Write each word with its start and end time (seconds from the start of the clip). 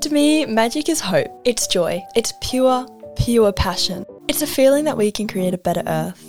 To 0.00 0.10
me, 0.10 0.46
magic 0.46 0.88
is 0.88 1.00
hope. 1.00 1.28
It's 1.44 1.66
joy. 1.66 2.02
It's 2.16 2.32
pure, 2.40 2.86
pure 3.16 3.52
passion. 3.52 4.04
It's 4.28 4.42
a 4.42 4.46
feeling 4.46 4.84
that 4.84 4.96
we 4.96 5.12
can 5.12 5.28
create 5.28 5.54
a 5.54 5.58
better 5.58 5.82
earth. 5.86 6.24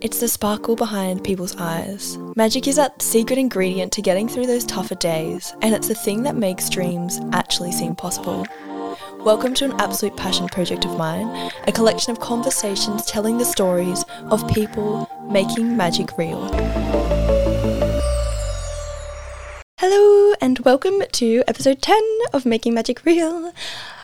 It's 0.00 0.20
the 0.20 0.28
sparkle 0.28 0.76
behind 0.76 1.24
people's 1.24 1.56
eyes. 1.56 2.18
Magic 2.36 2.68
is 2.68 2.76
that 2.76 3.00
secret 3.00 3.38
ingredient 3.38 3.92
to 3.92 4.02
getting 4.02 4.28
through 4.28 4.46
those 4.46 4.64
tougher 4.64 4.94
days, 4.96 5.54
and 5.62 5.74
it's 5.74 5.88
the 5.88 5.94
thing 5.94 6.22
that 6.24 6.36
makes 6.36 6.68
dreams 6.68 7.20
actually 7.32 7.72
seem 7.72 7.94
possible. 7.94 8.46
Welcome 9.20 9.54
to 9.54 9.64
an 9.64 9.80
absolute 9.80 10.16
passion 10.16 10.48
project 10.48 10.84
of 10.84 10.96
mine, 10.98 11.50
a 11.66 11.72
collection 11.72 12.12
of 12.12 12.20
conversations 12.20 13.06
telling 13.06 13.38
the 13.38 13.44
stories 13.44 14.04
of 14.30 14.46
people 14.48 15.08
making 15.30 15.76
magic 15.76 16.18
real. 16.18 16.50
And 20.44 20.58
welcome 20.58 21.02
to 21.10 21.42
episode 21.48 21.80
10 21.80 21.98
of 22.34 22.44
Making 22.44 22.74
Magic 22.74 23.02
Real. 23.06 23.50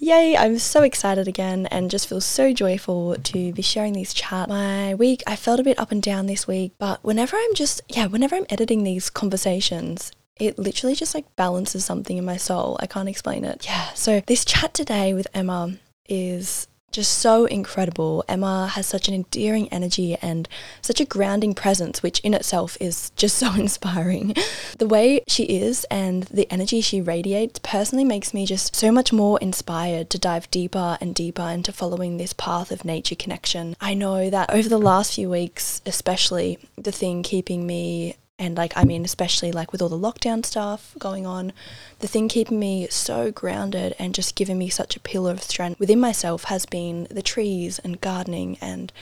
Yay, 0.01 0.39
I'm 0.39 0.59
so 0.59 0.83
excited 0.83 1.29
again 1.29 1.67
and 1.67 1.91
just 1.91 2.09
feel 2.09 2.23
so 2.23 2.55
joyful 2.55 3.15
to 3.15 3.53
be 3.53 3.61
sharing 3.61 3.93
these 3.93 4.15
chats. 4.15 4.49
My 4.49 4.95
week, 4.95 5.23
I 5.27 5.37
felt 5.37 5.61
a 5.61 5.63
bit 5.63 5.79
up 5.79 5.93
and 5.93 6.03
down 6.03 6.25
this 6.25 6.49
week, 6.49 6.73
but 6.79 7.05
whenever 7.05 7.37
I'm 7.37 7.55
just, 7.55 7.83
yeah, 7.89 8.07
whenever 8.07 8.37
I'm 8.37 8.47
editing 8.49 8.85
these 8.85 9.11
conversations, 9.11 10.13
it 10.37 10.59
literally 10.59 10.95
just 10.95 11.15
like 11.15 11.27
balances 11.37 11.85
something 11.85 12.17
in 12.17 12.25
my 12.25 12.39
soul. 12.39 12.79
I 12.81 12.87
can't 12.87 13.11
explain 13.11 13.45
it. 13.45 13.67
Yeah, 13.67 13.93
so 13.93 14.23
this 14.27 14.47
chat 14.47 14.73
today 14.73 15.13
with 15.13 15.29
Emma 15.35 15.75
is 16.09 16.69
just 16.91 17.19
so 17.19 17.45
incredible. 17.45 18.25
Emma 18.29 18.69
has 18.69 18.87
such 18.87 19.09
an 19.09 19.15
endearing 19.15 19.69
energy 19.69 20.17
and 20.21 20.49
such 20.83 21.01
a 21.01 21.05
grounding 21.05 21.55
presence, 21.55 22.03
which 22.03 22.21
in 22.21 22.35
itself 22.35 22.77
is 22.81 23.11
just 23.17 23.37
so 23.41 23.55
inspiring. 23.55 24.35
The 24.79 24.89
way 24.89 25.23
she 25.27 25.45
is 25.45 25.85
and 25.91 26.25
the 26.25 26.51
energy 26.51 26.81
she 26.81 27.01
radiates 27.01 27.61
personally 27.61 28.05
makes 28.05 28.35
me 28.35 28.47
just 28.47 28.75
so 28.75 28.91
much 28.91 29.13
more 29.13 29.39
inspired 29.41 30.11
to 30.11 30.19
dive 30.19 30.51
deeper 30.51 30.99
and 31.01 31.15
deeper 31.15 31.43
into 31.43 31.73
following 31.73 32.17
this 32.17 32.33
path 32.33 32.71
of 32.71 32.85
nature 32.85 33.15
connection. 33.15 33.77
I 33.81 33.95
know 33.95 34.31
that 34.31 34.51
over 34.51 34.69
the 34.69 34.79
last 34.79 35.15
few 35.15 35.31
weeks, 35.31 35.81
especially, 35.87 36.59
the 36.77 36.93
thing 36.93 37.23
keeping 37.23 37.67
me 37.67 38.17
and 38.41 38.57
like 38.57 38.73
I 38.75 38.83
mean 38.83 39.05
especially 39.05 39.53
like 39.53 39.71
with 39.71 39.81
all 39.81 39.89
the 39.89 39.97
lockdown 39.97 40.45
stuff 40.45 40.97
going 40.99 41.27
on 41.27 41.53
the 42.01 42.09
thing 42.09 42.29
keeping 42.29 42.59
me 42.59 42.89
so 42.91 43.31
grounded 43.31 43.95
and 43.99 44.15
just 44.15 44.35
giving 44.35 44.59
me 44.59 44.69
such 44.69 44.97
a 44.97 45.01
pillar 45.01 45.31
of 45.31 45.43
strength 45.43 45.79
within 45.79 46.01
myself 46.01 46.45
has 46.45 46.67
been 46.67 47.07
the 47.11 47.23
trees 47.23 47.79
and 47.81 48.01
gardening 48.01 48.59
and 48.61 48.93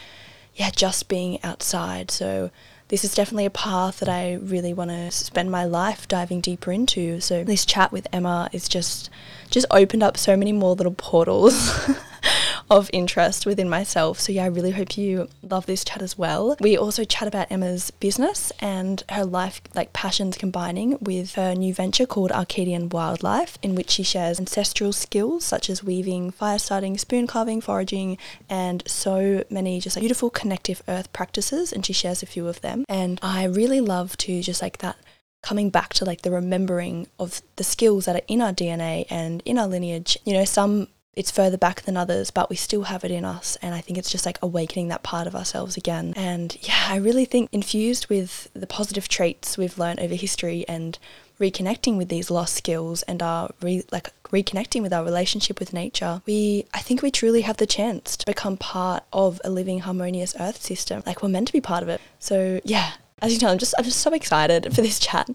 yeah 0.58 0.70
just 0.70 1.08
being 1.08 1.42
outside. 1.42 2.10
So 2.10 2.50
this 2.88 3.04
is 3.04 3.14
definitely 3.14 3.46
a 3.46 3.50
path 3.50 4.00
that 4.00 4.08
I 4.08 4.34
really 4.34 4.74
want 4.74 4.90
to 4.90 5.10
spend 5.10 5.50
my 5.50 5.64
life 5.64 6.08
diving 6.08 6.40
deeper 6.40 6.72
into. 6.72 7.20
So 7.20 7.44
this 7.44 7.64
chat 7.64 7.92
with 7.92 8.08
Emma 8.12 8.48
is 8.52 8.68
just 8.68 9.08
just 9.50 9.66
opened 9.70 10.02
up 10.02 10.16
so 10.16 10.36
many 10.36 10.52
more 10.52 10.74
little 10.74 10.94
portals 10.94 11.88
of 12.70 12.90
interest 12.92 13.46
within 13.46 13.68
myself. 13.68 14.20
So, 14.20 14.32
yeah, 14.32 14.44
I 14.44 14.48
really 14.48 14.72
hope 14.72 14.96
you 14.96 15.28
love 15.42 15.66
this 15.66 15.84
chat 15.84 16.02
as 16.02 16.18
well. 16.18 16.56
We 16.60 16.76
also 16.76 17.04
chat 17.04 17.28
about 17.28 17.50
Emma's 17.50 17.90
business 17.90 18.52
and 18.60 19.02
her 19.10 19.24
life, 19.24 19.60
like 19.74 19.92
passions 19.92 20.36
combining 20.36 20.98
with 21.00 21.34
her 21.34 21.54
new 21.54 21.72
venture 21.74 22.06
called 22.06 22.32
Arcadian 22.32 22.88
Wildlife, 22.88 23.58
in 23.62 23.74
which 23.74 23.90
she 23.90 24.02
shares 24.02 24.38
ancestral 24.38 24.92
skills 24.92 25.44
such 25.44 25.70
as 25.70 25.84
weaving, 25.84 26.30
fire 26.30 26.58
starting, 26.58 26.98
spoon 26.98 27.26
carving, 27.26 27.60
foraging, 27.60 28.18
and 28.48 28.82
so 28.86 29.44
many 29.50 29.80
just 29.80 29.96
like 29.96 30.02
beautiful 30.02 30.30
connective 30.30 30.82
earth 30.88 31.12
practices. 31.12 31.72
And 31.72 31.84
she 31.84 31.92
shares 31.92 32.22
a 32.22 32.26
few 32.26 32.48
of 32.48 32.60
them. 32.60 32.84
And 32.88 33.18
I 33.22 33.44
really 33.44 33.80
love 33.80 34.16
to 34.18 34.42
just 34.42 34.62
like 34.62 34.78
that 34.78 34.96
coming 35.42 35.70
back 35.70 35.94
to 35.94 36.04
like 36.04 36.22
the 36.22 36.30
remembering 36.30 37.06
of 37.18 37.42
the 37.56 37.64
skills 37.64 38.04
that 38.04 38.16
are 38.16 38.24
in 38.26 38.42
our 38.42 38.52
DNA 38.52 39.06
and 39.08 39.42
in 39.44 39.58
our 39.58 39.68
lineage. 39.68 40.18
You 40.24 40.34
know, 40.34 40.44
some 40.44 40.88
it's 41.18 41.32
further 41.32 41.58
back 41.58 41.82
than 41.82 41.96
others, 41.96 42.30
but 42.30 42.48
we 42.48 42.54
still 42.54 42.84
have 42.84 43.02
it 43.02 43.10
in 43.10 43.24
us. 43.24 43.58
And 43.60 43.74
I 43.74 43.80
think 43.80 43.98
it's 43.98 44.10
just 44.10 44.24
like 44.24 44.38
awakening 44.40 44.86
that 44.88 45.02
part 45.02 45.26
of 45.26 45.34
ourselves 45.34 45.76
again. 45.76 46.14
And 46.16 46.56
yeah, 46.60 46.86
I 46.88 46.96
really 46.96 47.24
think 47.24 47.48
infused 47.50 48.08
with 48.08 48.48
the 48.54 48.68
positive 48.68 49.08
traits 49.08 49.58
we've 49.58 49.78
learned 49.78 49.98
over 49.98 50.14
history 50.14 50.64
and 50.68 50.96
reconnecting 51.40 51.96
with 51.96 52.08
these 52.08 52.30
lost 52.30 52.54
skills 52.54 53.02
and 53.02 53.20
our 53.20 53.50
re- 53.60 53.84
like 53.90 54.10
reconnecting 54.30 54.80
with 54.80 54.92
our 54.92 55.04
relationship 55.04 55.58
with 55.58 55.72
nature, 55.72 56.22
we 56.24 56.66
I 56.72 56.78
think 56.78 57.02
we 57.02 57.10
truly 57.10 57.40
have 57.40 57.56
the 57.56 57.66
chance 57.66 58.16
to 58.18 58.26
become 58.26 58.56
part 58.56 59.02
of 59.12 59.40
a 59.44 59.50
living 59.50 59.80
harmonious 59.80 60.36
earth 60.38 60.62
system. 60.62 61.02
Like 61.04 61.20
we're 61.20 61.30
meant 61.30 61.48
to 61.48 61.52
be 61.52 61.60
part 61.60 61.82
of 61.82 61.88
it. 61.88 62.00
So 62.20 62.60
yeah, 62.64 62.92
as 63.20 63.32
you 63.32 63.40
know, 63.40 63.52
I'm 63.52 63.58
just 63.58 63.74
I'm 63.76 63.84
just 63.84 64.00
so 64.00 64.12
excited 64.12 64.64
for 64.74 64.82
this 64.82 65.00
chat. 65.00 65.28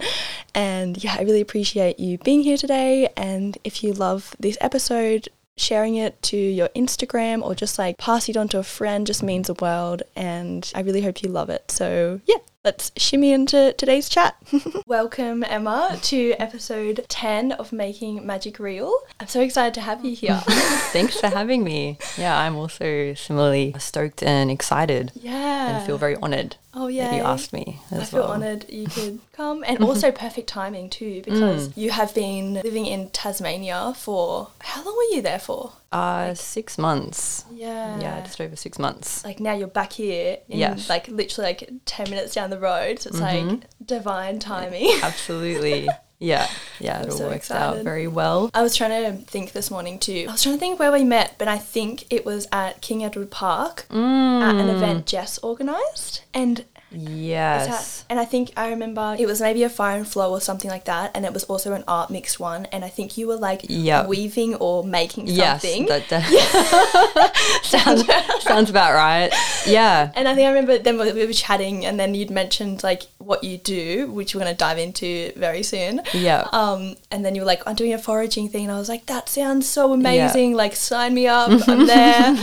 And 0.56 1.04
yeah, 1.04 1.18
I 1.20 1.24
really 1.24 1.42
appreciate 1.42 2.00
you 2.00 2.18
being 2.20 2.42
here 2.42 2.58
today. 2.58 3.10
And 3.18 3.58
if 3.66 3.84
you 3.84 3.92
love 3.92 4.34
this 4.40 4.58
episode, 4.62 5.28
sharing 5.58 5.96
it 5.96 6.22
to 6.24 6.38
your 6.38 6.70
Instagram 6.70 7.44
or 7.44 7.56
just 7.56 7.78
like 7.78 7.98
pass 7.98 8.28
it 8.30 8.38
on 8.38 8.48
to 8.50 8.60
a 8.60 8.64
friend 8.64 9.06
just 9.06 9.24
means 9.24 9.48
the 9.48 9.54
world. 9.56 10.04
And 10.16 10.72
I 10.76 10.82
really 10.82 11.02
hope 11.02 11.24
you 11.24 11.30
love 11.30 11.50
it. 11.50 11.72
So, 11.72 12.22
yeah, 12.26 12.38
let's 12.64 12.94
shimmy 12.96 13.34
into 13.34 13.74
today's 13.74 14.08
chat. 14.08 14.38
Welcome, 14.88 15.44
Emma, 15.44 16.00
to 16.04 16.32
episode 16.40 17.06
10 17.10 17.52
of 17.54 17.74
Making 17.74 18.26
Magic 18.26 18.58
Real. 18.58 18.98
I'm 19.20 19.28
so 19.28 19.42
excited 19.42 19.74
to 19.74 19.82
have 19.82 20.06
you 20.06 20.16
here. 20.16 20.42
Thanks 20.48 21.20
for 21.20 21.28
having 21.28 21.66
me. 21.66 21.98
Yeah, 22.18 22.38
I'm 22.38 22.56
also 22.56 23.16
similarly 23.16 23.76
stoked 23.80 24.24
and 24.24 24.50
excited. 24.50 25.12
Yeah. 25.14 25.78
And 25.78 25.86
feel 25.86 25.98
very 25.98 26.16
honored. 26.16 26.56
Oh 26.74 26.88
yeah, 26.88 27.16
you 27.16 27.22
asked 27.22 27.54
me. 27.54 27.80
I 27.92 28.04
feel 28.06 28.22
well. 28.22 28.32
honoured 28.32 28.66
you 28.68 28.88
could 28.90 29.20
come, 29.34 29.64
and 29.68 29.84
also 29.84 30.12
perfect 30.12 30.48
timing 30.48 30.90
too, 30.90 31.22
because 31.24 31.70
mm. 31.70 31.78
you 31.78 31.92
have 31.92 32.16
been 32.16 32.56
living 32.56 32.88
in 32.88 33.10
Tasmania 33.12 33.94
for 33.96 34.50
how 34.60 34.84
long 34.84 34.96
were 34.96 35.16
you 35.16 35.22
there 35.22 35.38
for? 35.38 35.74
Uh, 35.94 36.28
like, 36.30 36.38
six 36.38 36.78
months. 36.78 37.46
Yeah, 37.52 38.00
yeah, 38.00 38.22
just 38.22 38.42
over 38.42 38.56
six 38.56 38.80
months. 38.80 39.24
Like 39.24 39.40
now 39.40 39.54
you're 39.54 39.68
back 39.68 39.94
here. 39.94 40.38
In, 40.50 40.60
yes. 40.60 40.90
like 40.90 41.08
literally 41.08 41.50
like 41.50 41.70
ten 41.86 42.10
minutes 42.10 42.34
down 42.34 42.50
the 42.50 42.60
road. 42.60 43.00
So 43.00 43.10
it's 43.10 43.20
mm-hmm. 43.20 43.50
like 43.50 43.64
divine 43.86 44.40
timing. 44.40 44.90
Absolutely. 45.04 45.88
Yeah, 46.20 46.48
yeah, 46.80 47.02
it 47.02 47.10
all 47.10 47.18
so 47.18 47.26
works 47.26 47.36
excited. 47.36 47.80
out 47.80 47.84
very 47.84 48.08
well. 48.08 48.50
I 48.54 48.62
was 48.62 48.78
trying 48.78 49.04
to 49.04 49.22
think 49.26 49.52
this 49.52 49.70
morning 49.70 50.00
too. 50.00 50.26
I 50.30 50.32
was 50.32 50.42
trying 50.42 50.56
to 50.56 50.60
think 50.60 50.80
where 50.80 50.92
we 50.92 51.04
met, 51.04 51.36
but 51.38 51.50
I 51.50 51.58
think 51.58 52.06
it 52.14 52.26
was 52.26 52.48
at 52.52 52.80
King 52.82 53.04
Edward 53.04 53.30
Park 53.30 53.86
mm. 53.90 54.42
at 54.42 54.56
an 54.56 54.70
event 54.70 55.06
Jess 55.06 55.38
organised. 55.44 56.24
And 56.34 56.64
Yes. 56.94 58.06
and 58.10 58.20
I 58.20 58.26
think 58.26 58.52
I 58.56 58.70
remember 58.70 59.16
it 59.18 59.26
was 59.26 59.42
maybe 59.42 59.64
a 59.64 59.70
fire 59.70 59.98
and 59.98 60.08
flow 60.08 60.32
or 60.32 60.42
something 60.42 60.70
like 60.70 60.86
that, 60.86 61.12
and 61.16 61.26
it 61.26 61.34
was 61.34 61.44
also 61.46 61.74
an 61.74 61.84
art 61.88 62.10
mixed 62.10 62.40
one. 62.40 62.66
And 62.68 62.86
I 62.86 62.90
think 62.90 63.18
you 63.18 63.28
were 63.28 63.36
like 63.36 63.66
yep. 63.68 64.08
weaving 64.08 64.56
or 64.56 64.84
making 64.84 65.28
something. 65.28 65.88
Yes, 65.88 66.10
that, 66.10 66.30
that 66.30 67.36
sounds 67.64 68.44
sounds 68.44 68.70
about 68.70 68.94
right. 68.94 69.34
Yeah. 69.66 70.12
And 70.16 70.28
I 70.28 70.36
think 70.36 70.46
I 70.46 70.50
remember 70.50 70.78
then 70.78 70.98
we 70.98 71.26
were 71.26 71.34
chatting, 71.34 71.86
and 71.86 72.00
then 72.00 72.16
you'd 72.16 72.32
mentioned 72.32 72.84
like 72.84 73.04
what 73.24 73.44
you 73.44 73.58
do, 73.58 74.12
which 74.12 74.34
we're 74.36 74.42
going 74.42 74.54
to 74.54 74.58
dive 74.58 74.78
into 74.78 75.32
very 75.36 75.64
soon. 75.64 76.02
Yeah. 76.14 76.48
Um, 76.52 76.96
and 77.12 77.24
then 77.24 77.36
you 77.36 77.42
were 77.42 77.48
like, 77.48 77.62
I'm 77.66 77.76
doing 77.76 77.94
a 77.94 77.98
foraging 77.98 78.50
thing, 78.50 78.66
and 78.66 78.72
I 78.72 78.80
was 78.80 78.90
like, 78.90 79.06
that 79.08 79.30
sounds 79.30 79.68
so 79.68 79.94
amazing. 79.94 80.52
Yeah. 80.52 80.58
Like, 80.58 80.76
sign 80.76 81.14
me 81.14 81.28
up. 81.28 81.50
I'm 81.68 81.88
there. 81.88 82.36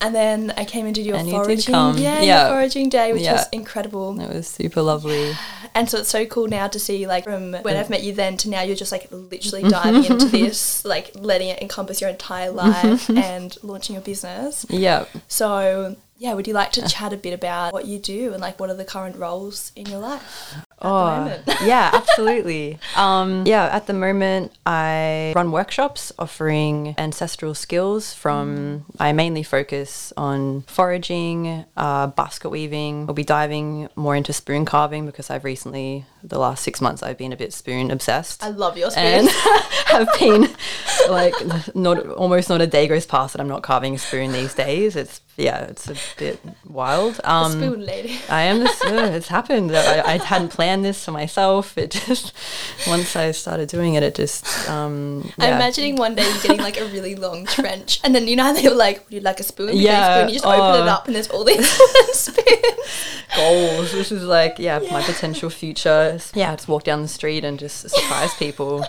and 0.00 0.14
then 0.14 0.52
I 0.56 0.64
came 0.64 0.86
into 0.86 1.02
your 1.02 1.16
and 1.16 1.30
foraging, 1.30 1.74
yeah, 1.74 2.20
yeah. 2.20 2.48
foraging 2.48 2.88
day, 2.88 3.12
which 3.12 3.22
yeah. 3.22 3.34
was 3.34 3.48
incredible 3.52 3.72
incredible. 3.72 4.20
It 4.20 4.34
was 4.34 4.48
super 4.48 4.82
lovely. 4.82 5.32
And 5.74 5.88
so 5.88 5.96
it's 6.00 6.10
so 6.10 6.26
cool 6.26 6.48
now 6.48 6.68
to 6.68 6.78
see 6.78 7.06
like 7.06 7.24
from 7.24 7.54
when 7.54 7.78
I've 7.78 7.88
met 7.88 8.02
you 8.02 8.12
then 8.12 8.36
to 8.38 8.50
now 8.50 8.60
you're 8.60 8.76
just 8.76 8.92
like 8.92 9.08
literally 9.10 9.62
diving 9.70 10.04
into 10.04 10.26
this, 10.26 10.84
like 10.84 11.12
letting 11.14 11.48
it 11.48 11.62
encompass 11.62 12.02
your 12.02 12.10
entire 12.10 12.50
life 12.50 13.08
and 13.16 13.56
launching 13.62 13.94
your 13.94 14.02
business. 14.02 14.66
Yeah. 14.68 15.06
So 15.28 15.96
yeah, 16.22 16.34
would 16.34 16.46
you 16.46 16.54
like 16.54 16.70
to 16.70 16.86
chat 16.86 17.12
a 17.12 17.16
bit 17.16 17.34
about 17.34 17.72
what 17.72 17.84
you 17.84 17.98
do 17.98 18.32
and 18.32 18.40
like 18.40 18.60
what 18.60 18.70
are 18.70 18.74
the 18.74 18.84
current 18.84 19.16
roles 19.16 19.72
in 19.74 19.86
your 19.86 19.98
life? 19.98 20.54
oh, 20.80 21.36
yeah, 21.64 21.90
absolutely. 21.92 22.78
Um, 22.94 23.44
yeah, 23.44 23.64
at 23.64 23.88
the 23.88 23.92
moment, 23.92 24.52
I 24.64 25.32
run 25.34 25.50
workshops 25.50 26.12
offering 26.20 26.94
ancestral 26.96 27.56
skills 27.56 28.14
from, 28.14 28.56
mm. 28.56 28.82
I 29.00 29.10
mainly 29.10 29.42
focus 29.42 30.12
on 30.16 30.62
foraging, 30.62 31.64
uh, 31.76 32.06
basket 32.06 32.50
weaving. 32.50 33.06
We'll 33.06 33.14
be 33.14 33.24
diving 33.24 33.88
more 33.96 34.14
into 34.14 34.32
spoon 34.32 34.64
carving 34.64 35.06
because 35.06 35.28
I've 35.28 35.42
recently, 35.42 36.06
the 36.22 36.38
last 36.38 36.62
six 36.62 36.80
months, 36.80 37.02
I've 37.02 37.18
been 37.18 37.32
a 37.32 37.36
bit 37.36 37.52
spoon 37.52 37.90
obsessed. 37.90 38.42
I 38.42 38.48
love 38.48 38.76
your 38.76 38.90
spoons. 38.90 39.06
And 39.06 39.28
have 39.86 40.08
been 40.18 40.48
like, 41.08 41.34
not 41.74 42.06
almost 42.08 42.48
not 42.48 42.60
a 42.60 42.66
day 42.66 42.86
goes 42.88 43.06
past 43.06 43.34
that 43.34 43.40
I'm 43.40 43.48
not 43.48 43.62
carving 43.62 43.94
a 43.94 43.98
spoon 43.98 44.32
these 44.32 44.54
days. 44.54 44.96
It's 44.96 45.20
yeah, 45.36 45.62
it's 45.62 45.88
a 45.88 45.96
bit 46.18 46.40
wild. 46.66 47.18
Um, 47.24 47.52
spoon 47.52 47.86
lady. 47.86 48.18
I 48.28 48.42
am 48.42 48.58
this. 48.58 48.84
Uh, 48.84 49.10
it's 49.14 49.28
happened. 49.28 49.74
I, 49.74 50.02
I, 50.02 50.18
hadn't 50.18 50.50
planned 50.50 50.84
this 50.84 51.02
for 51.02 51.10
myself. 51.10 51.78
It 51.78 51.92
just 51.92 52.34
once 52.86 53.16
I 53.16 53.30
started 53.30 53.70
doing 53.70 53.94
it, 53.94 54.02
it 54.02 54.14
just. 54.14 54.68
Um, 54.68 55.32
yeah. 55.38 55.46
I'm 55.46 55.54
imagining 55.54 55.96
one 55.96 56.14
day 56.14 56.24
you're 56.24 56.42
getting 56.42 56.58
like 56.60 56.78
a 56.78 56.84
really 56.86 57.14
long 57.14 57.46
trench, 57.46 58.00
and 58.04 58.14
then 58.14 58.26
you 58.26 58.36
know 58.36 58.44
how 58.44 58.52
they 58.52 58.68
were 58.68 58.74
like, 58.74 59.04
"Would 59.04 59.14
you 59.14 59.20
like 59.20 59.40
a 59.40 59.42
spoon?" 59.42 59.70
Yeah. 59.72 60.18
Spoon. 60.18 60.28
You 60.28 60.34
just 60.34 60.44
open 60.44 60.80
it 60.82 60.86
oh. 60.86 60.92
up, 60.92 61.06
and 61.06 61.16
there's 61.16 61.28
all 61.28 61.44
these 61.44 61.70
spoons. 62.12 63.21
Goals. 63.36 63.92
This 63.92 64.12
is 64.12 64.24
like 64.24 64.58
yeah, 64.58 64.80
yeah, 64.80 64.92
my 64.92 65.02
potential 65.02 65.50
future. 65.50 66.18
Yeah, 66.34 66.54
just 66.54 66.68
walk 66.68 66.84
down 66.84 67.02
the 67.02 67.08
street 67.08 67.44
and 67.44 67.58
just 67.58 67.88
surprise 67.88 68.34
people 68.34 68.84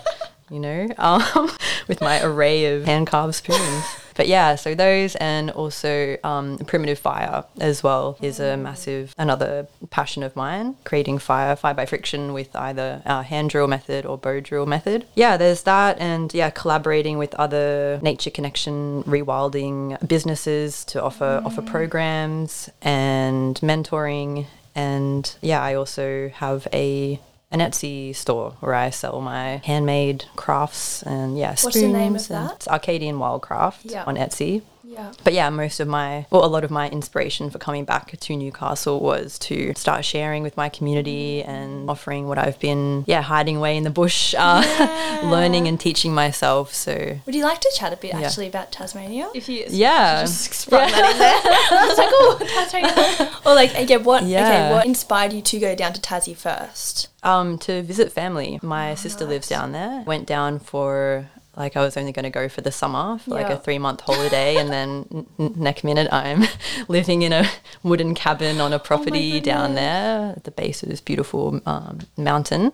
you 0.54 0.60
know, 0.60 0.88
um, 0.98 1.52
with 1.88 2.00
my 2.00 2.22
array 2.24 2.66
of 2.66 2.86
hand 2.86 3.08
carved 3.08 3.36
spoons. 3.36 3.84
But 4.16 4.28
yeah, 4.28 4.56
so 4.56 4.76
those 4.76 5.16
and 5.16 5.52
also 5.52 6.18
um, 6.24 6.58
primitive 6.60 7.00
fire 7.00 7.44
as 7.60 7.84
well 7.84 8.18
is 8.22 8.40
a 8.40 8.58
massive 8.58 9.14
another 9.18 9.68
passion 9.90 10.24
of 10.24 10.36
mine. 10.36 10.76
Creating 10.84 11.18
fire, 11.18 11.56
fire 11.56 11.74
by 11.74 11.86
friction 11.86 12.34
with 12.34 12.56
either 12.56 13.02
our 13.06 13.24
hand 13.24 13.50
drill 13.50 13.68
method 13.68 14.06
or 14.06 14.18
bow 14.18 14.40
drill 14.40 14.66
method. 14.66 15.06
Yeah, 15.16 15.38
there's 15.38 15.64
that, 15.64 16.00
and 16.00 16.34
yeah, 16.34 16.50
collaborating 16.50 17.18
with 17.18 17.34
other 17.36 18.00
nature 18.02 18.30
connection 18.30 19.04
rewilding 19.04 20.06
businesses 20.08 20.86
to 20.86 21.02
offer 21.02 21.42
offer 21.46 21.62
programs 21.62 22.70
and 22.82 23.56
mentoring. 23.62 24.46
And 24.76 25.36
yeah, 25.42 25.62
I 25.62 25.76
also 25.76 26.30
have 26.30 26.68
a 26.74 27.20
an 27.54 27.60
Etsy 27.60 28.14
store 28.16 28.56
where 28.60 28.74
I 28.74 28.90
sell 28.90 29.22
my 29.22 29.62
handmade 29.64 30.26
crafts 30.36 31.04
and 31.04 31.38
yeah, 31.38 31.52
What's 31.62 31.76
the 31.76 31.88
name 31.88 32.16
of 32.16 32.28
that? 32.28 32.56
It's 32.56 32.68
Arcadian 32.68 33.18
Wildcraft 33.18 33.80
Yeah. 33.84 34.04
on 34.06 34.16
Etsy. 34.18 34.64
Yeah. 34.94 35.12
But 35.24 35.34
yeah, 35.34 35.50
most 35.50 35.80
of 35.80 35.88
my, 35.88 36.26
well, 36.30 36.46
a 36.46 36.48
lot 36.48 36.64
of 36.64 36.72
my 36.72 36.90
inspiration 36.90 37.50
for 37.50 37.58
coming 37.58 37.84
back 37.86 38.12
to 38.18 38.36
Newcastle 38.36 39.00
was 39.00 39.40
to 39.40 39.74
start 39.76 40.06
sharing 40.06 40.44
with 40.44 40.56
my 40.56 40.70
community 40.70 41.42
and 41.44 41.90
offering 41.90 42.28
what 42.28 42.38
I've 42.38 42.60
been, 42.60 43.04
yeah, 43.08 43.22
hiding 43.22 43.58
away 43.58 43.76
in 43.76 43.84
the 43.84 43.90
bush, 43.90 44.36
uh, 44.38 45.20
learning 45.24 45.68
and 45.68 45.80
teaching 45.80 46.14
myself. 46.14 46.74
So 46.74 47.18
Would 47.26 47.34
you 47.36 47.44
like 47.44 47.60
to 47.62 47.72
chat 47.76 47.92
a 47.94 47.98
bit 47.98 48.14
Yeah. 48.14 48.22
actually 48.22 48.48
about 48.48 48.72
Tasmania? 48.72 49.30
If 49.34 49.50
you 49.50 49.66
Yeah. 49.70 50.22
just 50.22 50.54
sprung 50.64 50.90
that 50.92 51.12
in 51.12 51.18
there. 51.18 51.42
I 51.80 51.88
was 51.88 51.98
like, 51.98 52.10
oh, 52.12 52.38
Tasmania. 52.70 53.32
or 53.46 53.56
like, 53.56 53.74
again, 53.76 54.04
what? 54.04 54.22
Okay, 54.24 54.32
Yeah. 54.32 54.72
what 54.74 54.86
inspired 54.86 55.34
you 55.34 55.42
to 55.42 55.60
go 55.60 55.76
down 55.76 55.94
to 55.94 56.02
Tassie 56.02 56.36
first? 56.36 57.08
Um, 57.24 57.58
to 57.60 57.82
visit 57.82 58.12
family. 58.12 58.60
My 58.62 58.92
Oh, 58.92 58.96
sister 58.96 59.26
lives 59.26 59.48
down 59.48 59.72
there. 59.72 60.04
Went 60.06 60.28
down 60.28 60.60
for 60.60 61.30
like 61.56 61.78
I 61.78 61.82
was 61.82 61.98
only 61.98 62.12
going 62.12 62.24
to 62.24 62.32
go 62.32 62.50
for 62.50 62.62
the 62.62 62.72
summer, 62.72 63.20
for 63.20 63.32
like 63.32 63.50
a 63.50 63.58
three 63.58 63.78
month 63.78 64.02
holiday, 64.02 64.58
and 64.58 64.70
then 64.70 65.28
n- 65.40 65.54
next 65.56 65.84
minute 65.84 66.08
I'm 66.12 66.44
living 66.88 67.22
in 67.22 67.32
a 67.32 67.48
wooden 67.84 68.16
cabin 68.16 68.60
Oh 68.60 68.66
on 68.66 68.74
a 68.74 68.80
property 68.80 69.40
down 69.40 69.76
there 69.76 70.34
at 70.36 70.46
the 70.46 70.52
base 70.52 70.82
of 70.82 70.90
this 70.90 71.02
beautiful 71.02 71.62
um, 71.66 72.00
mountain. 72.18 72.72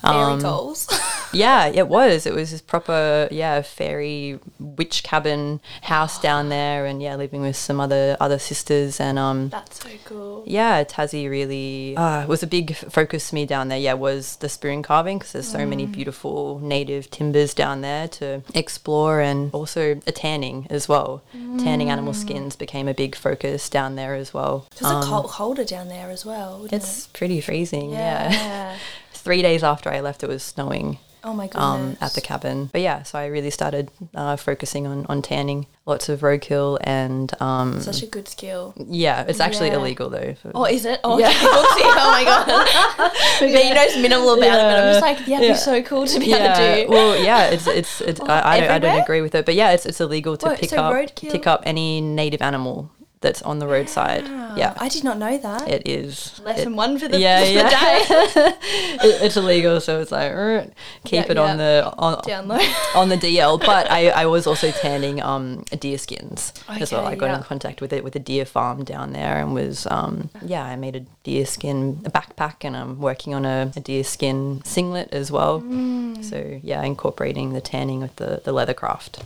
Fairy 0.00 0.14
Um, 0.14 0.74
yeah, 1.32 1.66
it 1.66 1.88
was. 1.88 2.24
It 2.24 2.34
was 2.34 2.52
this 2.52 2.60
proper, 2.60 3.26
yeah, 3.32 3.62
fairy 3.62 4.38
witch 4.60 5.02
cabin 5.02 5.60
house 5.82 6.20
down 6.20 6.50
there, 6.50 6.86
and 6.86 7.02
yeah, 7.02 7.16
living 7.16 7.40
with 7.40 7.56
some 7.56 7.80
other 7.80 8.16
other 8.20 8.38
sisters, 8.38 9.00
and 9.00 9.18
um, 9.18 9.48
That's 9.48 9.82
so 9.82 9.90
cool. 10.04 10.44
yeah, 10.46 10.84
Tassie 10.84 11.28
really 11.28 11.96
uh, 11.96 12.26
was 12.28 12.44
a 12.44 12.46
big 12.46 12.76
focus 12.76 13.30
for 13.30 13.34
me 13.34 13.44
down 13.44 13.68
there. 13.68 13.78
Yeah, 13.78 13.94
was 13.94 14.36
the 14.36 14.48
spoon 14.48 14.84
carving 14.84 15.18
because 15.18 15.32
there's 15.32 15.50
so 15.50 15.66
many 15.66 15.86
beautiful 15.86 16.60
native 16.60 17.10
timbers 17.10 17.54
down 17.54 17.80
there 17.80 18.06
to 18.08 18.19
explore, 18.54 19.20
and 19.20 19.52
also 19.52 20.00
a 20.06 20.12
tanning 20.12 20.66
as 20.70 20.88
well. 20.88 21.22
Tanning 21.32 21.90
animal 21.90 22.12
mm. 22.12 22.16
skins 22.16 22.56
became 22.56 22.88
a 22.88 22.94
big 22.94 23.14
focus 23.14 23.68
down 23.68 23.96
there 23.96 24.14
as 24.14 24.32
well. 24.32 24.66
Because 24.70 24.90
a 24.90 24.94
um, 24.96 25.04
cold, 25.04 25.26
colder 25.28 25.64
down 25.64 25.88
there 25.88 26.10
as 26.10 26.24
well. 26.24 26.66
It's 26.70 27.06
pretty 27.08 27.40
freezing. 27.40 27.90
it? 27.90 27.94
Yeah. 27.94 28.76
Three 29.12 29.42
days 29.42 29.62
after 29.62 29.90
I 29.90 30.00
left, 30.00 30.22
it 30.22 30.28
was 30.28 30.42
snowing 30.42 30.98
Oh 31.22 31.34
my 31.34 31.46
goodness. 31.46 31.62
um, 31.62 31.96
at 32.00 32.12
the 32.14 32.20
cabin. 32.20 32.70
But 32.72 32.80
yeah, 32.80 33.02
so 33.02 33.18
I 33.18 33.26
really 33.26 33.50
started 33.50 33.90
uh, 34.14 34.36
focusing 34.36 34.86
on, 34.86 35.06
on 35.08 35.20
tanning. 35.22 35.66
Lots 35.86 36.08
of 36.08 36.20
roadkill 36.20 36.78
and 36.82 37.30
um, 37.42 37.80
Such 37.80 38.02
a 38.02 38.06
good 38.06 38.28
skill. 38.28 38.74
yeah, 38.76 39.24
it's 39.28 39.40
actually 39.40 39.68
Yeah. 39.68 39.76
illegal 39.76 40.08
though. 40.08 40.34
for- 40.34 40.52
Oh, 40.54 40.64
is 40.64 40.84
it? 40.84 41.00
Oh, 41.04 41.18
Yeah. 41.18 41.28
okay. 41.28 41.36
Oh 41.42 42.10
my 42.12 42.24
god. 42.24 43.12
Maybe 43.40 43.74
knows 43.74 43.96
minimal 43.96 44.34
about 44.34 44.44
it, 44.44 44.62
but 44.62 44.78
I'm 44.78 44.92
just 44.94 45.02
like, 45.02 45.28
yeah, 45.28 45.36
it'd 45.38 45.48
Yeah. 45.48 45.54
be 45.54 45.58
so 45.58 45.82
cool 45.82 46.06
to 46.06 46.18
be 46.20 46.32
able 46.32 46.54
to 46.54 46.84
do. 46.84 46.90
Well, 46.90 47.22
yeah, 47.22 47.46
it's 47.48 47.66
it's, 47.66 48.00
it's 48.02 48.20
I, 48.22 48.56
I, 48.56 48.60
don't, 48.60 48.70
I 48.70 48.78
don't 48.78 49.00
agree 49.02 49.20
with 49.20 49.34
it, 49.34 49.44
but 49.46 49.54
yeah, 49.54 49.72
it's 49.72 49.86
it's 49.86 50.00
illegal 50.00 50.36
to 50.38 50.46
What, 50.46 50.58
pick 50.60 50.70
so 50.70 50.76
up 50.78 50.94
roadkill- 50.94 51.32
pick 51.32 51.46
up 51.46 51.62
any 51.66 52.00
native 52.00 52.40
animal 52.42 52.90
that's 53.20 53.42
on 53.42 53.58
the 53.58 53.66
roadside. 53.66 54.24
Yeah, 54.56 54.74
I 54.78 54.88
did 54.88 55.04
not 55.04 55.18
know 55.18 55.36
that. 55.36 55.68
it 55.68 55.86
is. 55.86 56.40
Lesson 56.42 56.72
It- 56.72 56.76
one 56.76 56.98
for 56.98 57.06
the, 57.06 57.18
yeah, 57.18 57.44
for 57.44 57.50
yeah. 57.50 57.62
the 57.62 57.70
day. 57.70 58.56
it, 59.08 59.22
it's 59.22 59.36
illegal, 59.36 59.80
so 59.80 60.00
it's 60.00 60.10
like 60.10 60.32
er, 60.32 60.66
keep 61.04 61.26
Yeah, 61.26 61.30
it 61.32 61.36
on 61.36 61.58
the 61.58 61.92
on, 61.98 62.22
Down 62.22 62.48
low. 62.48 62.58
on 62.94 63.08
the 63.10 63.16
DL. 63.16 63.60
But 63.60 63.90
I, 63.90 64.08
I 64.08 64.26
was 64.26 64.46
also 64.46 64.70
tanning 64.70 65.20
um 65.22 65.64
deer 65.78 65.98
skins 65.98 66.52
as 66.68 66.92
well. 66.92 67.06
I 67.06 67.14
got 67.14 67.26
yeah. 67.26 67.36
in 67.38 67.42
contact 67.42 67.80
with 67.80 67.92
it 67.92 68.02
with 68.02 68.16
a 68.16 68.18
deer 68.18 68.44
farm 68.44 68.84
down 68.84 69.12
there 69.12 69.36
and 69.38 69.54
was 69.54 69.86
um 69.86 70.30
yeah 70.42 70.64
I 70.64 70.76
made 70.76 70.96
a 70.96 71.00
deer 71.22 71.44
skin 71.46 72.00
a 72.04 72.10
backpack 72.10 72.56
and 72.64 72.76
I'm 72.76 73.00
working 73.00 73.34
on 73.34 73.44
a, 73.44 73.70
a 73.76 73.80
deer 73.80 74.04
skin 74.04 74.62
singlet 74.64 75.10
as 75.12 75.30
well. 75.30 75.60
Mm. 75.60 76.24
So 76.24 76.58
yeah, 76.62 76.82
incorporating 76.82 77.52
the 77.52 77.60
tanning 77.60 78.00
with 78.00 78.16
the 78.16 78.40
the 78.44 78.52
leather 78.52 78.74
craft. 78.74 79.22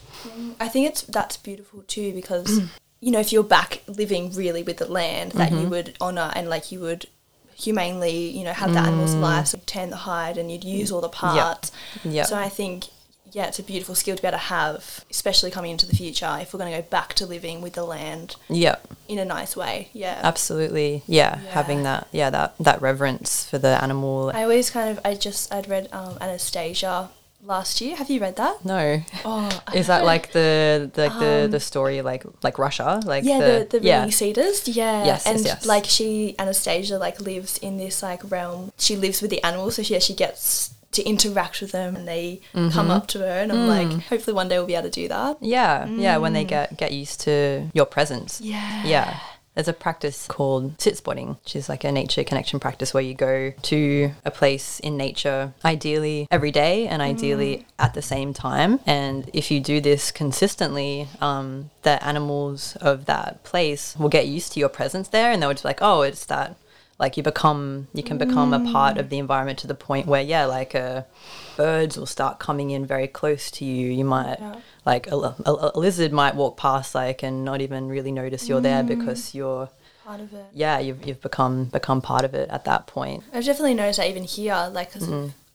I 0.61 0.69
think 0.69 0.88
it's 0.88 1.02
that's 1.02 1.37
beautiful 1.37 1.82
too 1.87 2.12
because 2.12 2.61
you 3.05 3.11
know 3.12 3.21
if 3.27 3.31
you're 3.33 3.43
back 3.59 3.71
living 4.03 4.25
really 4.43 4.62
with 4.69 4.79
the 4.83 4.91
land 5.01 5.29
that 5.33 5.51
Mm-hmm. 5.51 5.61
you 5.62 5.69
would 5.75 5.89
honor 6.06 6.29
and 6.37 6.45
like 6.55 6.73
you 6.73 6.81
would 6.87 7.03
humanely 7.55 8.19
you 8.37 8.45
know 8.47 8.53
have 8.53 8.73
the 8.73 8.81
animals' 8.81 9.15
lives 9.15 9.51
so 9.51 9.61
tan 9.67 9.91
the 9.91 9.97
hide 10.09 10.37
and 10.39 10.51
you'd 10.51 10.65
use 10.65 10.91
all 10.93 11.01
the 11.01 11.09
parts. 11.25 11.71
Mm. 12.03 12.15
Yeah. 12.15 12.25
So 12.25 12.37
I 12.37 12.49
think 12.49 12.87
yeah, 13.33 13.47
it's 13.47 13.59
a 13.59 13.65
beautiful 13.65 13.97
skill 13.97 14.15
to 14.15 14.23
be 14.23 14.29
able 14.29 14.39
to 14.39 14.45
have, 14.45 15.05
especially 15.11 15.51
coming 15.51 15.73
into 15.73 15.87
the 15.87 15.97
future 15.97 16.39
if 16.41 16.53
we're 16.55 16.59
going 16.62 16.73
to 16.73 16.81
go 16.83 16.87
back 16.89 17.15
to 17.15 17.27
living 17.27 17.61
with 17.61 17.73
the 17.73 17.83
land 17.85 18.37
Yeah, 18.49 18.77
in 19.09 19.19
a 19.19 19.25
nice 19.25 19.56
way. 19.56 19.89
Yeah. 19.93 20.21
absolutely. 20.23 21.03
Yeah, 21.06 21.37
having 21.51 21.83
that 21.83 22.06
yeah 22.12 22.31
that 22.31 22.55
that 22.61 22.81
reverence 22.81 23.45
for 23.45 23.59
the 23.59 23.73
animal. 23.83 24.31
I 24.35 24.43
always 24.45 24.71
kind 24.71 24.89
of 24.93 24.97
I 25.05 25.15
just 25.15 25.53
I'd 25.53 25.69
read 25.69 25.89
um, 25.93 26.17
Anastasia 26.21 27.11
last 27.44 27.81
year. 27.81 27.96
Have 27.96 28.11
you 28.11 28.20
read 28.20 28.37
that? 28.37 28.64
no. 28.64 29.02
Oh, 29.25 29.62
Is 29.75 29.87
that 29.88 30.05
like 30.05 30.32
the 30.32 30.91
like 30.96 31.12
the, 31.19 31.49
the 31.50 31.61
story 31.61 32.02
like 32.02 32.25
like 32.43 32.58
Russia 32.58 33.00
like 33.05 33.23
Um, 33.25 33.29
yeah, 33.29 33.41
the, 33.41 33.79
the, 33.79 33.85
yeah 33.85 34.08
cedars. 34.11 34.67
Yeah, 34.69 35.05
Yes, 35.05 35.23
yes, 35.25 35.26
and 35.26 35.44
yes. 35.44 35.67
like 35.67 35.85
she 35.85 36.35
Anastasia 36.38 36.99
like 36.99 37.20
lives 37.20 37.58
in 37.58 37.76
this 37.76 38.02
like 38.02 38.23
realm. 38.31 38.73
She 38.79 38.96
lives 38.96 39.20
with 39.23 39.31
the 39.31 39.43
animals, 39.44 39.76
so 39.76 39.82
she, 39.82 39.94
yeah, 39.94 40.00
she 40.00 40.14
gets 40.14 40.70
to 40.93 41.02
interact 41.02 41.61
with 41.61 41.73
them, 41.73 41.96
and 41.96 42.06
they 42.06 42.41
Mm-hmm. 42.55 42.70
come 42.70 42.88
up 42.91 43.08
to 43.08 43.19
her, 43.19 43.26
and 43.43 43.50
I'm 43.50 43.67
Mm. 43.67 43.76
like, 43.76 44.02
hopefully 44.05 44.35
one 44.35 44.49
day 44.49 44.56
we'll 44.58 44.67
be 44.67 44.75
able 44.76 44.88
to 44.91 45.00
do 45.02 45.08
that. 45.08 45.38
Yeah, 45.41 45.87
yeah, 45.88 46.17
when 46.19 46.32
they 46.35 46.44
get 46.44 46.76
get 46.76 46.93
used 46.93 47.20
to 47.23 47.69
your 47.75 47.87
presence. 47.87 48.41
Mm. 48.41 48.44
Yeah. 48.55 48.85
Yeah. 48.87 49.19
There's 49.55 49.69
a 49.69 49.73
practice 49.73 50.27
called 50.27 50.81
sit 50.81 50.97
spotting, 50.97 51.37
which 51.45 51.55
is 51.55 51.69
like 51.69 51.85
a 51.85 51.93
nature 51.93 52.25
connection 52.25 52.59
practice 52.59 52.93
where 52.93 53.03
you 53.03 53.15
go 53.15 53.53
to 53.62 54.11
a 54.25 54.31
place 54.31 54.81
in 54.81 54.97
nature, 54.97 55.53
ideally 55.65 56.27
every 56.31 56.51
day 56.51 56.89
and 56.89 57.01
ideally 57.01 57.59
Mm. 57.59 57.65
at 57.79 57.95
the 57.95 58.03
same 58.03 58.35
time. 58.35 58.81
And 58.85 59.31
if 59.33 59.51
you 59.51 59.61
do 59.61 59.81
this 59.81 60.11
consistently, 60.11 61.08
um, 61.20 61.70
the 61.82 62.03
animals 62.05 62.77
of 62.81 63.05
that 63.06 63.44
place 63.44 63.94
will 63.99 64.08
get 64.08 64.27
used 64.27 64.53
to 64.53 64.61
your 64.61 64.69
presence 64.69 65.08
there 65.08 65.31
and 65.31 65.41
they'll 65.41 65.53
just 65.53 65.63
be 65.63 65.69
like, 65.69 65.82
oh, 65.82 66.03
it's 66.03 66.25
that. 66.27 66.56
Like 66.98 67.17
you 67.17 67.22
become, 67.22 67.89
you 67.93 68.03
can 68.05 68.19
become 68.19 68.53
a 68.55 68.60
part 68.72 68.96
Mm. 68.96 69.01
of 69.01 69.08
the 69.10 69.19
environment 69.19 69.58
to 69.60 69.67
the 69.67 69.74
point 69.74 70.06
where, 70.06 70.22
yeah, 70.22 70.44
like 70.44 70.74
uh, 70.74 71.03
birds 71.56 71.96
will 71.98 72.06
start 72.06 72.39
coming 72.39 72.70
in 72.70 72.86
very 72.86 73.08
close 73.08 73.51
to 73.53 73.65
you. 73.65 73.91
You 73.91 74.05
might 74.05 74.39
Yeah. 74.41 74.55
like 74.86 75.06
a, 75.10 75.17
a, 75.17 75.34
a 75.74 75.79
lizard 75.79 76.13
might 76.13 76.34
walk 76.36 76.56
past 76.56 76.94
like 76.94 77.22
and 77.22 77.44
not 77.44 77.60
even 77.60 77.89
really 77.89 78.13
notice 78.13 78.48
you're 78.48 78.60
there 78.60 78.82
Mm. 78.84 78.89
because 78.89 79.34
you're 79.34 79.69
Part 80.05 80.20
of 80.20 80.32
it. 80.34 80.44
yeah 80.53 80.79
you've, 80.79 81.05
you've 81.06 81.22
become 81.22 81.65
become 81.65 82.03
part 82.03 82.24
of 82.27 82.34
it 82.34 82.51
at 82.51 82.65
that 82.67 82.86
point 82.86 83.24
I've 83.32 83.44
definitely 83.46 83.72
noticed 83.74 83.96
that 83.98 84.08
even 84.10 84.24
here, 84.24 84.69
like 84.72 84.93
'cause 84.93 85.08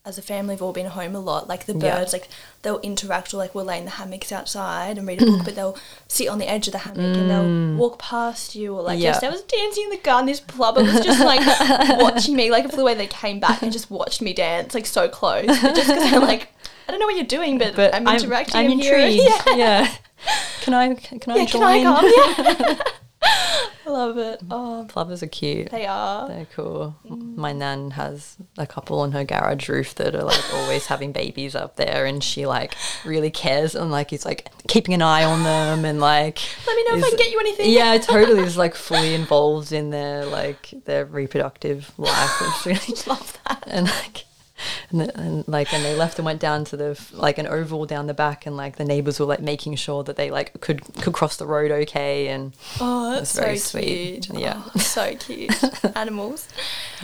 as 0.05 0.17
a 0.17 0.21
family, 0.21 0.55
we've 0.55 0.61
all 0.61 0.73
been 0.73 0.85
home 0.87 1.13
a 1.15 1.19
lot. 1.19 1.47
Like 1.47 1.65
the 1.65 1.73
Mm-hmm. 1.73 1.85
Yeah. 1.85 1.97
birds, 1.99 2.13
like 2.13 2.27
they'll 2.61 2.79
interact, 2.79 3.33
or 3.33 3.37
like 3.37 3.53
we'll 3.53 3.65
lay 3.65 3.77
in 3.77 3.85
the 3.85 3.91
hammocks 3.91 4.31
outside 4.31 4.97
and 4.97 5.07
read 5.07 5.21
a 5.21 5.25
book, 5.25 5.45
but 5.45 5.55
they'll 5.55 5.77
sit 6.07 6.27
on 6.29 6.39
the 6.39 6.49
edge 6.49 6.67
of 6.67 6.71
the 6.73 6.79
hammock 6.79 7.15
and 7.17 7.29
they'll 7.29 7.77
walk 7.77 7.99
past 7.99 8.55
you, 8.55 8.75
or 8.75 8.81
like 8.81 8.97
Mm. 8.97 9.01
Yeah. 9.01 9.07
yesterday 9.09 9.27
I 9.27 9.31
was 9.31 9.41
dancing 9.43 9.83
in 9.85 9.89
the 9.91 9.97
garden. 9.97 10.25
This 10.27 10.39
plover 10.39 10.81
was 10.81 10.99
just 11.03 11.19
like 11.19 11.41
watching 12.01 12.35
me, 12.35 12.49
like 12.49 12.69
the 12.71 12.83
way 12.83 12.93
they 12.95 13.07
came 13.07 13.39
back 13.39 13.61
and 13.61 13.71
just 13.71 13.91
watched 13.91 14.21
me 14.21 14.33
dance, 14.33 14.73
like 14.73 14.85
so 14.85 15.07
close, 15.09 15.45
but 15.47 15.75
just 15.75 15.87
because 15.89 16.13
I'm 16.13 16.21
like. 16.21 16.47
I 16.87 16.91
don't 16.91 17.01
know 17.01 17.05
what 17.05 17.15
you're 17.17 17.25
doing, 17.25 17.59
but, 17.59 17.75
but 17.75 17.93
I'm 17.93 18.07
interacting. 18.07 18.55
I'm, 18.55 18.65
I'm, 18.65 18.71
intrigued 18.79 19.21
Yeah, 19.47 19.55
yeah. 19.55 19.95
can 20.61 20.73
i 20.73 20.95
can 20.95 21.19
i 21.31 21.35
yeah. 21.35 21.45
join 21.45 21.61
Can 21.61 21.63
I 21.63 21.83
come? 22.55 22.65
Yeah. 22.67 22.83
I 23.85 23.91
love 23.91 24.17
it. 24.17 24.41
Oh, 24.51 24.85
plovers 24.87 25.23
are 25.23 25.27
cute 25.27 25.71
they 25.71 25.85
are. 25.85 26.27
they're 26.27 26.47
cool 26.53 26.95
mm. 27.05 27.35
my 27.35 27.51
nan 27.53 27.91
has 27.91 28.37
a 28.57 28.67
couple 28.67 28.99
on 28.99 29.11
her 29.13 29.23
garage 29.23 29.67
roof 29.67 29.95
that 29.95 30.15
are 30.15 30.23
like 30.23 30.53
always 30.53 30.85
having 30.85 31.11
babies 31.11 31.55
up 31.55 31.75
there 31.75 32.05
and 32.05 32.23
she 32.23 32.45
like 32.45 32.75
really 33.03 33.31
cares 33.31 33.75
and 33.75 33.91
like 33.91 34.13
is 34.13 34.25
like 34.25 34.49
keeping 34.67 34.93
an 34.93 35.01
eye 35.01 35.23
on 35.23 35.43
them 35.43 35.85
and 35.85 35.99
like 35.99 36.39
Let 36.67 36.75
me 36.75 36.83
know 36.85 36.97
if 36.97 37.03
I 37.03 37.09
can 37.09 37.17
get 37.17 37.31
you 37.31 37.39
anything. 37.39 37.71
yeah 37.71 37.97
totally 38.01 38.43
is 38.43 38.57
like 38.57 38.75
fully 38.75 39.13
involved 39.15 39.71
in 39.71 39.89
their 39.89 40.25
like 40.25 40.73
their 40.85 41.05
reproductive 41.05 41.91
life 41.97 42.31
it's 42.41 42.65
really 42.65 43.01
love 43.07 43.37
that. 43.47 43.63
and 43.67 43.87
like 43.87 44.25
and, 44.91 45.01
the, 45.01 45.19
and 45.19 45.47
like 45.47 45.73
and 45.73 45.83
they 45.85 45.95
left 45.95 46.17
and 46.19 46.25
went 46.25 46.39
down 46.39 46.65
to 46.65 46.77
the 46.77 46.99
like 47.13 47.37
an 47.37 47.47
oval 47.47 47.85
down 47.85 48.07
the 48.07 48.13
back 48.13 48.45
and 48.45 48.55
like 48.57 48.75
the 48.77 48.85
neighbors 48.85 49.19
were 49.19 49.25
like 49.25 49.41
making 49.41 49.75
sure 49.75 50.03
that 50.03 50.15
they 50.15 50.29
like 50.31 50.59
could 50.61 50.81
could 51.01 51.13
cross 51.13 51.37
the 51.37 51.45
road 51.45 51.71
okay 51.71 52.27
and 52.27 52.53
Oh, 52.81 53.13
That's 53.15 53.37
very 53.37 53.57
so 53.57 53.79
sweet. 53.79 54.27
cute. 54.27 54.39
Yeah. 54.39 54.61
Oh, 54.75 54.79
so 54.79 55.15
cute. 55.15 55.51
Animals. 55.95 56.47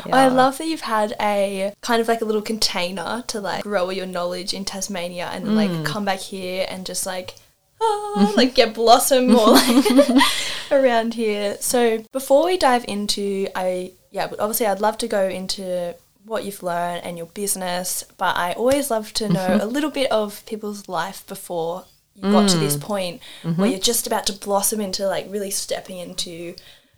Yeah. 0.06 0.16
I 0.16 0.28
love 0.28 0.58
that 0.58 0.68
you've 0.68 0.82
had 0.82 1.16
a 1.20 1.74
kind 1.82 2.02
of 2.02 2.08
like 2.08 2.22
a 2.22 2.26
little 2.26 2.42
container 2.42 3.24
to 3.28 3.40
like 3.42 3.64
grow 3.64 3.84
all 3.86 3.94
your 3.94 4.06
knowledge 4.06 4.54
in 4.54 4.66
Tasmania 4.66 5.30
and 5.34 5.46
Mm. 5.46 5.56
like 5.56 5.86
come 5.86 6.06
back 6.06 6.20
here 6.20 6.66
and 6.70 6.86
just 6.86 7.06
like 7.06 7.36
ah, 7.82 8.34
like 8.38 8.56
get 8.56 8.74
blossom 8.74 9.28
more 9.28 9.52
like 9.52 9.86
around 10.72 11.14
here. 11.14 11.58
So 11.60 12.04
before 12.12 12.46
we 12.46 12.58
dive 12.58 12.86
into 12.88 13.48
I 13.56 13.92
yeah, 14.12 14.28
obviously 14.40 14.66
I'd 14.66 14.80
love 14.82 14.98
to 15.00 15.08
go 15.08 15.28
into 15.28 15.96
what 16.26 16.44
you've 16.44 16.64
learned 16.64 17.04
and 17.04 17.18
your 17.18 17.28
business, 17.28 18.04
but 18.18 18.36
I 18.36 18.54
always 18.54 18.90
love 18.90 19.14
to 19.14 19.30
know 19.30 19.40
Mm-hmm. 19.48 19.62
a 19.62 19.66
little 19.66 19.92
bit 19.92 20.12
of 20.12 20.46
people's 20.46 20.90
life 20.90 21.26
before 21.28 21.86
you 22.16 22.24
got 22.32 22.50
to 22.50 22.58
Mm. 22.58 22.60
this 22.62 22.78
point 22.78 23.22
Mm-hmm. 23.44 23.62
where 23.62 23.70
you're 23.70 23.80
just 23.80 24.08
about 24.08 24.26
to 24.28 24.34
blossom 24.34 24.80
into 24.82 25.06
like 25.08 25.28
really 25.30 25.52
stepping 25.52 25.98
into 26.00 26.56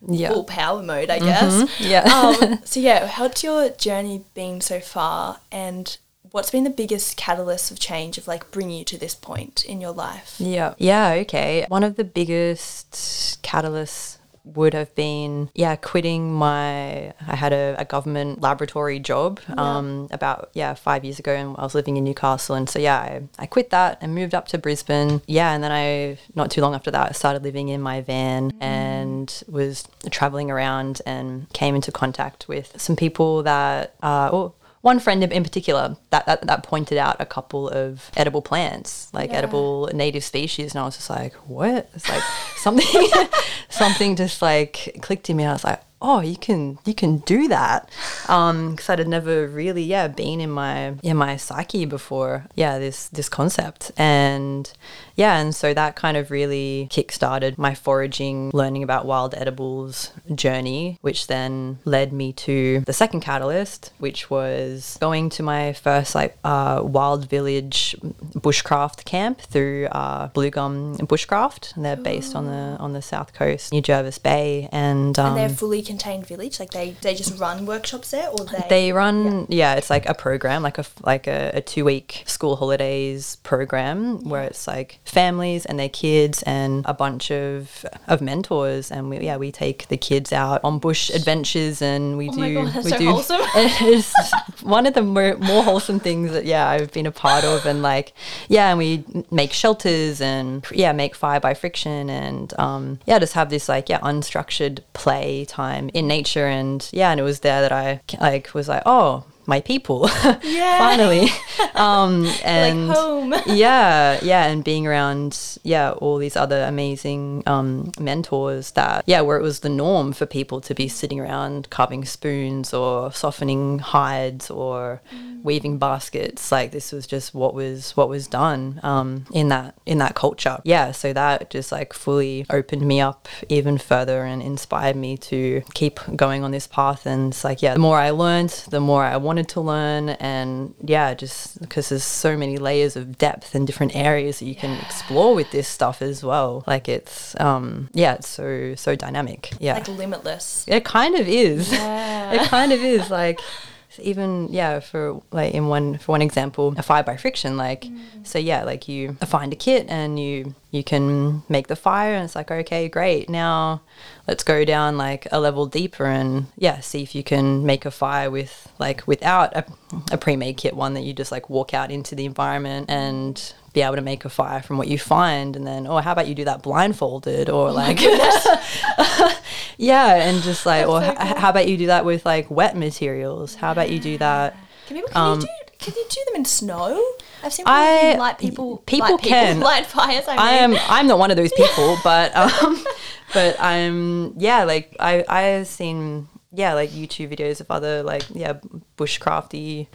Yeah. 0.08 0.30
full 0.32 0.44
power 0.44 0.82
mode, 0.84 1.10
I 1.10 1.20
guess. 1.20 1.70
Yeah. 1.80 2.04
um, 2.04 2.60
so 2.66 2.80
yeah, 2.80 3.08
how's 3.08 3.44
your 3.44 3.70
journey 3.70 4.24
been 4.34 4.62
so 4.62 4.80
far, 4.80 5.40
and 5.52 5.98
what's 6.32 6.52
been 6.52 6.64
the 6.66 6.70
biggest 6.70 7.18
catalyst 7.18 7.72
of 7.72 7.80
change 7.80 8.18
of 8.20 8.28
like 8.28 8.52
bringing 8.52 8.78
you 8.80 8.86
to 8.86 8.98
this 8.98 9.16
point 9.16 9.66
in 9.66 9.82
your 9.82 9.92
life? 9.94 10.36
Yeah. 10.40 10.76
Yeah, 10.78 11.12
okay. 11.24 11.66
One 11.68 11.84
of 11.84 11.96
the 11.96 12.04
biggest 12.04 13.42
catalysts 13.44 14.17
would 14.56 14.74
have 14.74 14.94
been 14.96 15.50
yeah 15.54 15.76
quitting 15.76 16.34
my 16.34 17.14
i 17.28 17.36
had 17.36 17.54
a, 17.54 17.76
a 17.78 17.86
government 17.86 18.42
laboratory 18.42 19.00
job 19.00 19.40
um 19.58 20.08
about 20.12 20.50
yeah 20.54 20.74
five 20.74 21.04
years 21.04 21.20
ago 21.20 21.34
and 21.34 21.56
i 21.58 21.64
was 21.64 21.76
living 21.76 21.98
in 21.98 22.04
newcastle. 22.04 22.56
And 22.56 22.70
so 22.70 22.80
yeah 22.80 23.00
I, 23.00 23.24
I 23.40 23.46
quit 23.46 23.70
that 23.72 23.98
and 24.02 24.16
moved 24.16 24.34
up 24.34 24.48
to 24.50 24.58
brisbane. 24.58 25.22
Yeah 25.28 25.54
and 25.54 25.64
then 25.64 25.72
i 25.72 26.18
not 26.36 26.52
too 26.52 26.62
long 26.62 26.74
after 26.76 26.92
that 26.92 27.10
I 27.10 27.12
started 27.12 27.44
living 27.44 27.70
in 27.70 27.82
my 27.82 28.02
van 28.02 28.52
and 28.62 29.44
was 29.48 29.88
traveling 30.10 30.50
around 30.52 31.02
and 31.06 31.52
came 31.54 31.76
into 31.76 31.92
contact 31.92 32.48
with 32.48 32.80
some 32.80 32.96
people 32.96 33.44
that 33.44 33.96
uh 34.02 34.30
oh, 34.32 34.54
one 34.92 35.00
friend 35.00 35.20
in 35.24 35.44
particular 35.50 35.86
that, 36.12 36.24
that 36.28 36.40
that 36.50 36.60
pointed 36.72 36.98
out 37.06 37.16
a 37.20 37.26
couple 37.36 37.64
of 37.82 37.90
edible 38.22 38.42
plants, 38.42 38.90
like 39.14 39.30
Yeah. 39.32 39.40
edible 39.42 39.90
native 40.04 40.24
species, 40.24 40.68
and 40.74 40.80
I 40.82 40.86
was 40.88 40.96
just 41.00 41.10
like, 41.20 41.34
"What?" 41.58 41.82
It's 41.96 42.08
like 42.14 42.24
something, 42.66 43.08
something 43.70 44.16
just 44.16 44.42
like 44.42 44.74
clicked 45.06 45.30
in 45.30 45.36
me. 45.38 45.46
I 45.46 45.54
was 45.54 45.64
like, 45.64 45.82
"Oh, 46.02 46.20
you 46.32 46.38
can 46.48 46.62
you 46.86 46.94
can 47.02 47.18
do 47.36 47.48
that," 47.50 47.90
um, 48.36 48.58
because 48.72 48.90
I'd 48.90 49.08
never 49.08 49.36
really 49.62 49.84
yeah 49.96 50.08
been 50.08 50.40
in 50.40 50.52
my 50.52 50.94
in 51.04 51.18
my 51.18 51.38
psyche 51.38 51.86
before. 51.86 52.34
Yeah, 52.56 52.80
this 52.80 53.10
this 53.18 53.30
concept, 53.30 53.92
and 53.98 54.72
yeah, 55.18 55.40
and 55.40 55.54
so 55.54 55.74
that 55.74 55.96
kind 55.96 56.16
of 56.16 56.30
really 56.30 56.88
kick-started 56.92 57.58
my 57.58 57.74
foraging, 57.74 58.52
learning 58.54 58.84
about 58.84 59.08
wild 59.08 59.34
edibles 59.36 60.12
journey, 60.34 61.00
which 61.02 61.26
then 61.26 61.80
led 61.86 62.14
me 62.14 62.32
to 62.34 62.82
the 62.82 62.94
second 62.94 63.22
catalyst, 63.22 63.92
which 63.98 64.30
was 64.30 64.96
going 65.02 65.30
to 65.32 65.42
my 65.42 65.74
first 65.74 66.14
like 66.14 66.38
uh, 66.44 66.82
wild 66.84 67.28
village 67.28 67.96
bushcraft 68.36 69.06
camp 69.06 69.42
through 69.42 69.88
uh, 69.88 70.28
Blue 70.28 70.52
Gum 70.52 70.96
Bushcraft. 70.98 71.76
And 71.76 71.84
they're 71.84 71.96
based 71.96 72.36
on 72.36 72.46
the 72.46 72.78
on 72.80 72.94
the 72.94 73.02
south 73.02 73.34
coast, 73.34 73.72
near 73.72 73.82
Jervis 73.82 74.20
Bay, 74.20 74.70
and 74.72 75.18
um, 75.18 75.30
and 75.30 75.38
they're 75.38 75.48
a 75.48 75.50
fully 75.50 75.82
contained 75.82 76.28
village, 76.28 76.60
like 76.60 76.70
they 76.70 76.96
they 77.02 77.16
just 77.16 77.40
run 77.40 77.66
workshops 77.66 78.12
there, 78.12 78.30
or 78.30 78.46
they 78.46 78.66
they 78.70 78.94
run, 78.94 79.48
yeah. 79.50 79.74
it's 79.74 79.90
like 79.90 80.08
a 80.08 80.14
program, 80.14 80.62
like 80.62 80.78
a 80.78 80.86
like 81.02 81.26
a, 81.26 81.52
a 81.56 81.62
two 81.62 81.84
week 81.84 82.24
school 82.28 82.56
holidays 82.56 83.38
program 83.38 84.24
where 84.24 84.44
it's 84.44 84.68
like 84.68 85.00
families 85.08 85.66
and 85.66 85.80
their 85.80 85.90
kids 85.90 86.44
and 86.44 86.86
a 86.86 86.94
bunch 86.94 87.32
of 87.32 87.86
of 88.08 88.22
mentors, 88.22 88.92
and 88.92 89.10
we 89.10 89.20
yeah 89.20 89.38
we 89.38 89.52
take 89.52 89.88
the 89.88 89.98
kids 89.98 90.34
out 90.34 90.62
on 90.64 90.80
bush 90.80 91.10
adventures 91.10 91.82
and 91.82 92.18
we 92.18 92.30
Oh 92.30 92.36
do 92.36 92.54
God, 92.54 92.76
we 92.84 92.92
so 92.92 92.98
do 92.98 93.10
wholesome. 93.12 93.42
it's 93.56 94.62
one 94.62 94.86
of 94.86 94.94
the 94.94 95.02
more, 95.02 95.38
more 95.38 95.64
wholesome 95.64 96.00
things 96.00 96.32
that 96.32 96.46
yeah 96.46 96.70
I've 96.70 96.92
been 96.92 97.06
a 97.06 97.12
part 97.12 97.44
of. 97.44 97.66
And 97.66 97.82
like 97.82 98.14
yeah 98.50 98.70
and 98.70 98.78
we 98.78 99.04
make 99.32 99.54
shelters 99.54 100.22
and 100.22 100.66
yeah 100.72 100.92
make 100.92 101.16
fire 101.16 101.40
by 101.40 101.54
friction 101.54 102.10
and 102.10 102.54
um 102.60 103.00
yeah 103.06 103.20
just 103.20 103.34
have 103.34 103.50
this 103.50 103.70
like 103.70 103.90
yeah 103.90 104.00
unstructured 104.00 104.80
play 104.94 105.46
time 105.46 105.90
in 105.94 106.08
nature. 106.08 106.48
And 106.48 106.88
yeah 106.92 107.12
and 107.12 107.20
it 107.20 107.24
was 107.24 107.40
there 107.42 107.62
that 107.62 107.72
I 107.72 108.02
like 108.20 108.54
was 108.54 108.68
like 108.68 108.84
oh 108.86 109.26
my 109.48 109.62
people 109.62 110.10
Yeah. 110.44 110.78
finally. 110.78 111.28
Um 111.74 112.26
and 112.44 112.88
like 112.88 112.98
home. 112.98 113.34
yeah 113.48 114.20
yeah 114.24 114.46
and 114.48 114.64
being 114.64 114.86
around 114.88 115.58
yeah 115.64 115.92
all 115.92 116.18
these 116.18 116.36
other 116.36 116.64
amazing 116.64 117.44
um, 117.46 117.92
mentors 118.00 118.72
that 118.72 119.04
yeah 119.08 119.22
where 119.22 119.38
it 119.38 119.44
was 119.44 119.60
the 119.60 119.70
norm 119.70 120.12
for 120.14 120.26
people 120.26 120.60
to 120.62 120.74
be 120.76 120.88
sitting 120.88 121.20
around 121.20 121.70
carving 121.70 122.04
spoons 122.06 122.74
or 122.74 123.12
softening 123.12 123.80
hides 123.80 124.50
or 124.50 125.02
weaving 125.44 125.78
baskets. 125.78 126.52
Like 126.52 126.72
this 126.72 126.92
was 126.92 127.06
just 127.08 127.34
what 127.34 127.54
was 127.54 127.96
what 127.96 128.10
was 128.10 128.28
done 128.28 128.80
um, 128.84 129.26
in 129.32 129.50
that 129.50 129.76
in 129.86 129.98
that 130.00 130.16
culture. 130.16 130.58
Yeah 130.64 130.92
so 130.92 131.14
that 131.14 131.50
just 131.50 131.72
like 131.72 131.94
fully 131.94 132.46
opened 132.50 132.82
me 132.88 133.00
up 133.02 133.28
even 133.50 133.78
further 133.78 134.24
and 134.24 134.42
inspired 134.42 134.96
me 134.96 135.16
to 135.18 135.62
keep 135.76 136.00
going 136.16 136.44
on 136.44 136.52
this 136.52 136.68
path. 136.68 137.06
And 137.06 137.34
it's 137.34 137.44
like 137.44 137.62
yeah 137.62 137.74
the 137.74 137.80
more 137.80 137.98
I 138.00 138.10
learned 138.10 138.50
the 138.70 138.80
more 138.80 139.04
I 139.04 139.18
wanted 139.18 139.37
to 139.46 139.62
learn 139.62 140.10
and 140.10 140.74
yeah 140.84 141.14
just 141.14 141.60
because 141.62 141.90
there's 141.90 142.04
so 142.04 142.38
many 142.38 142.58
layers 142.58 142.96
of 142.96 143.18
depth 143.18 143.56
and 143.56 143.66
different 143.68 143.96
areas 143.96 144.40
that 144.40 144.46
you 144.46 144.56
can 144.56 144.80
explore 144.82 145.36
with 145.36 145.52
this 145.52 145.68
stuff 145.68 146.02
as 146.02 146.24
well. 146.24 146.64
Like 146.68 146.90
it's 146.90 147.40
um 147.40 147.90
yeah 147.94 148.16
it's 148.16 148.28
so 148.28 148.76
so 148.76 148.96
dynamic. 148.96 149.52
Yeah. 149.60 149.74
Like 149.76 149.88
limitless. 149.88 150.66
it 150.68 150.84
kind 150.86 151.16
of 151.16 151.28
is. 151.28 151.72
Yeah. 151.78 152.34
it 152.34 152.50
kind 152.50 152.74
of 152.74 152.82
is. 152.82 153.10
Like 153.10 153.40
even 154.00 154.48
yeah 154.52 154.80
for 154.80 155.22
like 155.32 155.54
in 155.54 155.68
one 155.68 155.98
for 155.98 156.12
one 156.14 156.22
example 156.22 156.74
a 156.78 156.84
fire 156.84 157.04
by 157.04 157.18
friction 157.18 157.58
like 157.58 157.86
Mm. 157.86 158.00
so 158.28 158.38
yeah 158.40 158.64
like 158.64 158.88
you 158.88 159.14
find 159.26 159.54
a 159.54 159.56
kit 159.56 159.86
and 159.90 160.20
you 160.20 160.56
you 160.72 160.84
can 160.84 161.44
make 161.48 161.68
the 161.68 161.76
fire 161.76 162.14
and 162.16 162.26
it's 162.26 162.36
like 162.36 162.52
okay 162.52 162.88
great 162.90 163.30
now 163.30 163.82
let's 164.28 164.44
go 164.44 164.66
down 164.66 164.98
like 164.98 165.28
a 165.32 165.40
level 165.40 165.66
deeper 165.66 166.06
and 166.06 166.48
yeah 166.58 166.80
see 166.80 167.02
if 167.04 167.14
you 167.16 167.24
can 167.24 167.66
make 167.66 167.86
a 167.86 167.92
fire 167.92 168.30
with 168.30 168.68
like 168.80 169.08
without 169.08 169.56
a, 169.56 169.66
a 170.12 170.18
pre-made 170.18 170.58
kit 170.58 170.76
one 170.76 170.94
that 170.96 171.02
you 171.04 171.14
just 171.14 171.32
like 171.32 171.50
walk 171.50 171.74
out 171.74 171.92
into 171.92 172.16
the 172.16 172.26
environment 172.26 172.90
and 172.90 173.54
be 173.78 173.84
able 173.84 173.96
to 173.96 174.02
make 174.14 174.26
a 174.26 174.30
fire 174.30 174.62
from 174.68 174.76
what 174.80 174.88
you 174.88 174.98
find 174.98 175.56
and 175.56 175.66
then 175.68 175.86
oh 175.86 175.98
how 176.06 176.12
about 176.12 176.28
you 176.28 176.34
do 176.42 176.46
that 176.46 176.64
blindfolded 176.64 177.48
or 177.50 177.72
like 177.72 178.00
yeah 179.78 180.16
and 180.16 180.42
just 180.42 180.66
like 180.66 180.88
or 180.88 181.02
so 181.02 181.12
h- 181.12 181.18
cool. 181.18 181.38
how 181.38 181.50
about 181.50 181.68
you 181.68 181.78
do 181.78 181.88
that 181.88 182.04
with 182.06 182.26
like 182.26 182.50
wet 182.50 182.76
materials 182.76 183.56
how 183.56 183.72
about 183.72 183.90
you 183.92 184.00
do 184.00 184.18
that 184.18 184.56
Can 184.88 184.98
people 184.98 185.10
can 185.12 185.22
Um, 185.22 185.40
you 185.42 185.46
do 185.46 185.52
can 185.80 185.94
you 185.96 186.06
do 186.10 186.22
them 186.26 186.36
in 186.38 186.46
snow? 186.46 187.00
I've 187.44 187.54
seen 187.54 187.66
I- 187.68 188.00
people 188.02 188.20
light 188.20 188.38
people 188.40 188.78
people 188.88 189.10
light 189.12 189.22
can. 189.22 189.60
light 189.72 189.86
fires. 189.86 190.26
I, 190.28 190.32
mean. 190.32 190.40
I 190.40 190.52
am 190.54 190.76
I'm 190.90 191.06
not 191.08 191.20
one 191.20 191.30
of 191.30 191.38
those 191.38 191.54
people, 191.54 191.98
but 192.04 192.36
um, 192.36 192.84
but 193.32 193.60
I'm 193.62 194.34
yeah, 194.40 194.64
like 194.64 194.96
I 195.00 195.24
I've 195.30 195.68
seen 195.68 196.28
yeah 196.52 196.74
like 196.74 196.90
YouTube 196.90 197.30
videos 197.32 197.62
of 197.62 197.70
other 197.70 198.02
like 198.02 198.24
yeah 198.34 198.54
bushcrafty 198.98 199.86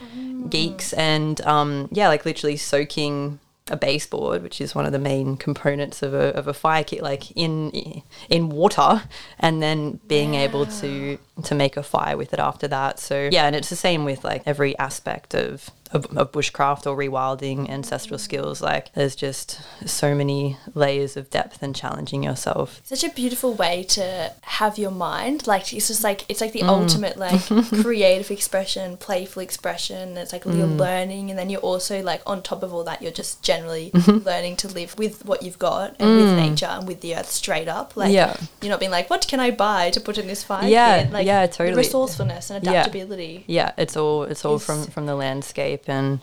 geeks 0.50 0.92
and 0.92 1.40
um 1.40 1.88
yeah 1.90 2.06
like 2.06 2.24
literally 2.24 2.56
soaking 2.56 3.40
a 3.72 3.76
baseboard, 3.76 4.42
which 4.42 4.60
is 4.60 4.74
one 4.74 4.84
of 4.84 4.92
the 4.92 4.98
main 4.98 5.36
components 5.36 6.02
of 6.02 6.12
a, 6.12 6.28
of 6.36 6.46
a 6.46 6.52
fire 6.52 6.84
kit, 6.84 7.02
like 7.02 7.32
in 7.32 8.02
in 8.28 8.50
water, 8.50 9.02
and 9.40 9.62
then 9.62 9.98
being 10.06 10.34
able 10.34 10.66
to 10.66 11.18
to 11.44 11.54
make 11.54 11.76
a 11.76 11.82
fire 11.82 12.16
with 12.16 12.32
it 12.32 12.38
after 12.38 12.68
that. 12.68 12.98
So 12.98 13.28
yeah, 13.32 13.46
and 13.46 13.56
it's 13.56 13.70
the 13.70 13.76
same 13.76 14.04
with 14.04 14.24
like 14.24 14.42
every 14.46 14.76
aspect 14.78 15.34
of 15.34 15.70
of, 15.92 16.06
of 16.16 16.32
bushcraft 16.32 16.86
or 16.86 16.96
rewilding 16.96 17.68
ancestral 17.68 18.18
skills. 18.18 18.62
Like 18.62 18.90
there's 18.94 19.14
just 19.14 19.60
so 19.84 20.14
many 20.14 20.56
layers 20.74 21.18
of 21.18 21.28
depth 21.28 21.62
and 21.62 21.76
challenging 21.76 22.22
yourself. 22.22 22.80
such 22.82 23.04
a 23.04 23.10
beautiful 23.10 23.52
way 23.52 23.82
to 23.90 24.32
have 24.40 24.78
your 24.78 24.90
mind. 24.90 25.46
Like 25.46 25.70
it's 25.74 25.88
just 25.88 26.02
like 26.02 26.24
it's 26.30 26.40
like 26.40 26.52
the 26.52 26.60
Mm. 26.62 26.68
ultimate 26.68 27.18
like 27.18 27.42
creative 27.82 28.30
expression, 28.30 28.96
playful 28.96 29.42
expression. 29.42 30.16
It's 30.16 30.32
like 30.32 30.44
you're 30.46 30.66
Mm. 30.66 30.78
learning, 30.78 31.28
and 31.30 31.38
then 31.38 31.50
you're 31.50 31.60
also 31.60 32.02
like 32.02 32.22
on 32.26 32.42
top 32.42 32.62
of 32.62 32.72
all 32.72 32.84
that, 32.84 33.02
you're 33.02 33.12
just 33.12 33.42
generally 33.42 33.90
Mm-hmm. 33.94 34.26
learning 34.26 34.56
to 34.56 34.68
live 34.68 34.96
with 34.98 35.24
what 35.26 35.42
you've 35.42 35.58
got 35.58 35.94
and 35.98 36.16
with 36.16 36.36
nature 36.36 36.66
and 36.66 36.86
with 36.88 37.00
the 37.02 37.14
earth 37.16 37.30
straight 37.30 37.68
up. 37.68 37.96
Like 37.96 38.10
Mm. 38.10 38.14
Yeah. 38.14 38.36
you're 38.62 38.70
not 38.70 38.80
being 38.80 38.90
like, 38.92 39.10
what 39.10 39.26
can 39.28 39.40
I 39.40 39.50
buy 39.50 39.90
to 39.90 40.00
put 40.00 40.16
in 40.18 40.26
this 40.26 40.42
fire? 40.42 40.66
Yeah, 40.68 41.02
kit? 41.02 41.12
Like, 41.22 41.26
yeah, 41.26 41.46
totally. 41.46 41.76
Resourcefulness 41.76 42.50
and 42.50 42.66
adaptability. 42.66 43.44
Yeah, 43.46 43.72
it's 43.78 43.96
all 43.96 44.24
it's 44.24 44.44
all 44.44 44.58
from 44.58 44.86
from 44.86 45.06
the 45.06 45.14
landscape 45.14 45.84
and 45.88 46.20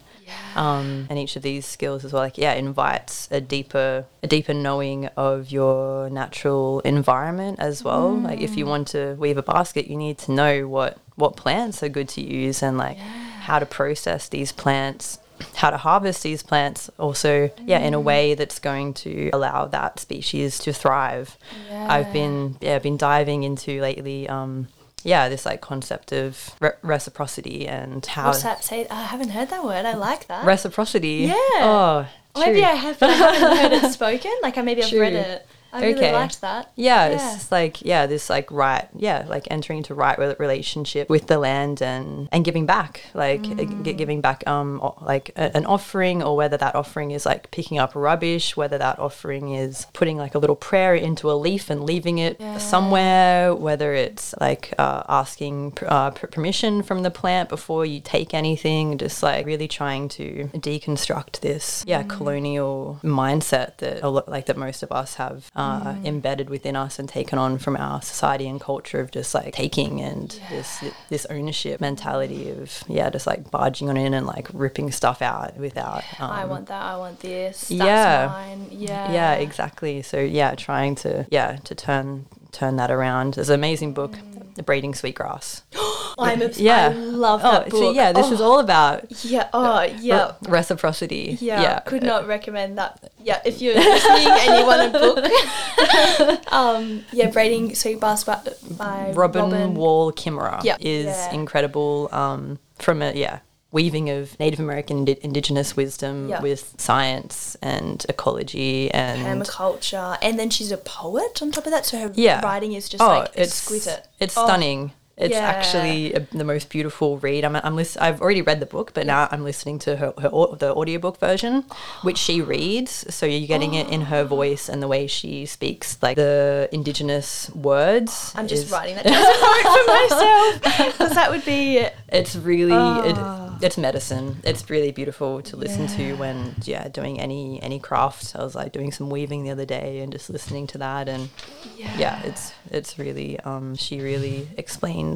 um, 0.55 1.07
and 1.09 1.17
each 1.17 1.35
of 1.35 1.41
these 1.41 1.65
skills 1.65 2.05
as 2.05 2.13
well. 2.13 2.21
Like 2.21 2.37
yeah, 2.37 2.53
invites 2.53 3.27
a 3.31 3.41
deeper 3.41 4.05
a 4.21 4.27
deeper 4.27 4.53
knowing 4.53 5.07
of 5.17 5.51
your 5.51 6.09
natural 6.09 6.81
environment 6.81 7.59
as 7.59 7.83
well. 7.83 8.15
Like 8.15 8.41
if 8.41 8.57
you 8.57 8.65
want 8.65 8.89
to 8.89 9.15
weave 9.15 9.37
a 9.37 9.43
basket, 9.43 9.87
you 9.87 9.97
need 9.97 10.17
to 10.19 10.31
know 10.31 10.67
what 10.67 10.97
what 11.15 11.35
plants 11.35 11.83
are 11.83 11.89
good 11.89 12.09
to 12.09 12.21
use 12.21 12.63
and 12.63 12.77
like 12.77 12.97
how 12.97 13.59
to 13.59 13.65
process 13.65 14.29
these 14.29 14.51
plants 14.51 15.19
how 15.55 15.69
to 15.69 15.77
harvest 15.77 16.23
these 16.23 16.43
plants 16.43 16.89
also 16.99 17.49
yeah 17.65 17.79
in 17.79 17.93
a 17.93 17.99
way 17.99 18.33
that's 18.35 18.59
going 18.59 18.93
to 18.93 19.29
allow 19.31 19.65
that 19.65 19.99
species 19.99 20.59
to 20.59 20.73
thrive 20.73 21.37
i've 21.71 22.11
been 22.11 22.57
yeah 22.59 22.77
been 22.79 22.97
diving 22.97 23.43
into 23.43 23.79
lately 23.79 24.27
um 24.27 24.67
yeah 25.03 25.29
this 25.29 25.45
like 25.45 25.61
concept 25.61 26.11
of 26.11 26.51
re- 26.59 26.71
reciprocity 26.81 27.67
and 27.67 28.05
how 28.05 28.27
What's 28.27 28.43
that? 28.43 28.63
Say, 28.63 28.87
I 28.89 29.03
haven't 29.03 29.29
heard 29.29 29.49
that 29.49 29.63
word. 29.63 29.85
I 29.85 29.93
like 29.93 30.27
that. 30.27 30.45
reciprocity 30.45 31.27
Yeah. 31.27 31.35
oh 31.61 32.07
maybe. 32.37 32.63
I 32.63 32.71
have, 32.75 32.99
but 32.99 33.09
I 33.09 33.13
haven't 33.13 33.57
heard 33.57 33.83
it 33.83 33.91
spoken. 33.93 34.31
Like 34.41 34.57
I 34.57 34.61
maybe 34.61 34.83
I've 34.83 34.91
read 34.91 35.13
it. 35.13 35.47
I 35.71 35.81
really 35.81 35.95
Okay. 35.99 36.13
liked 36.13 36.41
that. 36.41 36.71
yeah, 36.75 37.09
Yeah. 37.09 37.35
it's 37.35 37.51
like 37.51 37.81
yeah 37.85 38.05
this 38.07 38.29
like 38.29 38.49
right 38.51 38.88
yeah 38.95 39.25
like 39.27 39.47
entering 39.51 39.77
into 39.77 39.93
right 39.93 40.17
relationship 40.39 41.09
with 41.09 41.27
the 41.27 41.38
land 41.38 41.81
and 41.81 42.27
and 42.31 42.43
giving 42.43 42.65
back 42.65 43.01
like 43.13 43.41
uh, 43.41 43.63
Mm. 43.69 43.83
gi- 43.85 43.93
giving 43.93 44.21
back 44.21 44.43
um 44.47 44.81
like 45.01 45.31
a, 45.35 45.55
an 45.55 45.65
offering 45.65 46.23
or 46.23 46.35
whether 46.35 46.57
that 46.57 46.75
offering 46.75 47.11
is 47.11 47.25
like 47.25 47.51
picking 47.51 47.77
up 47.77 47.91
rubbish 47.95 48.57
whether 48.57 48.77
that 48.77 48.97
offering 48.99 49.53
is 49.53 49.85
putting 49.93 50.17
like 50.17 50.33
a 50.35 50.39
little 50.39 50.55
prayer 50.55 50.95
into 50.95 51.29
a 51.31 51.38
leaf 51.45 51.69
and 51.69 51.83
leaving 51.83 52.17
it 52.17 52.38
Yeah. 52.39 52.57
somewhere 52.57 53.53
whether 53.53 53.93
it's 53.93 54.33
like 54.39 54.73
uh, 54.77 55.03
asking 55.07 55.77
uh, 55.85 56.09
permission 56.11 56.81
from 56.83 57.03
the 57.03 57.11
plant 57.11 57.49
before 57.49 57.85
you 57.85 57.99
take 57.99 58.33
anything 58.33 58.97
just 58.97 59.21
like 59.21 59.45
really 59.45 59.67
trying 59.67 60.09
to 60.09 60.49
deconstruct 60.55 61.39
this 61.41 61.83
yeah 61.88 62.03
Mm. 62.03 62.09
colonial 62.09 62.99
mindset 63.03 63.77
that 63.77 64.01
a 64.03 64.09
lot 64.09 64.27
like 64.29 64.45
that 64.47 64.57
most 64.57 64.81
of 64.83 64.91
us 64.91 65.15
have 65.15 65.49
uh, 65.59 65.93
Mm. 65.93 66.05
embedded 66.05 66.49
within 66.49 66.75
us 66.75 66.99
and 66.99 67.07
taken 67.09 67.37
on 67.37 67.57
from 67.57 67.75
our 67.75 68.01
society 68.01 68.47
and 68.47 68.59
culture 68.61 68.99
of 69.01 69.11
just 69.11 69.33
like 69.35 69.53
taking 69.53 69.99
and 70.01 70.39
this 70.49 70.83
this 71.09 71.25
ownership 71.35 71.81
mentality 71.81 72.49
of 72.51 72.83
yeah 72.87 73.09
just 73.09 73.27
like 73.27 73.41
barging 73.51 73.89
on 73.89 73.97
in 73.97 74.13
and 74.13 74.25
like 74.25 74.47
ripping 74.53 74.89
stuff 74.91 75.21
out 75.21 75.57
without 75.57 76.03
um, 76.19 76.31
I 76.31 76.45
want 76.45 76.67
that. 76.67 76.81
I 76.81 76.95
want 76.97 77.19
this. 77.19 77.67
That's 77.67 77.71
yeah. 77.71 78.27
mine. 78.31 78.67
Yeah. 78.71 79.11
yeah 79.11 79.33
exactly 79.33 80.01
so 80.01 80.17
yeah 80.19 80.55
trying 80.55 80.95
to 81.03 81.25
yeah 81.29 81.57
to 81.65 81.75
turn 81.75 82.25
turn 82.51 82.77
that 82.77 82.89
around 82.89 83.35
there's 83.35 83.49
an 83.49 83.55
amazing 83.55 83.93
book 83.93 84.13
the 84.59 84.63
Braiding 84.63 84.93
sweetgrass 84.93 85.63
I'm 86.19 86.41
obs- 86.41 86.59
yeah 86.59 86.87
I 86.87 86.93
love 86.93 87.39
oh 87.45 87.51
that 87.51 87.69
book. 87.69 87.79
so 87.79 87.91
yeah 87.91 88.11
this 88.11 88.29
is 88.29 88.41
Oh, 88.41 88.51
all 88.51 88.59
about 88.59 89.05
Yeah. 89.23 89.47
Oh, 89.53 89.81
yeah. 90.01 90.33
re- 90.41 90.51
reciprocity 90.51 91.37
Yeah, 91.39 91.61
yeah 91.61 91.79
could 91.79 92.03
not 92.03 92.27
recommend 92.27 92.77
that. 92.77 93.11
Yeah, 93.23 93.39
if 93.45 93.61
you're 93.61 93.75
listening 93.95 94.27
and 94.27 94.59
you 94.59 94.65
want 94.65 94.83
a 94.89 94.99
book, 94.99 96.51
um, 96.51 97.05
yeah, 97.13 97.29
Braiding 97.31 97.73
sweetgrass 97.73 98.25
by, 98.25 98.41
by 98.77 99.11
Robin, 99.15 99.43
Robin. 99.43 99.73
Wall 99.75 100.11
Kimmerer 100.11 100.61
Yeah. 100.63 100.75
is 100.79 101.05
Yeah. 101.05 101.31
incredible 101.33 102.09
um, 102.11 102.59
from 102.79 103.01
a 103.01 103.13
yeah 103.13 103.39
weaving 103.71 104.09
of 104.09 104.39
Native 104.39 104.59
American 104.59 104.99
indi- 104.99 105.19
indigenous 105.21 105.75
wisdom 105.75 106.29
Yeah. 106.29 106.41
with 106.41 106.73
science 106.77 107.55
and 107.61 108.03
ecology 108.09 108.89
and 108.91 109.41
permaculture, 109.43 110.17
and 110.21 110.39
then 110.39 110.49
she's 110.49 110.71
a 110.71 110.77
poet 110.77 111.41
on 111.41 111.51
top 111.51 111.65
of 111.65 111.71
that. 111.71 111.85
So 111.85 111.97
her 111.99 112.11
yeah 112.15 112.41
writing 112.43 112.73
is 112.73 112.89
just 112.89 113.01
oh, 113.03 113.07
like 113.07 113.31
it's 113.35 113.51
exquisite. 113.51 114.07
It's 114.19 114.38
Oh, 114.38 114.45
stunning. 114.45 114.91
It's 115.19 115.33
Yeah. 115.33 115.39
actually 115.41 116.13
a, 116.13 116.21
the 116.31 116.43
most 116.45 116.69
beautiful 116.69 117.17
read. 117.19 117.43
I'm, 117.43 117.55
I'm 117.57 117.75
list- 117.75 117.97
I've 117.99 118.21
already 118.21 118.41
read 118.41 118.59
the 118.61 118.65
book, 118.65 118.93
but 118.93 119.05
now 119.05 119.27
I'm 119.31 119.43
listening 119.43 119.77
to 119.79 119.97
her, 119.97 120.13
her 120.21 120.29
the 120.57 120.73
audiobook 120.73 121.19
version, 121.19 121.65
which 122.03 122.17
she 122.17 122.41
reads. 122.41 123.05
So 123.13 123.25
you're 123.25 123.47
getting 123.47 123.73
it 123.73 123.89
in 123.89 124.01
her 124.01 124.23
voice 124.23 124.69
and 124.69 124.81
the 124.81 124.88
way 124.88 125.07
she 125.07 125.45
speaks, 125.45 125.97
like 126.01 126.15
the 126.15 126.69
indigenous 126.71 127.49
words. 127.51 128.31
I'm 128.35 128.47
just 128.47 128.65
is- 128.67 128.71
writing 128.71 128.95
that 128.95 129.03
down 129.05 129.13
as 129.13 129.27
a 129.27 129.41
note 129.57 129.77
for 129.77 129.85
myself 129.91 130.95
because 130.95 131.15
that 131.15 131.29
would 131.31 131.43
be 131.45 131.85
It's 132.07 132.35
really 132.38 132.71
Ah. 132.73 133.57
it, 133.59 133.65
it's 133.65 133.77
medicine. 133.77 134.38
It's 134.45 134.69
really 134.69 134.91
beautiful 134.91 135.41
to 135.41 135.57
listen 135.57 135.88
to 135.97 136.13
when 136.15 136.55
yeah 136.63 136.88
doing 136.88 137.19
any 137.19 137.61
any 137.61 137.79
craft. 137.79 138.35
I 138.39 138.43
was 138.43 138.55
like 138.55 138.71
doing 138.71 138.91
some 138.93 139.09
weaving 139.09 139.43
the 139.43 139.51
other 139.51 139.65
day 139.65 139.99
and 139.99 140.11
just 140.13 140.29
listening 140.29 140.65
to 140.67 140.77
that 140.77 141.09
and 141.09 141.29
yeah, 141.77 142.21
it's 142.23 142.53
it's 142.71 142.97
really 142.97 143.38
um 143.41 143.75
she 143.75 143.99
really 143.99 144.47
explains 144.57 145.08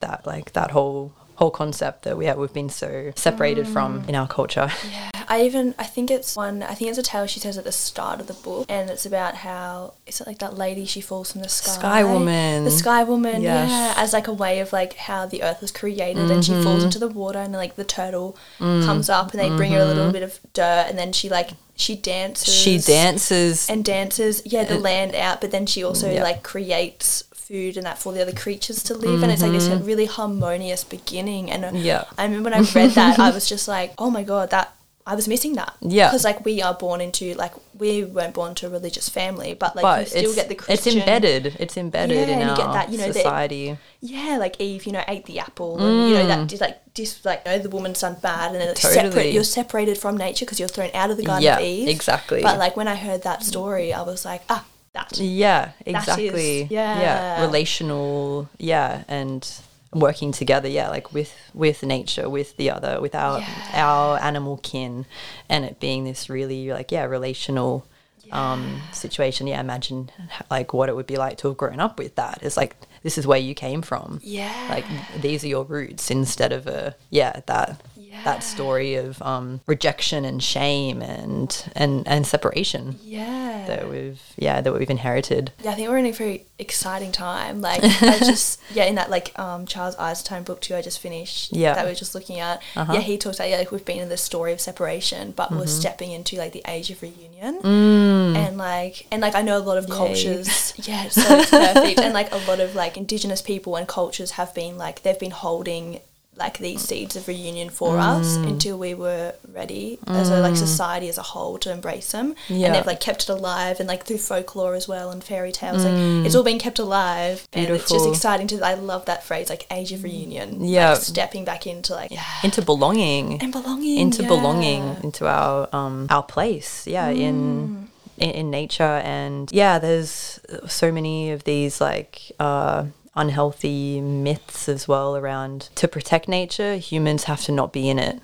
that 0.00 0.26
like 0.26 0.52
that 0.52 0.70
whole 0.72 1.12
whole 1.36 1.50
concept 1.50 2.02
that 2.02 2.18
we 2.18 2.26
have, 2.26 2.36
we've 2.36 2.52
been 2.52 2.68
so 2.68 3.12
separated 3.16 3.64
Mm. 3.66 3.72
from 3.72 4.04
in 4.08 4.14
our 4.14 4.28
culture. 4.28 4.70
Yeah. 4.92 5.10
I 5.32 5.42
even 5.42 5.74
I 5.78 5.84
think 5.84 6.10
it's 6.10 6.34
one 6.34 6.60
I 6.64 6.74
think 6.74 6.90
it's 6.90 6.98
a 6.98 7.04
tale 7.04 7.24
she 7.28 7.38
says 7.38 7.56
at 7.56 7.62
the 7.62 7.70
start 7.70 8.20
of 8.20 8.26
the 8.26 8.34
book 8.34 8.66
and 8.68 8.90
it's 8.90 9.06
about 9.06 9.36
how 9.36 9.94
is 10.04 10.20
it 10.20 10.26
like 10.26 10.38
that 10.40 10.58
lady 10.58 10.84
she 10.84 11.00
falls 11.00 11.30
from 11.30 11.42
the 11.42 11.48
sky 11.48 11.70
Sky 11.72 12.04
woman. 12.04 12.64
the 12.64 12.70
sky 12.72 13.04
woman 13.04 13.40
Yes. 13.40 13.70
yeah 13.70 13.94
as 14.02 14.12
like 14.12 14.26
a 14.26 14.32
way 14.32 14.58
of 14.58 14.72
like 14.72 14.94
how 14.96 15.26
the 15.26 15.44
earth 15.44 15.60
was 15.60 15.70
created 15.70 16.28
and 16.32 16.44
she 16.44 16.50
Mm-hmm. 16.52 16.64
falls 16.64 16.82
into 16.82 16.98
the 16.98 17.06
water 17.06 17.38
and 17.38 17.52
like 17.52 17.76
the 17.76 17.84
turtle 17.84 18.36
Mm. 18.58 18.84
comes 18.84 19.08
up 19.08 19.30
and 19.32 19.40
they 19.40 19.48
bring 19.56 19.70
her 19.72 19.78
a 19.80 19.84
little 19.84 20.10
bit 20.10 20.24
of 20.24 20.40
dirt 20.52 20.86
and 20.88 20.98
then 20.98 21.12
she 21.12 21.28
like 21.28 21.50
she 21.76 21.94
dances 21.94 22.52
She 22.52 22.78
dances 22.78 23.70
and 23.70 23.84
dances 23.84 24.42
yeah 24.44 24.64
the 24.64 24.74
And- 24.74 24.82
land 24.82 25.14
out 25.14 25.40
but 25.40 25.52
then 25.52 25.64
she 25.64 25.84
also 25.84 26.10
Yeah. 26.10 26.24
like 26.24 26.42
creates 26.42 27.22
food 27.50 27.76
and 27.76 27.84
that 27.86 27.98
for 27.98 28.12
the 28.12 28.22
other 28.22 28.32
creatures 28.44 28.80
to 28.88 28.94
live 28.94 29.22
and 29.24 29.32
it's 29.32 29.42
like 29.42 29.50
this 29.58 29.68
really 29.90 30.06
harmonious 30.06 30.84
beginning 30.84 31.50
and 31.50 31.64
uh, 31.64 31.68
Mm-hmm. 31.70 31.84
Yeah. 31.90 32.04
I 32.18 32.24
remember 32.24 32.50
when 32.50 32.54
I 32.60 32.64
read 32.78 32.90
that 32.92 33.18
I 33.18 33.30
was 33.38 33.48
just 33.48 33.66
like 33.76 33.90
oh 33.98 34.10
my 34.10 34.22
god 34.22 34.50
that 34.50 34.66
I 35.06 35.14
was 35.16 35.26
missing 35.26 35.54
that 35.54 35.72
Yeah. 35.80 36.08
because 36.08 36.24
like 36.24 36.44
we 36.44 36.62
are 36.62 36.74
born 36.74 37.00
into 37.00 37.34
like 37.34 37.52
we 37.82 38.04
weren't 38.04 38.34
born 38.34 38.54
to 38.56 38.66
a 38.66 38.70
religious 38.70 39.08
family 39.08 39.54
but 39.54 39.74
like 39.74 39.82
but 39.82 40.00
you 40.00 40.06
still 40.06 40.34
get 40.34 40.48
the 40.48 40.56
it's 40.72 40.86
embedded. 40.86 41.56
It's 41.58 41.76
embedded 41.76 42.16
Yeah, 42.16 42.34
in 42.34 42.40
and 42.40 42.42
you 42.42 42.50
our 42.50 42.56
get 42.56 42.72
that, 42.78 42.86
you 42.92 42.98
know, 42.98 43.08
the- 43.08 43.14
society. 43.14 43.76
yeah 44.00 44.36
like 44.44 44.54
Eve 44.60 44.84
you 44.86 44.92
know 44.92 45.02
ate 45.08 45.24
the 45.26 45.38
apple 45.40 45.72
and 45.84 46.08
you 46.08 46.14
know 46.16 46.24
Mm. 46.24 46.28
that 46.32 46.46
just 46.52 46.60
like 46.66 46.76
just 46.94 47.24
like 47.24 47.42
you 47.46 47.50
know, 47.52 47.58
the 47.66 47.70
woman's 47.76 48.00
done 48.04 48.16
bad 48.22 48.52
and 48.52 48.60
then 48.60 48.68
it's 48.68 48.82
separate 48.82 49.32
you're 49.32 49.42
separated 49.60 49.96
from 49.98 50.16
nature 50.26 50.44
because 50.44 50.60
you're 50.60 50.68
thrown 50.76 50.90
out 50.94 51.10
of 51.10 51.16
the 51.16 51.24
garden 51.30 51.42
Yeah, 51.48 51.58
of 51.58 51.64
Eve 51.64 51.88
exactly. 51.88 52.42
but 52.42 52.58
like 52.64 52.76
when 52.76 52.86
I 52.86 52.96
heard 53.06 53.22
that 53.30 53.42
story 53.42 53.92
I 53.92 54.02
was 54.02 54.24
like 54.24 54.42
ah 54.48 54.64
that 54.92 55.18
Yeah, 55.18 55.72
is- 55.86 55.94
exactly. 55.94 56.62
yeah. 56.70 57.40
relational. 57.42 58.48
Yeah, 58.58 59.04
and 59.08 59.46
working 59.92 60.32
together. 60.32 60.68
Yeah, 60.68 60.88
like 60.88 61.12
with 61.12 61.32
with 61.54 61.82
nature, 61.82 62.28
with 62.28 62.56
the 62.56 62.70
other, 62.70 63.00
with 63.00 63.14
our 63.14 63.40
Yeah. 63.40 63.84
our 63.86 64.18
animal 64.20 64.56
kin, 64.58 65.06
and 65.48 65.64
it 65.64 65.80
being 65.80 66.04
this 66.04 66.28
really 66.28 66.70
like 66.72 66.90
yeah 66.92 67.04
relational 67.04 67.86
um 68.32 68.82
situation. 68.92 69.46
Yeah, 69.46 69.60
imagine 69.60 70.10
like 70.50 70.72
what 70.72 70.88
it 70.88 70.96
would 70.96 71.06
be 71.06 71.16
like 71.16 71.38
to 71.38 71.48
have 71.48 71.56
grown 71.56 71.80
up 71.80 71.98
with 71.98 72.16
that. 72.16 72.38
It's 72.42 72.56
like 72.56 72.76
this 73.02 73.16
is 73.16 73.26
where 73.26 73.38
you 73.38 73.54
came 73.54 73.82
from. 73.82 74.20
Yeah. 74.22 74.52
like 74.68 74.84
these 75.20 75.44
are 75.44 75.48
your 75.48 75.64
roots 75.64 76.10
instead 76.10 76.52
of 76.52 76.66
a 76.66 76.94
yeah 77.10 77.40
that. 77.46 77.80
Yeah. 78.10 78.24
That 78.24 78.42
story 78.42 78.96
of 78.96 79.22
um, 79.22 79.60
rejection 79.66 80.24
and 80.24 80.42
shame 80.42 81.00
and 81.00 81.50
and 81.76 82.06
and 82.08 82.26
separation 82.26 82.98
yeah 83.04 83.64
that 83.68 83.88
we've 83.88 84.20
yeah 84.36 84.60
that 84.60 84.72
we've 84.74 84.90
inherited. 84.90 85.52
Yeah, 85.62 85.70
I 85.70 85.74
think 85.74 85.88
we're 85.88 85.98
in 85.98 86.06
a 86.06 86.10
very 86.12 86.44
exciting 86.58 87.12
time. 87.12 87.60
Like 87.60 87.82
I 87.84 88.18
just 88.18 88.60
yeah, 88.74 88.84
in 88.86 88.96
that 88.96 89.10
like 89.10 89.38
um 89.38 89.64
Charles 89.64 89.94
Eisenstein 89.96 90.42
book 90.42 90.60
too 90.60 90.74
I 90.74 90.82
just 90.82 90.98
finished 90.98 91.52
Yeah. 91.52 91.74
that 91.74 91.84
we 91.84 91.92
were 91.92 91.94
just 91.94 92.16
looking 92.16 92.40
at. 92.40 92.60
Uh-huh. 92.74 92.94
Yeah, 92.94 93.00
he 93.00 93.16
talks 93.16 93.36
about 93.38 93.48
yeah, 93.48 93.58
like 93.58 93.70
we've 93.70 93.84
been 93.84 94.00
in 94.00 94.08
this 94.08 94.22
story 94.22 94.52
of 94.52 94.60
separation, 94.60 95.30
but 95.30 95.52
we're 95.52 95.58
Mm-hmm. 95.58 95.66
stepping 95.68 96.10
into 96.10 96.36
like 96.36 96.52
the 96.52 96.62
age 96.66 96.90
of 96.90 97.00
reunion. 97.02 97.60
Mm. 97.62 98.36
And 98.36 98.56
like 98.58 99.06
and 99.12 99.22
like 99.22 99.34
I 99.36 99.42
know 99.42 99.56
a 99.56 99.62
lot 99.70 99.78
of 99.78 99.88
Yay. 99.88 99.94
cultures 99.94 100.74
yeah, 100.88 101.08
so 101.08 101.22
it's 101.38 101.50
perfect. 101.50 102.00
and 102.00 102.12
like 102.12 102.32
a 102.32 102.38
lot 102.48 102.58
of 102.60 102.74
like 102.74 102.96
indigenous 102.96 103.40
people 103.40 103.76
and 103.76 103.86
cultures 103.86 104.32
have 104.32 104.52
been 104.54 104.76
like 104.78 105.02
they've 105.02 105.18
been 105.18 105.30
holding 105.30 106.00
like 106.36 106.58
these 106.58 106.80
seeds 106.80 107.16
of 107.16 107.28
reunion 107.28 107.68
for 107.68 107.98
us 107.98 108.38
Mm. 108.38 108.46
until 108.48 108.78
we 108.78 108.94
were 108.94 109.34
ready 109.52 109.98
as 110.06 110.30
a 110.30 110.40
like 110.40 110.56
society 110.56 111.08
as 111.08 111.18
a 111.18 111.22
whole 111.22 111.58
to 111.58 111.70
embrace 111.70 112.12
them 112.12 112.34
Yeah. 112.48 112.66
and 112.66 112.74
they've 112.74 112.86
like 112.86 113.00
kept 113.00 113.24
it 113.24 113.28
alive 113.28 113.78
and 113.80 113.88
like 113.88 114.04
through 114.06 114.18
folklore 114.18 114.74
as 114.74 114.88
well 114.88 115.10
and 115.10 115.22
fairy 115.22 115.52
tales 115.52 115.84
like 115.84 115.92
it's 116.24 116.34
all 116.34 116.42
been 116.44 116.58
kept 116.58 116.78
alive 116.78 117.46
and 117.52 117.68
it's 117.68 117.90
just 117.90 118.06
Mm. 118.06 118.10
Exciting 118.14 118.46
to 118.46 118.64
I 118.64 118.74
love 118.74 119.04
that 119.06 119.22
phrase 119.24 119.50
like 119.50 119.66
age 119.70 119.92
of 119.92 120.02
reunion 120.04 120.64
Yeah. 120.64 120.92
like, 120.92 121.02
stepping 121.02 121.44
back 121.44 121.66
into 121.66 121.94
like 121.94 122.10
yeah 122.10 122.24
into 122.42 122.62
belonging 122.62 123.42
and 123.42 123.52
belonging 123.52 123.98
into 123.98 124.22
yeah. 124.22 124.28
belonging 124.28 124.96
into 125.02 125.26
our 125.26 125.68
um 125.74 126.06
our 126.10 126.22
place 126.22 126.86
yeah 126.86 127.08
Mm. 127.10 127.18
in, 127.28 127.88
in 128.18 128.30
in 128.30 128.50
nature 128.50 128.96
and 129.04 129.50
yeah 129.52 129.78
there's 129.78 130.40
so 130.68 130.90
many 130.92 131.32
of 131.32 131.44
these 131.44 131.80
like 131.82 132.32
uh 132.38 132.84
unhealthy 133.14 134.00
myths 134.00 134.68
as 134.68 134.86
well 134.86 135.16
around 135.16 135.68
to 135.74 135.88
protect 135.88 136.28
nature 136.28 136.76
humans 136.76 137.24
have 137.24 137.42
to 137.42 137.52
not 137.52 137.72
be 137.72 137.88
in 137.88 137.98
it. 137.98 138.20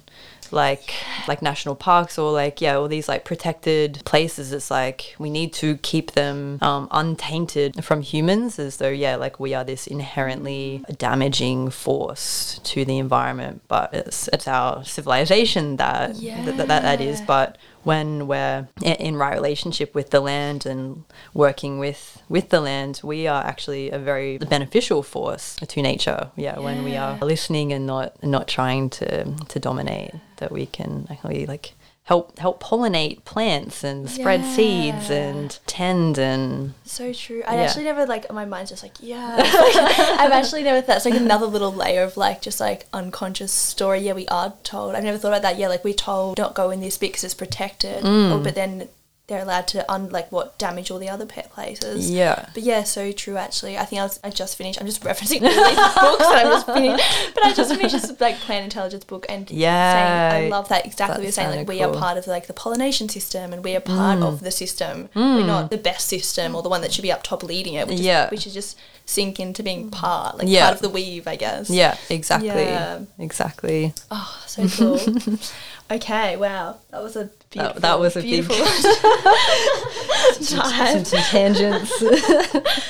Like 0.52 0.94
like 1.26 1.42
national 1.42 1.74
parks 1.74 2.18
or 2.18 2.30
like 2.30 2.60
yeah 2.60 2.76
all 2.76 2.86
these 2.86 3.08
like 3.08 3.24
protected 3.24 4.00
places 4.04 4.52
it's 4.52 4.70
like 4.70 5.16
we 5.18 5.28
need 5.28 5.52
to 5.54 5.76
keep 5.78 6.12
them 6.12 6.58
um, 6.62 6.86
untainted 6.92 7.84
from 7.84 8.00
humans 8.00 8.60
as 8.60 8.76
though 8.76 8.88
yeah 8.88 9.16
like 9.16 9.40
we 9.40 9.54
are 9.54 9.64
this 9.64 9.88
inherently 9.88 10.84
damaging 10.98 11.70
force 11.70 12.60
to 12.62 12.84
the 12.84 12.98
environment 12.98 13.60
but 13.66 13.92
it's 13.92 14.28
it's 14.28 14.46
our 14.46 14.84
civilization 14.84 15.78
that 15.78 16.14
that, 16.14 16.68
that, 16.68 16.68
that 16.68 17.00
is. 17.00 17.20
But 17.20 17.58
when 17.86 18.26
we're 18.26 18.66
in 18.82 19.14
right 19.16 19.34
relationship 19.34 19.94
with 19.94 20.10
the 20.10 20.18
land 20.18 20.66
and 20.66 21.04
working 21.32 21.78
with 21.78 22.20
with 22.28 22.48
the 22.48 22.60
land, 22.60 23.00
we 23.04 23.28
are 23.28 23.44
actually 23.44 23.90
a 23.90 23.98
very 23.98 24.38
beneficial 24.38 25.04
force 25.04 25.54
to 25.54 25.80
nature. 25.80 26.32
Yeah, 26.34 26.58
when 26.58 26.82
we 26.82 26.96
are 26.96 27.16
listening 27.20 27.72
and 27.72 27.86
not 27.86 28.20
not 28.24 28.48
trying 28.48 28.90
to 28.98 29.24
to 29.24 29.60
dominate, 29.60 30.14
that 30.38 30.50
we 30.50 30.66
can 30.66 31.06
actually 31.08 31.46
like 31.46 31.74
help 32.06 32.38
help 32.38 32.62
pollinate 32.62 33.24
plants 33.24 33.82
and 33.82 34.08
spread 34.08 34.44
seeds 34.44 35.10
and 35.10 35.58
tend 35.66 36.16
and 36.18 36.72
So 36.84 37.12
true. 37.12 37.42
I 37.46 37.56
Yeah. 37.56 37.62
actually 37.62 37.82
never 37.84 38.06
like 38.06 38.32
my 38.32 38.44
mind's 38.44 38.70
just 38.70 38.82
like 38.84 38.92
yeah. 39.00 39.34
I've 40.20 40.30
actually 40.30 40.62
never 40.62 40.80
thought 40.80 40.96
it's 40.98 41.04
like 41.04 41.14
another 41.14 41.46
little 41.46 41.72
layer 41.72 42.02
of 42.04 42.16
like 42.16 42.40
just 42.40 42.60
like 42.60 42.86
unconscious 42.92 43.50
story. 43.52 43.98
Yeah, 44.00 44.12
we 44.12 44.26
are 44.28 44.54
told. 44.62 44.94
I've 44.94 45.02
never 45.02 45.18
thought 45.18 45.28
about 45.28 45.42
that. 45.42 45.58
Yeah, 45.58 45.66
like 45.68 45.82
we're 45.82 45.94
told 45.94 46.36
don't 46.36 46.54
go 46.54 46.70
in 46.70 46.80
this 46.80 46.96
bit 46.96 47.08
because 47.10 47.24
it's 47.24 47.34
protected. 47.34 48.04
Mm. 48.04 48.32
Or, 48.38 48.38
but 48.42 48.54
then 48.54 48.88
they're 49.28 49.42
allowed 49.42 49.66
to 49.66 49.90
un 49.90 50.08
like 50.10 50.30
what 50.30 50.56
damage 50.56 50.88
all 50.90 51.00
the 51.00 51.08
other 51.08 51.26
pet 51.26 51.50
places. 51.52 52.08
yeah. 52.08 52.48
But 52.54 52.62
yeah, 52.62 52.84
so 52.84 53.10
true. 53.10 53.36
Actually, 53.36 53.76
I 53.76 53.84
think 53.84 54.00
I 54.00 54.04
was 54.04 54.20
I 54.22 54.30
just 54.30 54.56
finished. 54.56 54.80
I'm 54.80 54.86
just 54.86 55.02
referencing 55.10 55.42
all 55.42 55.48
these 55.48 55.94
books 55.94 56.26
that 56.28 56.36
I 56.36 56.42
just 56.44 56.66
finished. 56.66 57.34
But 57.34 57.44
I 57.44 57.52
just 57.52 57.74
finished 57.74 57.92
this 58.08 58.20
like 58.20 58.36
plant 58.38 58.62
intelligence 58.64 59.02
book 59.04 59.26
and 59.28 59.50
Yeah. 59.50 60.30
saying 60.32 60.46
I 60.46 60.48
love 60.56 60.68
that 60.68 60.86
exactly 60.86 61.14
what 61.14 61.16
That 61.18 61.22
you're 61.24 61.32
saying. 61.32 61.48
Like 61.48 61.56
sounded 61.66 61.68
we. 61.68 61.78
Mm. 61.80 61.96
are 61.96 61.98
part 61.98 62.18
of 62.18 62.26
like 62.28 62.46
the 62.46 62.52
pollination 62.52 63.08
system, 63.08 63.52
and 63.52 63.64
we 63.64 63.74
are 63.74 63.80
part 63.80 64.22
of 64.22 64.40
the 64.40 64.50
system. 64.52 65.08
We're 65.14 65.44
not 65.44 65.70
the 65.70 65.78
best 65.78 66.06
system 66.06 66.54
or 66.54 66.62
the 66.62 66.68
one 66.68 66.80
that 66.82 66.92
should 66.92 67.02
be 67.02 67.10
up 67.12 67.24
top 67.24 67.42
leading 67.42 67.74
it. 67.74 67.88
We 67.88 67.94
just, 67.94 68.04
Yeah. 68.04 68.28
we 68.30 68.36
should 68.36 68.52
just 68.52 68.78
sink 69.06 69.40
into 69.40 69.62
being 69.64 69.90
part, 69.90 70.38
like 70.38 70.46
Yeah. 70.48 70.66
part 70.66 70.74
of 70.76 70.82
the 70.82 70.88
weave, 70.88 71.26
I 71.26 71.34
guess. 71.36 71.68
Yeah, 71.68 71.96
exactly. 72.10 72.48
Yeah. 72.48 73.00
Exactly. 73.18 73.92
Oh, 74.10 74.42
so 74.46 74.68
cool. 74.68 75.00
okay, 75.90 76.36
wow, 76.36 76.76
that 76.90 77.02
was 77.02 77.16
a 77.16 77.30
beautiful. 77.56 77.80
that 77.80 77.98
was 77.98 78.16
a 78.16 78.22
big- 78.22 78.46
beautiful 78.48 78.56
time. 80.60 81.04
Some 81.04 81.20
tangents. 81.22 82.02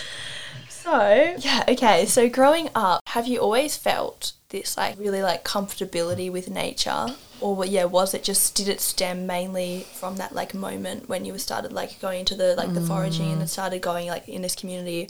So, 0.69 1.35
yeah, 1.39 1.65
okay. 1.67 2.07
So, 2.07 2.29
growing 2.29 2.69
up, 2.77 3.01
have 3.07 3.27
you 3.27 3.41
always 3.41 3.77
felt 3.77 4.35
this 4.51 4.77
like 4.77 4.97
really 5.01 5.21
like 5.21 5.43
comfortability 5.45 6.31
with 6.31 6.49
nature? 6.49 7.09
Or, 7.41 7.65
yeah, 7.65 7.85
was 7.85 8.15
it 8.15 8.25
just, 8.25 8.55
did 8.55 8.69
it 8.69 8.81
stem 8.81 9.27
mainly 9.27 9.87
from 9.93 10.17
that 10.17 10.35
like 10.35 10.55
moment 10.55 11.09
when 11.09 11.25
you 11.25 11.37
started 11.39 11.73
like 11.73 12.01
going 12.01 12.21
into 12.21 12.35
the 12.35 12.55
like 12.57 12.73
the 12.75 12.81
foraging 12.81 13.33
and 13.33 13.51
started 13.51 13.83
going 13.83 14.09
like 14.09 14.29
in 14.29 14.43
this 14.43 14.55
community? 14.55 15.09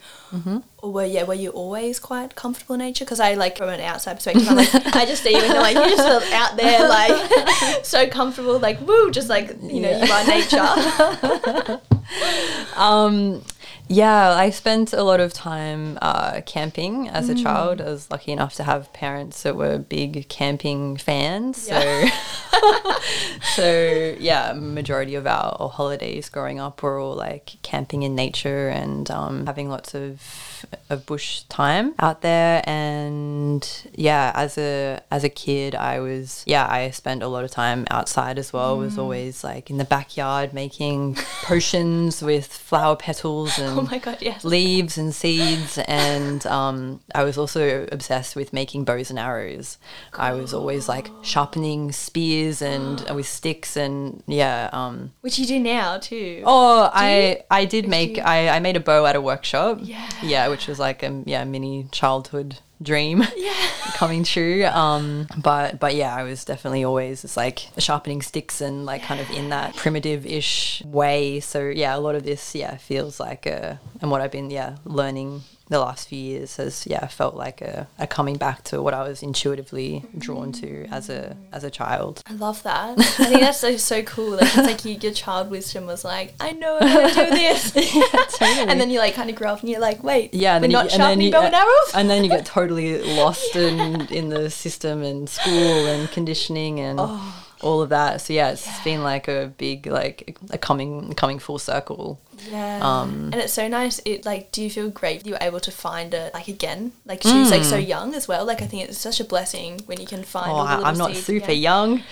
Or 0.79 0.93
were, 0.93 1.05
yeah, 1.05 1.25
were 1.25 1.35
you 1.35 1.51
always 1.51 1.99
quite 1.99 2.35
comfortable 2.35 2.75
in 2.75 2.81
nature? 2.81 3.05
Because 3.05 3.21
I 3.21 3.35
like 3.35 3.59
from 3.59 3.69
an 3.69 3.81
outside 3.81 4.15
perspective, 4.15 4.49
I'm 4.49 4.57
like, 4.57 4.75
I 4.95 5.07
just 5.07 5.23
see 5.23 5.31
you 5.31 5.43
and 5.43 5.55
like, 5.55 5.77
you 5.77 5.97
just 5.97 6.33
out 6.33 6.57
there 6.57 6.89
like 6.89 7.85
so 7.85 8.09
comfortable, 8.09 8.59
like, 8.59 8.81
woo, 8.81 9.11
just 9.11 9.29
like, 9.29 9.51
you 9.63 9.81
know, 9.81 9.99
you 10.03 10.13
are 10.13 10.27
nature. 10.27 11.81
um, 12.77 13.43
yeah, 13.89 14.31
I 14.33 14.51
spent 14.51 14.93
a 14.93 15.03
lot 15.03 15.21
of 15.21 15.33
time 15.33 15.99
uh, 16.03 16.41
camping 16.47 17.09
as 17.09 17.29
a 17.29 17.35
Mm. 17.35 17.43
child. 17.43 17.81
I 17.81 17.85
was 17.85 18.11
lucky 18.11 18.33
enough 18.33 18.55
to 18.57 18.65
have 18.65 18.93
parents 18.93 19.43
that 19.43 19.57
were 19.57 19.79
big 19.79 20.29
camping 20.29 20.97
fans. 20.97 21.57
So, 21.63 21.79
so 23.55 24.17
yeah, 24.19 24.53
majority 24.55 25.15
of 25.15 25.27
our 25.27 25.69
holidays 25.69 26.29
growing 26.29 26.59
up 26.61 26.83
were 26.83 26.99
all 26.99 27.15
like 27.15 27.57
camping 27.63 28.03
in 28.03 28.15
nature 28.15 28.69
and 28.69 29.11
um, 29.11 29.47
having 29.47 29.69
lots 29.69 29.95
of 29.95 30.65
of 30.91 31.07
bush 31.07 31.43
time 31.49 31.95
out 31.99 32.23
there. 32.23 32.63
And 32.69 33.63
yeah, 33.95 34.33
as 34.35 34.59
a 34.59 35.01
as 35.11 35.23
a 35.25 35.29
kid, 35.29 35.75
I 35.75 36.01
was 36.01 36.43
yeah, 36.47 36.67
I 36.69 36.91
spent 36.91 37.23
a 37.23 37.29
lot 37.29 37.45
of 37.45 37.51
time 37.51 37.87
outside 37.91 38.39
as 38.39 38.53
well. 38.53 38.77
Mm. 38.77 38.81
Was 38.81 38.99
always 38.99 39.45
like 39.45 39.71
in 39.71 39.77
the 39.79 39.85
backyard 39.85 40.53
making 40.53 41.17
potions 41.43 42.23
with 42.23 42.47
flower 42.47 42.97
petals 42.97 43.59
and 43.59 43.76
oh 43.83 43.89
my 43.91 43.99
God, 43.99 44.19
yes. 44.21 44.45
leaves 44.45 44.99
and 44.99 45.15
seeds 45.15 45.79
and 45.87 46.47
um, 46.47 47.01
i 47.15 47.23
was 47.25 47.37
also 47.39 47.87
obsessed 47.93 48.35
with 48.37 48.53
making 48.53 48.85
bows 48.85 49.11
and 49.11 49.19
arrows 49.19 49.79
i 50.15 50.33
was 50.33 50.53
always 50.55 50.89
like 50.89 51.11
sharpening 51.23 51.93
spears 51.93 52.63
and 52.63 53.05
uh, 53.11 53.15
with 53.15 53.27
sticks 53.27 53.77
and 53.77 54.23
yeah 54.27 54.71
um, 54.73 55.13
Which 55.21 55.39
you 55.39 55.47
do 55.47 55.59
now 55.59 55.99
too. 55.99 56.43
oh 56.47 56.91
i 56.93 57.43
i 57.51 57.65
did 57.65 57.89
make 57.89 58.17
you- 58.17 58.23
I, 58.23 58.49
I 58.57 58.61
made 58.61 58.77
a 58.77 58.81
bow 58.81 59.07
at 59.07 59.17
a 59.17 59.21
workshop 59.21 59.79
Yeah. 59.81 60.09
yeah 60.23 60.49
which 60.49 60.67
was 60.67 60.79
like 60.79 61.03
a 61.03 61.23
yeah 61.27 61.45
mini 61.45 61.87
childhood 61.93 62.59
dream 62.83 63.23
Yeah. 63.37 63.55
coming 63.95 64.23
true 64.23 64.65
um 64.67 65.27
but 65.37 65.81
but 65.81 65.95
yeah 65.95 66.15
i 66.15 66.23
was 66.23 66.45
definitely 66.45 66.85
always 66.85 67.23
just 67.23 67.37
like 67.37 67.61
sharpening 67.79 68.21
sticks 68.21 68.61
and 68.61 68.85
like 68.85 69.03
kind 69.03 69.21
of 69.21 69.31
in 69.31 69.49
that 69.49 69.75
primitive-ish 69.77 70.83
way 70.85 71.41
so 71.41 71.69
yeah 71.69 71.97
a 71.97 72.01
lot 72.01 72.15
of 72.15 72.25
this 72.25 72.55
yeah 72.55 72.77
feels 72.77 73.19
like 73.19 73.47
a 73.47 73.81
and 74.03 74.11
what 74.11 74.21
i've 74.21 74.31
been 74.31 74.51
yeah 74.51 74.77
learning 74.85 75.43
the 75.69 75.79
last 75.81 76.09
few 76.09 76.19
years 76.19 76.57
has 76.57 76.87
yeah 76.87 77.07
felt 77.07 77.35
like 77.35 77.61
a, 77.61 77.89
a 77.99 78.07
coming 78.07 78.37
back 78.37 78.63
to 78.63 78.81
what 78.81 78.95
i 78.95 79.03
was 79.07 79.23
intuitively 79.23 80.05
drawn 80.17 80.53
to 80.53 80.87
as 80.91 81.09
a 81.11 81.37
as 81.53 81.65
a 81.65 81.71
child 81.71 82.23
I 82.29 82.33
love 82.35 82.63
that. 82.65 82.99
I 82.99 83.03
think 83.03 83.41
that's 83.41 83.61
so, 83.61 83.77
so 83.77 84.03
cool. 84.03 84.31
Like 84.33 84.43
it's 84.43 84.57
like 84.57 84.85
you, 84.85 84.95
your 85.01 85.13
child 85.13 85.51
wisdom 85.51 85.87
was 85.87 86.05
like, 86.05 86.35
I 86.41 86.53
know 86.53 86.79
I'm 86.81 86.89
gonna 86.89 87.15
do 87.15 87.31
this, 87.31 87.77
and 88.41 88.81
then 88.81 88.91
you 88.91 88.99
like 88.99 89.15
kind 89.15 89.31
of 89.31 89.37
grow 89.37 89.51
up 89.53 89.61
and 89.61 89.69
you're 89.71 89.81
like, 89.81 90.03
wait, 90.03 90.35
yeah, 90.35 90.57
and 90.57 90.63
we're 90.63 90.69
not 90.69 90.85
you, 90.87 90.91
sharpening 90.91 91.31
bow 91.31 91.43
and 91.43 91.55
uh, 91.55 91.59
arrows. 91.59 91.93
and 91.95 92.11
then 92.11 92.25
you 92.25 92.31
get 92.31 92.45
totally 92.47 93.03
lost 93.17 93.55
in 93.67 94.03
in 94.09 94.29
the 94.29 94.51
system 94.51 95.03
and 95.03 95.29
school 95.29 95.87
and 95.87 96.11
conditioning 96.11 96.81
and 96.81 96.99
Oh. 97.01 97.46
All 97.63 97.83
of 97.83 97.89
that. 97.91 98.21
So 98.21 98.33
yeah, 98.33 98.51
it's 98.51 98.81
been 98.85 99.03
like 99.03 99.29
a 99.29 99.53
big 99.57 99.87
like 99.87 100.39
a 100.51 100.59
coming 100.59 101.13
coming 101.15 101.39
full 101.39 101.59
circle. 101.59 102.21
yeah, 102.51 102.81
um, 102.83 103.31
and 103.33 103.37
it's 103.37 103.53
so 103.53 103.67
nice. 103.69 104.01
It 104.05 104.25
like, 104.25 104.53
do 104.53 104.63
you 104.63 104.71
feel 104.71 104.91
great 104.91 105.27
you 105.27 105.33
were 105.33 105.39
able 105.41 105.61
to 105.61 105.71
find 105.71 106.13
it 106.15 106.35
like 106.35 106.49
again? 106.49 106.93
Like 107.05 107.23
she 107.23 107.33
was 107.39 107.51
like 107.51 107.65
so 107.65 107.77
young 107.77 108.15
as 108.15 108.29
well. 108.29 108.45
Like 108.45 108.63
I 108.63 108.67
think 108.67 108.89
it's 108.89 108.99
such 108.99 109.21
a 109.21 109.25
blessing 109.25 109.81
when 109.87 110.01
you 110.01 110.07
can 110.07 110.23
find. 110.23 110.49
Mm. 110.49 110.55
Oh, 110.55 110.57
all 110.57 110.67
the 110.79 110.85
I, 110.85 110.89
I'm 110.91 110.99
not 110.99 111.15
super 111.15 111.47
again. 111.47 111.59
young. 111.63 112.03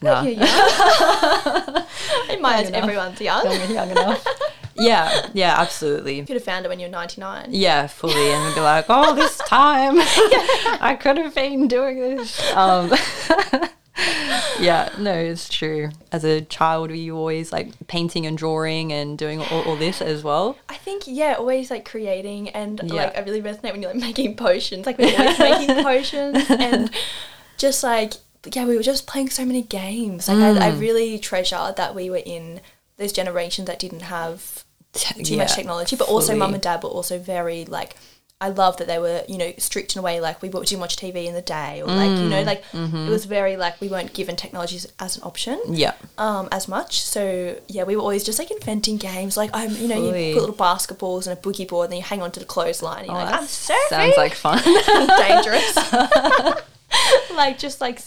No, 0.00 0.22
You're 0.22 0.34
young. 0.34 1.84
In 2.30 2.40
my 2.40 2.54
eyes, 2.58 2.70
everyone's 2.70 3.20
young. 3.20 3.44
young, 3.50 3.70
young 3.70 3.90
enough. 3.90 4.24
yeah, 4.76 5.28
yeah, 5.34 5.56
absolutely. 5.58 6.16
You 6.18 6.24
could 6.24 6.36
have 6.36 6.44
found 6.44 6.64
it 6.64 6.68
when 6.68 6.78
you're 6.78 6.88
99. 6.88 7.48
Yeah, 7.50 7.88
fully, 7.88 8.30
and 8.30 8.54
be 8.54 8.60
like, 8.60 8.84
oh, 8.88 9.16
this 9.16 9.36
time 9.48 9.94
I 9.98 10.96
could 11.00 11.16
have 11.18 11.34
been 11.34 11.66
doing 11.66 11.98
this. 11.98 12.52
Um, 12.52 12.92
yeah, 14.60 14.88
no, 14.98 15.12
it's 15.12 15.48
true. 15.48 15.90
As 16.12 16.24
a 16.24 16.40
child, 16.42 16.90
were 16.90 16.96
you 16.96 17.16
always 17.16 17.52
like 17.52 17.68
painting 17.88 18.26
and 18.26 18.36
drawing 18.36 18.92
and 18.92 19.16
doing 19.18 19.40
all, 19.40 19.62
all 19.62 19.76
this 19.76 20.00
as 20.02 20.22
well? 20.22 20.56
I 20.68 20.74
think 20.74 21.04
yeah, 21.06 21.34
always 21.38 21.70
like 21.70 21.84
creating 21.88 22.48
and 22.50 22.80
Yeah. 22.84 22.94
like 23.06 23.16
I 23.18 23.20
really 23.22 23.42
resonate 23.42 23.72
when 23.72 23.82
you're 23.82 23.92
like 23.92 24.00
making 24.00 24.36
potions. 24.36 24.86
Like 24.86 24.98
we're 24.98 25.16
always 25.18 25.38
making 25.38 25.82
potions 25.84 26.44
and 26.50 26.90
just 27.56 27.82
like 27.82 28.14
yeah, 28.52 28.64
we 28.66 28.76
were 28.76 28.82
just 28.82 29.06
playing 29.06 29.30
so 29.30 29.44
many 29.44 29.62
games. 29.62 30.28
Like 30.28 30.38
I, 30.38 30.68
I 30.68 30.70
Mm. 30.72 30.80
really 30.80 31.18
treasure 31.18 31.74
that 31.76 31.94
we 31.94 32.08
were 32.08 32.22
in 32.24 32.60
those 32.96 33.12
generations 33.12 33.66
that 33.66 33.78
didn't 33.78 34.02
have 34.02 34.64
too 34.92 35.34
Yeah, 35.34 35.38
much 35.38 35.54
technology, 35.54 35.96
but 35.96 36.08
also 36.08 36.34
mum 36.34 36.54
and 36.54 36.62
dad 36.62 36.82
were 36.82 36.88
also 36.88 37.18
very 37.18 37.64
like. 37.64 37.96
I 38.40 38.50
love 38.50 38.76
that 38.76 38.86
they 38.86 39.00
were, 39.00 39.24
you 39.28 39.36
know, 39.36 39.52
strict 39.58 39.96
in 39.96 39.98
a 39.98 40.02
way 40.02 40.20
like 40.20 40.40
we 40.42 40.48
didn't 40.48 40.78
watch 40.78 40.96
TV 40.96 41.26
in 41.26 41.34
the 41.34 41.42
day, 41.42 41.82
or 41.82 41.88
like 41.88 42.08
Mm, 42.10 42.22
you 42.22 42.28
know, 42.28 42.42
like 42.42 42.62
mm-hmm. 42.66 43.08
it 43.08 43.10
was 43.10 43.24
very 43.24 43.56
like 43.56 43.80
we 43.80 43.88
weren't 43.88 44.12
given 44.12 44.36
technologies 44.36 44.86
as 45.00 45.16
an 45.16 45.24
option 45.24 45.60
Yeah, 45.68 45.94
um, 46.18 46.48
as 46.52 46.68
much. 46.68 47.00
So 47.02 47.58
yeah, 47.66 47.82
we 47.82 47.96
were 47.96 48.02
always 48.02 48.22
just 48.22 48.38
like 48.38 48.52
inventing 48.52 48.98
games. 48.98 49.36
Like 49.36 49.50
I'm, 49.52 49.74
you 49.74 49.88
know, 49.88 49.96
Fully. 49.96 50.28
you 50.28 50.34
put 50.34 50.40
little 50.42 50.54
basketballs 50.56 51.26
and 51.26 51.36
a 51.36 51.40
boogie 51.40 51.66
board, 51.66 51.86
and 51.86 51.92
then 51.94 51.98
you 51.98 52.04
hang 52.04 52.22
on 52.22 52.30
to 52.30 52.38
the 52.40 52.46
clothesline. 52.46 52.98
And 52.98 53.06
you're 53.08 53.16
Oh, 53.16 53.24
like, 53.24 53.30
that 53.32 53.40
I'm 53.40 53.46
surfing. 53.46 53.88
sounds 53.88 54.16
like 54.16 54.34
fun. 54.34 54.62
dangerous. 55.18 56.62
like 57.34 57.58
just 57.58 57.80
like 57.80 58.00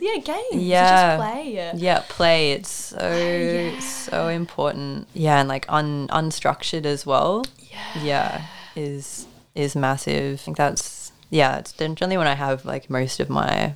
yeah, 0.00 0.16
games. 0.16 0.62
Yeah. 0.62 1.16
just 1.16 1.30
play. 1.32 1.70
yeah, 1.76 2.02
play. 2.08 2.52
It's 2.52 2.70
so 2.70 3.14
yeah. 3.16 3.78
so 3.80 4.28
important. 4.28 5.08
Yeah, 5.12 5.40
and 5.40 5.48
like 5.48 5.66
un 5.68 6.08
unstructured 6.08 6.86
as 6.86 7.04
well. 7.04 7.44
Yeah. 7.70 8.02
yeah 8.02 8.46
is 8.76 9.26
is 9.54 9.76
massive. 9.76 10.34
I 10.34 10.36
think 10.36 10.56
that's 10.56 11.12
yeah, 11.30 11.58
it's 11.58 11.72
generally 11.72 12.16
when 12.16 12.26
I 12.26 12.34
have 12.34 12.64
like 12.64 12.90
most 12.90 13.20
of 13.20 13.30
my 13.30 13.74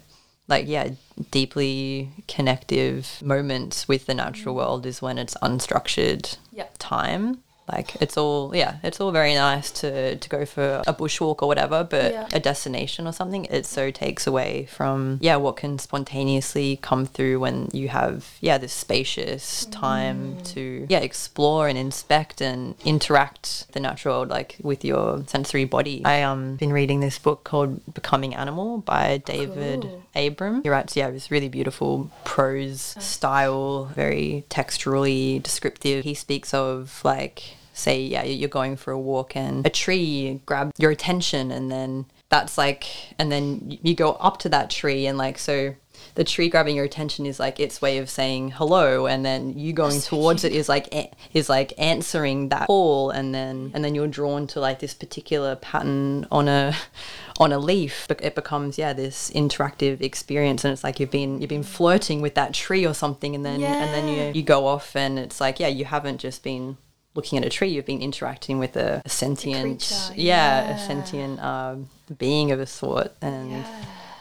like 0.48 0.66
yeah, 0.66 0.90
deeply 1.30 2.10
connective 2.26 3.20
moments 3.22 3.86
with 3.88 4.06
the 4.06 4.14
natural 4.14 4.54
mm. 4.54 4.58
world 4.58 4.86
is 4.86 5.02
when 5.02 5.18
it's 5.18 5.36
unstructured 5.42 6.36
Yep. 6.52 6.74
time. 6.78 7.42
Like 7.70 7.96
it's 8.00 8.16
all 8.16 8.54
yeah, 8.54 8.76
it's 8.82 9.00
all 9.00 9.10
very 9.12 9.34
nice 9.34 9.70
to 9.82 10.16
to 10.16 10.28
go 10.28 10.44
for 10.46 10.82
a 10.86 10.94
bushwalk 10.94 11.42
or 11.42 11.48
whatever, 11.48 11.84
but 11.84 12.12
Yeah. 12.12 12.28
a 12.32 12.40
destination 12.40 13.06
or 13.06 13.12
something, 13.12 13.44
it 13.46 13.66
so 13.66 13.90
takes 13.90 14.26
away 14.26 14.66
from 14.70 15.18
yeah 15.20 15.36
what 15.36 15.56
can 15.56 15.78
spontaneously 15.78 16.78
come 16.82 17.04
through 17.06 17.40
when 17.40 17.68
you 17.72 17.88
have 17.88 18.38
yeah 18.40 18.58
this 18.58 18.72
spacious 18.72 19.66
time 19.66 20.18
Mm. 20.18 20.44
to 20.54 20.86
yeah 20.88 20.98
explore 21.00 21.68
and 21.68 21.76
inspect 21.78 22.40
and 22.40 22.74
interact 22.84 23.70
the 23.72 23.80
natural 23.80 24.08
world 24.18 24.28
like 24.30 24.56
with 24.62 24.84
your 24.84 25.22
sensory 25.26 25.64
body. 25.64 26.02
I 26.04 26.22
um 26.22 26.56
been 26.56 26.72
reading 26.72 27.00
this 27.00 27.18
book 27.18 27.44
called 27.44 27.80
Becoming 27.94 28.34
Animal 28.34 28.78
by 28.78 29.18
David 29.18 29.82
Cool. 29.82 30.02
Abram. 30.16 30.62
He 30.62 30.68
writes 30.70 30.96
yeah 30.96 31.10
this 31.10 31.30
really 31.30 31.48
beautiful 31.48 32.10
prose 32.24 32.96
style, 32.98 33.84
very 33.94 34.44
texturally 34.48 35.42
descriptive. 35.42 36.04
He 36.04 36.14
speaks 36.14 36.54
of 36.54 37.00
like 37.04 37.56
say 37.78 38.00
yeah 38.00 38.22
you're 38.22 38.48
going 38.48 38.76
for 38.76 38.92
a 38.92 38.98
walk 38.98 39.36
and 39.36 39.66
a 39.66 39.70
tree 39.70 40.40
grabs 40.46 40.72
your 40.78 40.90
attention 40.90 41.50
and 41.50 41.70
then 41.70 42.06
that's 42.28 42.58
like 42.58 42.86
and 43.18 43.30
then 43.30 43.78
you 43.82 43.94
go 43.94 44.12
up 44.14 44.38
to 44.38 44.48
that 44.48 44.70
tree 44.70 45.06
and 45.06 45.16
like 45.16 45.38
so 45.38 45.74
the 46.14 46.24
tree 46.24 46.48
grabbing 46.48 46.76
your 46.76 46.84
attention 46.84 47.26
is 47.26 47.38
like 47.38 47.60
its 47.60 47.80
way 47.80 47.98
of 47.98 48.10
saying 48.10 48.50
hello 48.50 49.06
and 49.06 49.24
then 49.24 49.56
you 49.58 49.72
going 49.72 50.00
towards 50.00 50.44
it 50.44 50.52
is 50.52 50.68
like 50.68 50.92
a- 50.92 51.10
is 51.32 51.48
like 51.48 51.72
answering 51.78 52.48
that 52.48 52.66
call 52.66 53.10
and 53.10 53.34
then 53.34 53.70
and 53.74 53.84
then 53.84 53.94
you're 53.94 54.08
drawn 54.08 54.46
to 54.48 54.60
like 54.60 54.80
this 54.80 54.94
particular 54.94 55.56
pattern 55.56 56.26
on 56.30 56.48
a 56.48 56.74
on 57.40 57.52
a 57.52 57.58
leaf. 57.58 58.06
But 58.08 58.22
it 58.22 58.34
becomes 58.34 58.78
yeah 58.78 58.92
this 58.92 59.30
interactive 59.30 60.00
experience 60.00 60.64
and 60.64 60.72
it's 60.72 60.82
like 60.84 60.98
you've 60.98 61.10
been 61.10 61.40
you've 61.40 61.48
been 61.48 61.62
flirting 61.62 62.20
with 62.20 62.34
that 62.34 62.54
tree 62.54 62.86
or 62.86 62.94
something 62.94 63.34
and 63.34 63.44
then 63.44 63.62
and 63.62 63.94
then 63.94 64.08
you 64.08 64.32
you 64.34 64.42
go 64.42 64.66
off 64.66 64.96
and 64.96 65.18
it's 65.18 65.40
like 65.40 65.60
yeah 65.60 65.68
you 65.68 65.84
haven't 65.84 66.18
just 66.18 66.42
been 66.42 66.76
looking 67.18 67.36
at 67.36 67.44
a 67.44 67.50
tree 67.50 67.68
you've 67.68 67.84
been 67.84 68.00
interacting 68.00 68.60
with 68.60 68.76
a, 68.76 69.02
a 69.04 69.08
sentient 69.08 69.62
creature, 69.62 70.14
yeah, 70.14 70.68
yeah. 70.68 70.76
a 70.76 70.78
sentient 70.78 71.42
um, 71.42 71.88
being 72.16 72.52
of 72.52 72.60
a 72.60 72.66
sort 72.66 73.12
and 73.20 73.64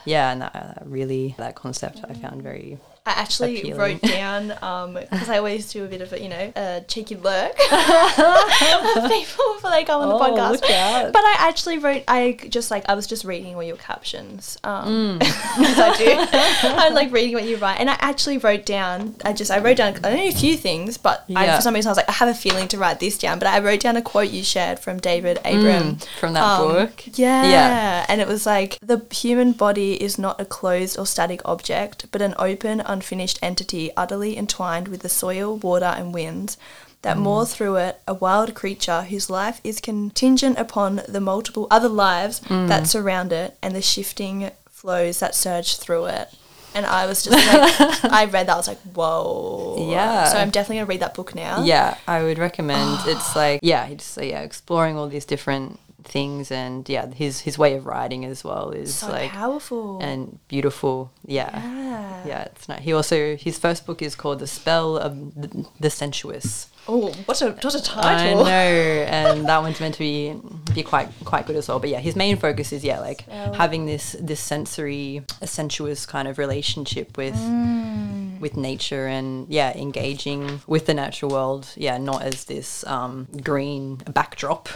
yeah, 0.04 0.32
and 0.32 0.42
that, 0.42 0.52
that 0.52 0.82
really 0.84 1.36
that 1.38 1.54
concept 1.54 2.00
i 2.08 2.12
found 2.12 2.42
very 2.42 2.76
I 3.06 3.10
actually 3.12 3.58
appealing. 3.60 3.78
wrote 3.78 4.02
down 4.02 4.48
because 4.94 5.28
I 5.28 5.38
always 5.38 5.72
do 5.72 5.84
a 5.84 5.88
bit 5.88 6.00
of 6.00 6.12
a 6.12 6.20
you 6.20 6.28
know 6.28 6.52
a 6.56 6.82
cheeky 6.86 7.16
lurk 7.16 7.56
people 7.58 9.54
before 9.54 9.70
they 9.70 9.84
come 9.84 10.02
on 10.02 10.08
the 10.08 10.14
Oh, 10.14 10.18
podcast. 10.20 10.50
look 10.52 10.70
out. 10.70 11.12
But 11.12 11.20
I 11.24 11.36
actually 11.40 11.78
wrote. 11.78 12.02
I 12.08 12.38
just 12.48 12.70
like 12.70 12.84
I 12.88 12.94
was 12.94 13.06
just 13.06 13.24
reading 13.24 13.54
all 13.54 13.62
your 13.62 13.76
captions. 13.76 14.58
Um, 14.64 15.18
Mm. 15.18 15.22
as 15.22 15.78
I 15.78 15.96
do. 15.96 16.68
I'm 16.68 16.94
like 16.94 17.12
reading 17.12 17.34
what 17.34 17.44
you 17.44 17.56
write, 17.56 17.80
and 17.80 17.88
I 17.90 17.96
actually 18.00 18.38
wrote 18.38 18.64
down. 18.66 19.14
I 19.24 19.32
just 19.32 19.50
I 19.50 19.58
wrote 19.58 19.76
down 19.76 19.96
only 20.04 20.28
a 20.28 20.32
few 20.32 20.56
things, 20.56 20.96
but 20.98 21.24
I, 21.34 21.56
for 21.56 21.62
some 21.62 21.74
reason 21.74 21.88
I 21.88 21.92
was 21.92 21.96
like 21.96 22.08
I 22.08 22.12
have 22.12 22.28
a 22.28 22.34
feeling 22.34 22.68
to 22.68 22.78
write 22.78 23.00
this 23.00 23.18
down. 23.18 23.38
But 23.38 23.48
I 23.48 23.58
wrote 23.60 23.80
down 23.80 23.96
a 23.96 24.02
quote 24.02 24.30
you 24.30 24.42
shared 24.42 24.78
from 24.78 24.98
David 24.98 25.38
Abram 25.38 25.96
Mm, 25.96 26.04
from 26.18 26.32
that 26.34 26.42
um, 26.42 26.68
book 26.68 27.04
Yeah. 27.18 27.42
Yeah. 27.50 28.06
And 28.08 28.20
it 28.20 28.26
was 28.28 28.46
like 28.46 28.78
the 28.80 29.04
human 29.14 29.52
body 29.52 30.02
is 30.02 30.18
not 30.18 30.40
a 30.40 30.44
closed 30.44 30.98
or 30.98 31.06
static 31.06 31.40
object, 31.44 32.06
but 32.10 32.20
an 32.22 32.34
open, 32.38 32.80
unfinished 33.02 33.38
entity 33.42 33.84
utterly 33.96 34.32
entwined 34.36 34.88
with 34.88 35.00
the 35.02 35.08
soil, 35.22 35.56
water, 35.56 35.92
and 35.98 36.12
winds. 36.14 36.56
That 37.02 37.16
Mm. 37.16 37.20
moor 37.26 37.46
through 37.46 37.76
it, 37.86 37.94
a 38.08 38.14
wild 38.14 38.50
creature 38.60 39.02
whose 39.10 39.30
life 39.30 39.60
is 39.62 39.80
contingent 39.80 40.58
upon 40.58 40.90
the 41.14 41.20
multiple 41.20 41.66
other 41.70 41.88
lives 41.88 42.40
Mm. 42.40 42.66
that 42.68 42.88
surround 42.88 43.30
it 43.32 43.50
and 43.62 43.72
the 43.74 43.82
shifting 43.94 44.50
flows 44.80 45.20
that 45.20 45.34
surge 45.36 45.76
through 45.82 46.06
it. 46.06 46.28
And 46.74 46.84
I 46.84 47.06
was 47.06 47.18
just 47.24 47.36
like, 47.36 48.04
I 48.20 48.24
read 48.24 48.46
that, 48.48 48.54
I 48.54 48.60
was 48.62 48.68
like, 48.68 48.82
whoa. 48.98 49.88
Yeah. 49.96 50.24
So 50.32 50.36
I'm 50.38 50.50
definitely 50.50 50.76
going 50.78 50.86
to 50.86 50.92
read 50.94 51.00
that 51.06 51.14
book 51.14 51.34
now. 51.34 51.54
yeah 51.74 51.96
i 52.06 52.18
would 52.24 52.38
recommend 52.48 52.98
it's 53.12 53.30
like 53.42 53.58
yeah 53.72 53.84
it's 53.94 54.10
yeah 54.32 54.42
exploring 54.48 54.94
all 54.98 55.08
these 55.08 55.24
different 55.34 55.78
things 56.04 56.50
and 56.52 56.88
yeah 56.88 57.06
his 57.12 57.40
his 57.40 57.58
way 57.58 57.74
of 57.74 57.84
writing 57.84 58.24
as 58.24 58.44
well 58.44 58.70
is 58.70 58.94
So 58.94 59.08
like 59.10 59.30
powerful. 59.30 59.98
and 60.00 60.38
beautiful 60.48 61.10
yeah 61.26 61.50
yeah. 61.52 62.26
yeah 62.26 62.42
it's 62.44 62.68
not 62.68 62.80
he 62.80 62.92
also 62.92 63.36
his 63.36 63.58
first 63.58 63.84
book 63.84 64.00
is 64.00 64.14
called 64.14 64.38
the 64.38 64.46
spell 64.46 64.96
of 64.96 65.34
the, 65.34 65.66
the 65.80 65.90
sensuous 65.90 66.68
Oh, 66.90 67.12
what 67.26 67.42
a, 67.42 67.50
what 67.50 67.74
a 67.74 67.82
title. 67.82 68.44
I 68.44 68.44
know, 68.44 68.48
and 69.10 69.44
that 69.46 69.60
one's 69.60 69.78
meant 69.78 69.92
to 69.96 69.98
be 70.00 70.34
be 70.72 70.82
quite 70.82 71.10
quite 71.26 71.46
good 71.46 71.56
as 71.56 71.68
well. 71.68 71.78
But 71.78 71.90
yeah, 71.90 71.98
his 72.00 72.16
main 72.16 72.38
focus 72.38 72.72
is 72.72 72.82
yeah, 72.82 72.98
like 73.00 73.22
Spell. 73.28 73.52
having 73.52 73.84
this 73.84 74.16
this 74.18 74.40
sensory, 74.40 75.22
a 75.42 75.46
sensuous 75.46 76.06
kind 76.06 76.26
of 76.26 76.38
relationship 76.38 77.18
with 77.18 77.34
Mm. 77.34 78.27
With 78.40 78.56
nature, 78.56 79.06
and 79.06 79.46
yeah, 79.48 79.76
engaging 79.76 80.60
with 80.66 80.86
the 80.86 80.94
natural 80.94 81.30
world. 81.30 81.68
Yeah, 81.76 81.98
not 81.98 82.22
as 82.22 82.44
this 82.44 82.84
um, 82.86 83.26
green 83.42 83.96
backdrop 84.12 84.68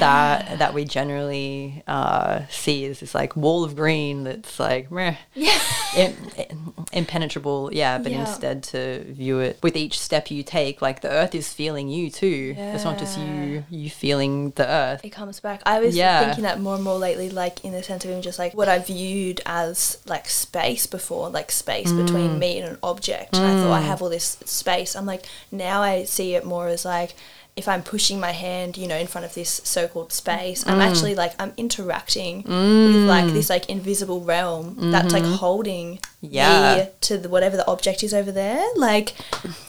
that 0.00 0.58
that 0.58 0.74
we 0.74 0.84
generally 0.84 1.82
uh, 1.86 2.42
see 2.50 2.84
as 2.86 3.00
this 3.00 3.14
like 3.14 3.36
wall 3.36 3.64
of 3.64 3.76
green 3.76 4.24
that's 4.24 4.58
like 4.60 4.90
meh, 4.90 5.16
Yeah. 5.34 5.58
im- 5.96 6.16
im- 6.36 6.74
impenetrable. 6.92 7.70
Yeah, 7.72 7.98
but 7.98 8.12
Yeah. 8.12 8.20
instead 8.20 8.62
to 8.64 9.04
view 9.08 9.38
it 9.40 9.58
with 9.62 9.76
each 9.76 9.98
step 9.98 10.30
you 10.30 10.42
take, 10.42 10.80
like 10.82 11.00
the 11.00 11.10
earth 11.10 11.34
is 11.34 11.52
feeling 11.52 11.88
you 11.88 12.10
too. 12.10 12.54
It's 12.56 12.84
not 12.84 12.98
just 12.98 13.18
you 13.18 13.64
you 13.70 13.90
feeling 13.90 14.50
the 14.56 14.66
earth. 14.68 15.00
It 15.04 15.10
comes 15.10 15.40
back. 15.40 15.62
I 15.66 15.80
was 15.80 15.94
Yeah. 15.96 16.24
thinking 16.24 16.44
that 16.44 16.60
more 16.60 16.74
and 16.74 16.84
more 16.84 16.98
lately, 16.98 17.30
like 17.30 17.64
in 17.64 17.72
the 17.72 17.82
sense 17.82 18.04
of 18.04 18.10
even 18.10 18.22
just 18.22 18.38
like 18.38 18.54
what 18.54 18.68
I 18.68 18.78
viewed 18.78 19.40
as 19.46 19.98
like 20.06 20.28
space 20.28 20.86
before, 20.86 21.28
like 21.30 21.50
space 21.50 21.90
Mm. 21.92 22.04
between 22.06 22.38
me 22.38 22.58
and 22.58 22.68
an 22.72 22.78
object. 22.82 22.91
And 23.32 23.46
I 23.46 23.62
thought 23.62 23.80
I 23.80 23.82
mm. 23.82 23.86
have 23.86 24.02
all 24.02 24.08
this 24.08 24.38
space. 24.44 24.94
I'm 24.94 25.06
like, 25.06 25.26
now 25.50 25.82
I 25.82 26.04
see 26.04 26.34
it 26.34 26.44
more 26.44 26.68
as 26.68 26.84
like, 26.84 27.14
if 27.54 27.68
I'm 27.68 27.82
pushing 27.82 28.18
my 28.18 28.32
hand, 28.32 28.78
you 28.78 28.88
know, 28.88 28.96
in 28.96 29.06
front 29.06 29.26
of 29.26 29.34
this 29.34 29.60
so-called 29.64 30.10
space, 30.12 30.66
I'm 30.66 30.78
Mm. 30.78 30.86
actually 30.88 31.14
like 31.14 31.34
I'm 31.38 31.52
interacting 31.58 32.44
with 32.44 33.06
like 33.08 33.26
this 33.32 33.50
like 33.50 33.68
invisible 33.68 34.20
realm 34.22 34.90
that's 34.90 35.12
like 35.12 35.24
holding 35.24 35.98
Mm-hmm. 36.22 36.34
Yeah. 36.36 36.76
me 36.84 36.90
to 37.00 37.18
the, 37.18 37.28
whatever 37.28 37.56
the 37.56 37.66
object 37.66 38.04
is 38.04 38.14
over 38.14 38.30
there. 38.30 38.64
Like, 38.76 39.10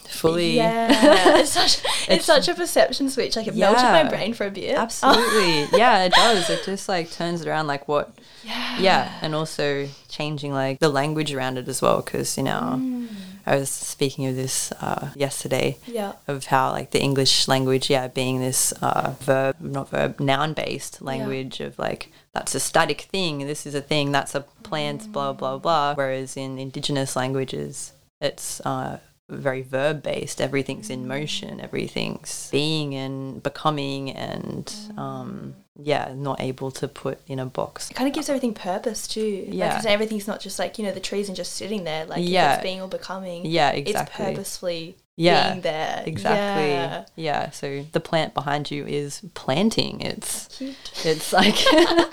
Fully. 0.08 0.56
yeah, 0.56 0.88
it's 1.40 1.50
such 1.50 1.82
it's, 2.08 2.26
such 2.26 2.48
a 2.48 2.54
perception 2.54 3.10
switch. 3.10 3.36
Like 3.36 3.48
it 3.48 3.56
melted 3.56 3.84
my 3.86 4.04
brain 4.04 4.34
for 4.36 4.46
a 4.46 4.52
bit. 4.52 4.76
Absolutely. 4.78 5.68
yeah, 5.80 6.04
it 6.04 6.14
does. 6.14 6.50
It 6.52 6.64
just 6.64 6.88
like 6.88 7.12
turns 7.12 7.42
it 7.42 7.48
around 7.48 7.66
like 7.68 7.88
what 7.88 8.12
Yeah. 8.44 8.78
yeah, 8.80 9.14
and 9.24 9.34
also 9.34 9.90
changing 10.10 10.54
like 10.54 10.80
the 10.80 10.90
language 10.90 11.34
around 11.34 11.58
it 11.58 11.68
as 11.68 11.82
well 11.82 12.02
because 12.02 12.38
you 12.38 12.44
know 12.44 12.76
Mm. 12.78 13.08
I 13.46 13.56
was 13.58 13.70
speaking 13.70 14.26
of 14.28 14.36
this 14.36 14.72
uh, 14.74 15.10
yesterday 15.16 15.78
Yeah. 15.86 16.14
of 16.28 16.46
how 16.46 16.72
like 16.72 16.92
the 16.92 17.02
English 17.02 17.48
language, 17.48 17.90
yeah, 17.90 18.08
being 18.08 18.40
this 18.40 18.72
uh, 18.82 19.16
verb, 19.20 19.58
not 19.60 19.90
verb, 19.90 20.20
noun 20.20 20.54
based 20.54 21.02
language 21.02 21.60
of 21.60 21.78
like 21.78 22.12
that's 22.34 22.56
a 22.56 22.60
static 22.60 23.02
thing, 23.02 23.40
this 23.46 23.66
is 23.66 23.76
a 23.76 23.82
thing, 23.82 24.12
that's 24.12 24.34
a 24.36 24.42
plant, 24.64 25.12
blah 25.12 25.34
blah 25.34 25.58
blah. 25.58 25.94
Whereas 25.96 26.38
in 26.38 26.58
indigenous 26.58 27.16
languages, 27.16 27.94
it's 28.22 28.62
uh, 28.62 29.00
very 29.30 29.62
verb 29.62 30.04
based. 30.04 30.42
Everything's 30.42 30.90
in 30.90 31.08
motion. 31.08 31.60
Everything's 31.62 32.50
being 32.52 32.94
and 32.96 33.42
becoming, 33.42 34.12
and 34.12 34.74
um, 34.98 35.56
yeah, 35.82 36.14
not 36.16 36.40
able 36.42 36.72
to 36.72 36.88
put 36.88 37.20
in 37.28 37.40
a 37.40 37.46
box. 37.46 37.90
It 37.90 37.96
kind 37.96 38.08
of 38.08 38.14
gives 38.14 38.30
everything 38.30 38.54
purpose 38.54 39.08
too. 39.08 39.46
Yeah. 39.48 39.76
Like, 39.78 39.86
everything's 39.86 40.28
not 40.28 40.40
just 40.40 40.60
like, 40.60 40.78
you 40.78 40.86
know, 40.86 40.92
the 40.92 41.00
trees 41.00 41.28
and 41.30 41.36
just 41.36 41.54
sitting 41.54 41.84
there. 41.84 42.06
Like, 42.06 42.20
Yeah. 42.24 42.56
it's 42.56 42.64
being 42.64 42.82
or 42.82 42.88
becoming. 42.88 43.46
Yeah, 43.46 43.72
exactly. 43.72 44.26
It's 44.26 44.36
purposefully 44.36 44.98
Yeah, 45.16 45.52
being 45.52 45.62
there. 45.62 46.04
Exactly. 46.06 46.70
Yeah. 46.70 47.06
Yeah. 47.16 47.50
So 47.52 47.86
the 47.92 48.00
plant 48.00 48.34
behind 48.34 48.70
you 48.72 48.86
is 48.86 49.22
planting. 49.34 50.02
It's 50.02 50.48
Cute. 50.58 50.76
it's 51.06 51.32
like 51.34 51.56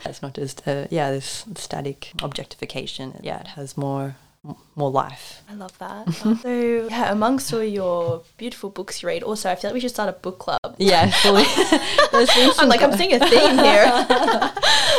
it's 0.07 0.23
not 0.23 0.35
just 0.35 0.67
a, 0.67 0.87
yeah 0.91 1.11
this 1.11 1.45
static 1.57 2.13
objectification. 2.23 3.19
Yeah, 3.23 3.41
it 3.41 3.49
has 3.49 3.77
more 3.77 4.17
more 4.75 4.91
life. 4.91 5.43
I 5.51 5.55
love 5.55 5.77
that. 5.79 6.09
So, 6.41 6.87
yeah, 6.91 7.13
amongst 7.13 7.53
all 7.53 7.63
your 7.63 8.23
beautiful 8.39 8.71
books 8.71 9.03
you 9.03 9.09
read, 9.09 9.23
also, 9.23 9.51
I 9.51 9.55
feel 9.55 9.71
like 9.71 9.75
we 9.75 9.81
should 9.81 9.91
start 9.91 10.09
a 10.09 10.13
book 10.13 10.39
club. 10.39 10.59
Yeah, 10.79 11.11
fully. 11.23 11.45
I'm 12.59 12.69
like, 12.69 12.83
I'm 12.83 12.97
seeing 12.97 13.13
a 13.15 13.19
theme 13.29 13.59
here. 13.59 14.07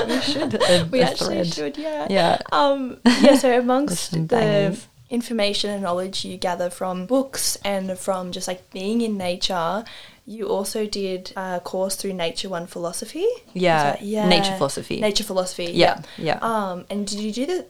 we 0.08 0.22
should. 0.22 0.54
a- 0.62 0.88
we 0.92 1.02
a 1.02 1.06
actually 1.06 1.36
thread. 1.36 1.48
should, 1.48 1.78
yeah. 1.78 2.08
Yeah. 2.10 2.38
Um, 2.52 3.00
yeah, 3.22 3.36
so 3.36 3.58
amongst 3.58 4.12
the 4.28 4.78
information 5.10 5.70
and 5.72 5.82
knowledge 5.84 6.24
you 6.24 6.38
gather 6.38 6.70
from 6.70 7.06
books 7.06 7.58
and 7.66 7.98
from 7.98 8.32
just 8.32 8.48
like 8.48 8.70
being 8.72 9.02
in 9.02 9.18
nature, 9.18 9.84
you 10.26 10.48
also 10.48 10.86
did 10.86 11.34
a 11.36 11.60
course 11.60 11.96
through 11.96 12.14
Nature 12.14 12.50
One 12.50 12.68
Philosophy. 12.68 13.26
Yeah, 13.54 13.84
that- 13.84 14.02
yeah. 14.04 14.28
nature 14.28 14.56
philosophy. 14.56 15.00
Nature 15.02 15.24
Philosophy. 15.24 15.72
Yeah, 15.74 16.02
yeah. 16.18 16.38
Um, 16.42 16.86
and 16.92 17.08
did 17.08 17.20
you 17.20 17.32
do 17.32 17.46
the 17.48 17.66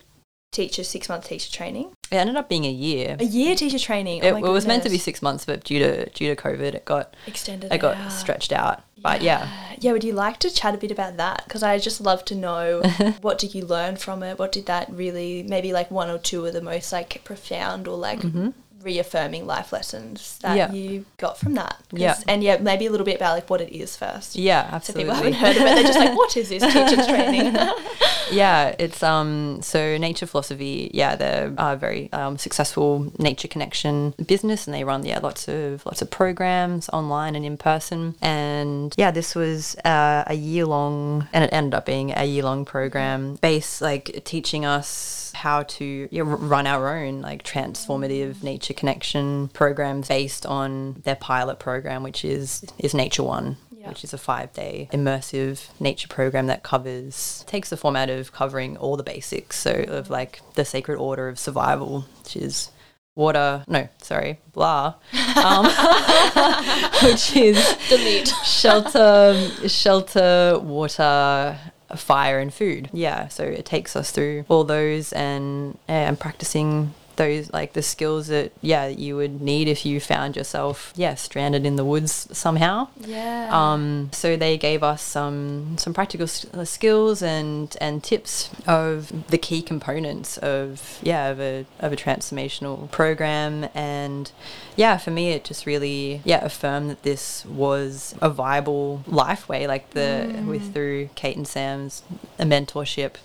teacher 0.51 0.83
six 0.83 1.07
month 1.09 1.27
teacher 1.27 1.51
training? 1.51 1.95
It 2.11 2.15
ended 2.15 2.35
up 2.35 2.49
being 2.49 2.65
a 2.65 2.71
year. 2.71 3.15
A 3.19 3.23
year 3.23 3.55
teacher 3.55 3.79
training. 3.79 4.23
It, 4.23 4.31
oh 4.31 4.39
my 4.39 4.47
it 4.47 4.51
was 4.51 4.67
meant 4.67 4.83
to 4.83 4.89
be 4.89 4.97
six 4.97 5.21
months, 5.21 5.45
but 5.45 5.63
due 5.63 5.79
to 5.79 6.09
due 6.09 6.33
to 6.33 6.41
COVID, 6.41 6.73
it 6.75 6.85
got 6.85 7.15
extended. 7.25 7.71
it 7.73 7.77
got 7.77 7.97
out. 7.97 8.11
stretched 8.11 8.51
out. 8.51 8.83
But 9.01 9.23
yeah, 9.23 9.49
Yeah, 9.79 9.93
would 9.93 10.03
you 10.03 10.13
like 10.13 10.37
to 10.41 10.51
chat 10.51 10.75
a 10.75 10.77
bit 10.77 10.91
about 10.91 11.17
that? 11.17 11.43
Because 11.45 11.63
I 11.63 11.79
just 11.79 12.01
love 12.01 12.23
to 12.25 12.35
know 12.35 12.81
what 13.21 13.39
did 13.39 13.55
you 13.55 13.65
learn 13.65 13.95
from 13.95 14.21
it? 14.21 14.37
What 14.37 14.51
did 14.51 14.67
that 14.67 14.91
really, 14.91 15.41
maybe 15.41 15.73
like 15.73 15.89
one 15.89 16.09
or 16.11 16.19
two 16.19 16.45
of 16.45 16.53
the 16.53 16.61
most 16.61 16.91
like 16.91 17.23
profound 17.23 17.87
or 17.87 17.97
like 17.97 18.19
Mm-hmm. 18.19 18.49
Reaffirming 18.83 19.45
life 19.47 19.71
lessons 19.71 20.37
that 20.41 20.57
Yeah. 20.57 20.71
you 20.71 21.05
got 21.17 21.37
from 21.37 21.53
that. 21.55 21.77
Yeah. 21.91 22.15
And 22.27 22.43
yeah, 22.43 22.57
maybe 22.57 22.85
a 22.85 22.91
little 22.91 23.05
bit 23.05 23.15
about 23.15 23.33
like 23.35 23.49
what 23.49 23.61
it 23.61 23.71
is 23.75 23.95
first. 23.95 24.35
Yeah, 24.35 24.67
absolutely. 24.71 25.13
So 25.15 25.21
people 25.21 25.31
haven't 25.31 25.33
heard 25.33 25.55
of 25.57 25.61
it. 25.63 25.75
They're 25.75 25.83
just 25.83 25.99
like, 25.99 26.15
what 26.17 26.37
is 26.37 26.49
this 26.49 26.63
teacher's 26.63 27.07
training? 27.13 27.53
yeah, 28.31 28.75
it's 28.79 29.03
um 29.03 29.61
so 29.61 29.97
nature 29.97 30.25
philosophy. 30.25 30.91
Yeah, 30.93 31.15
they're 31.15 31.53
a 31.57 31.75
very 31.75 32.11
um, 32.13 32.37
successful 32.37 33.11
nature 33.19 33.47
connection 33.47 34.13
business, 34.25 34.67
and 34.67 34.73
they 34.73 34.83
run 34.83 35.05
yeah 35.05 35.19
lots 35.19 35.47
of 35.47 35.85
lots 35.85 36.01
of 36.01 36.09
programs 36.09 36.89
online 36.89 37.35
and 37.35 37.45
in 37.45 37.57
person. 37.57 38.15
And 38.21 38.93
yeah, 38.97 39.11
this 39.11 39.35
was 39.35 39.75
uh, 39.85 40.23
a 40.27 40.33
year 40.35 40.65
long, 40.65 41.27
and 41.33 41.43
it 41.43 41.49
ended 41.53 41.73
up 41.73 41.85
being 41.85 42.11
a 42.15 42.25
year 42.25 42.43
long 42.43 42.65
program 42.65 43.35
based 43.41 43.81
like 43.81 44.21
teaching 44.23 44.65
us 44.65 45.31
how 45.33 45.63
to 45.63 46.07
yeah, 46.11 46.23
r- 46.23 46.35
run 46.35 46.67
our 46.67 46.97
own 46.97 47.21
like 47.21 47.41
transformative 47.43 48.43
nature 48.43 48.70
connection 48.73 49.49
programs 49.49 50.07
based 50.07 50.45
on 50.45 51.01
their 51.03 51.15
pilot 51.15 51.59
program, 51.59 52.03
which 52.03 52.23
is 52.25 52.63
is 52.79 52.93
Nature 52.93 53.23
One 53.23 53.57
Yeah. 53.75 53.89
which 53.89 54.03
is 54.03 54.13
a 54.13 54.17
five 54.17 54.53
day 54.53 54.87
immersive 54.93 55.67
nature 55.79 56.07
program 56.07 56.47
that 56.47 56.61
covers, 56.63 57.43
takes 57.47 57.69
the 57.69 57.77
format 57.77 58.09
of 58.09 58.31
covering 58.31 58.77
all 58.77 58.95
the 58.97 59.03
basics. 59.03 59.57
So, 59.57 59.71
of 59.87 60.09
like 60.09 60.41
the 60.55 60.65
sacred 60.65 60.97
order 60.97 61.27
of 61.27 61.39
survival, 61.39 62.05
which 62.23 62.35
is 62.37 62.69
water, 63.15 63.63
no, 63.67 63.89
sorry, 64.01 64.39
blah, 64.53 64.93
um, 65.35 65.65
which 67.03 67.35
is 67.35 67.57
Delete. 67.89 68.29
shelter, 68.45 69.49
shelter, 69.67 70.59
water, 70.61 71.57
fire, 71.95 72.39
and 72.39 72.53
food. 72.53 72.89
Yeah, 72.93 73.27
so 73.27 73.43
it 73.43 73.65
takes 73.65 73.95
us 73.95 74.11
through 74.11 74.45
all 74.47 74.63
those 74.63 75.11
and 75.13 75.77
and 75.87 76.19
practicing 76.19 76.93
those 77.15 77.51
like 77.51 77.73
the 77.73 77.81
skills 77.81 78.27
that 78.27 78.51
yeah 78.61 78.87
you 78.87 79.15
would 79.15 79.41
need 79.41 79.67
if 79.67 79.85
you 79.85 79.99
found 79.99 80.35
yourself 80.35 80.93
yeah 80.95 81.15
stranded 81.15 81.65
in 81.65 81.75
the 81.75 81.85
woods 81.85 82.27
somehow. 82.31 82.87
Yeah. 82.99 83.49
Um, 83.51 84.09
so 84.11 84.35
they 84.35 84.57
gave 84.57 84.83
us 84.83 85.01
some 85.01 85.77
some 85.77 85.93
practical 85.93 86.27
uh, 86.53 86.65
skills 86.65 87.21
and 87.21 87.75
and 87.79 88.03
tips 88.03 88.49
of 88.67 89.27
the 89.27 89.37
key 89.37 89.61
components 89.61 90.37
of 90.37 90.99
yeah 91.01 91.27
of 91.27 91.39
a 91.39 91.65
of 91.79 91.93
a 91.93 91.95
transformational 91.95 92.89
program 92.91 93.69
and 93.73 94.31
yeah 94.75 94.97
for 94.97 95.11
me 95.11 95.31
it 95.31 95.43
just 95.43 95.65
really 95.65 96.21
yeah 96.25 96.43
affirmed 96.43 96.89
that 96.89 97.03
this 97.03 97.45
was 97.45 98.15
a 98.21 98.29
viable 98.29 99.03
life 99.07 99.47
way 99.49 99.67
like 99.67 99.91
the 99.91 100.43
with 100.45 100.73
through 100.73 101.09
Kate 101.15 101.37
and 101.37 101.47
Sam's 101.47 102.03
mentorship 102.39 103.15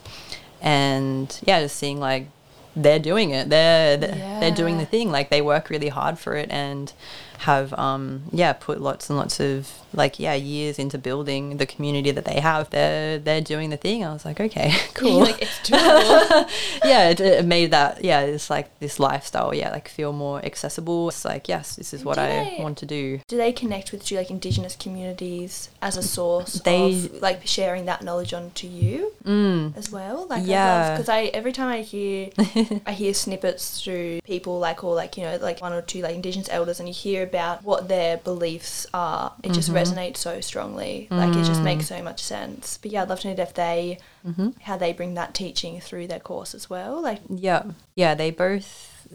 and 0.60 1.40
yeah 1.44 1.60
just 1.60 1.76
seeing 1.76 2.00
like 2.00 2.28
they're 2.76 2.98
doing 2.98 3.30
it. 3.30 3.48
They're 3.48 3.96
they're, 3.96 4.40
they're 4.40 4.54
doing 4.54 4.78
the 4.78 4.86
thing. 4.86 5.10
Like 5.10 5.30
they 5.30 5.40
work 5.40 5.70
really 5.70 5.88
hard 5.88 6.18
for 6.18 6.34
it 6.36 6.50
and 6.50 6.92
have 7.38 7.72
um 7.74 8.22
yeah 8.32 8.52
put 8.52 8.80
lots 8.80 9.08
and 9.10 9.18
lots 9.18 9.40
of 9.40 9.70
like 9.92 10.18
yeah 10.18 10.34
years 10.34 10.78
into 10.78 10.98
building 10.98 11.56
the 11.58 11.66
community 11.66 12.10
that 12.10 12.24
they 12.24 12.40
have 12.40 12.68
they're 12.70 13.18
they're 13.18 13.40
doing 13.40 13.70
the 13.70 13.76
thing 13.76 14.04
i 14.04 14.12
was 14.12 14.24
like 14.24 14.40
okay 14.40 14.72
cool 14.94 15.20
like 15.20 15.40
it's 15.42 15.58
doable. 15.68 16.50
yeah 16.84 17.08
it, 17.10 17.20
it 17.20 17.44
made 17.44 17.70
that 17.70 18.04
yeah 18.04 18.20
it's 18.20 18.50
like 18.50 18.78
this 18.80 18.98
lifestyle 18.98 19.54
yeah 19.54 19.70
like 19.70 19.88
feel 19.88 20.12
more 20.12 20.44
accessible 20.44 21.08
it's 21.08 21.24
like 21.24 21.48
yes 21.48 21.76
this 21.76 21.92
is 21.94 22.04
what 22.04 22.18
i 22.18 22.28
Did 22.28 22.60
I- 22.60 22.62
want 22.62 22.78
to 22.78 22.86
do 22.86 23.20
Do 23.28 23.36
they 23.36 23.52
connect 23.52 23.92
with 23.92 24.10
you, 24.10 24.18
like 24.18 24.30
Indigenous 24.30 24.76
communities 24.76 25.68
as 25.82 25.96
a 25.96 26.02
source 26.02 26.54
They- 26.54 26.92
of 27.06 27.22
like 27.22 27.46
sharing 27.46 27.86
that 27.86 28.02
knowledge 28.02 28.32
onto 28.34 28.66
you 28.66 29.12
mm. 29.24 29.76
as 29.76 29.90
well? 29.90 30.26
Like 30.28 30.46
Yeah. 30.46 30.92
because 30.92 31.08
I 31.08 31.24
every 31.34 31.52
time 31.52 31.68
I 31.68 31.82
hear 31.82 32.30
I 32.86 32.92
hear 32.92 33.14
snippets 33.14 33.82
through 33.82 34.20
people 34.22 34.58
like 34.58 34.82
or 34.84 34.94
like 34.94 35.16
you 35.16 35.24
know 35.24 35.36
like 35.36 35.60
one 35.60 35.72
or 35.72 35.82
two 35.82 36.00
like 36.02 36.14
Indigenous 36.14 36.48
elders 36.50 36.80
and 36.80 36.88
you 36.88 36.94
hear 36.94 37.25
about 37.26 37.62
what 37.64 37.88
their 37.88 38.16
beliefs 38.16 38.86
are, 38.94 39.32
it 39.42 39.52
just 39.52 39.68
Mm-hmm. 39.68 39.76
resonates 39.78 40.16
so 40.18 40.40
strongly. 40.40 41.08
Like 41.10 41.34
it 41.36 41.44
just 41.44 41.60
Mm. 41.60 41.64
makes 41.70 41.86
so 41.86 42.02
much 42.02 42.20
sense. 42.22 42.78
But 42.80 42.90
yeah, 42.92 43.02
I'd 43.02 43.08
love 43.10 43.20
to 43.20 43.34
know 43.34 43.42
if 43.42 43.54
they 43.54 43.98
Mm-hmm. 44.26 44.48
how 44.62 44.76
they 44.76 44.92
bring 44.92 45.14
that 45.14 45.34
teaching 45.34 45.80
through 45.80 46.06
their 46.08 46.20
course 46.20 46.54
as 46.54 46.68
well. 46.70 47.00
Like 47.02 47.20
Yeah, 47.28 47.62
yeah, 47.94 48.14
they 48.14 48.30
both 48.30 48.68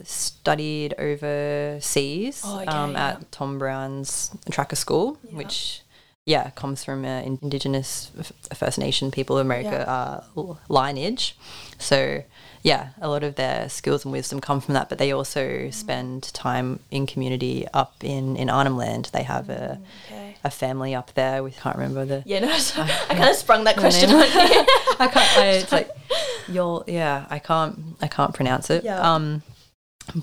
studied 0.03 0.93
overseas 0.97 2.41
Oh, 2.45 2.59
okay, 2.61 2.65
um, 2.67 2.91
yeah. 2.93 3.07
at 3.09 3.31
Tom 3.31 3.57
Brown's 3.59 4.31
Tracker 4.49 4.75
School, 4.75 5.17
Yeah. 5.23 5.37
which 5.37 5.81
yeah 6.25 6.49
comes 6.51 6.83
from 6.83 7.03
uh, 7.03 7.21
Indigenous 7.21 8.11
First 8.53 8.77
Nation 8.77 9.11
people 9.11 9.37
of 9.37 9.45
America 9.45 9.89
uh, 9.89 10.23
lineage. 10.69 11.35
So 11.79 12.23
yeah, 12.63 12.89
a 13.01 13.09
lot 13.09 13.23
of 13.23 13.35
their 13.35 13.69
skills 13.69 14.05
and 14.05 14.11
wisdom 14.11 14.39
come 14.39 14.61
from 14.61 14.73
that, 14.75 14.87
but 14.89 14.97
they 14.97 15.11
also 15.11 15.41
Mm. 15.41 15.73
spend 15.73 16.23
time 16.33 16.79
in 16.91 17.07
community 17.07 17.65
up 17.73 17.93
in 18.03 18.35
in 18.37 18.49
Arnhem 18.49 18.77
Land. 18.77 19.09
They 19.13 19.23
have 19.23 19.49
a 19.49 19.79
okay. 20.07 20.35
a 20.43 20.49
family 20.51 20.93
up 20.95 21.13
there. 21.13 21.43
We 21.43 21.51
can't 21.51 21.75
remember 21.75 22.05
the 22.05 22.23
Yeah, 22.25 22.39
no, 22.39 22.57
so 22.57 22.81
I 22.83 22.87
kind 23.15 23.29
of 23.29 23.35
sprung 23.35 23.63
that 23.65 23.77
question 23.77 24.09
on 24.11 24.19
you. 24.21 24.25
I 24.99 25.07
can't. 25.11 25.37
I, 25.37 25.45
it's 25.61 25.71
like 25.71 25.89
you'll. 26.47 26.83
Yeah, 26.87 27.25
I 27.29 27.39
can't. 27.39 27.79
I 28.01 28.07
can't 28.07 28.33
pronounce 28.33 28.69
it. 28.69 28.83
Yeah. 28.83 28.99
Um, 29.01 29.41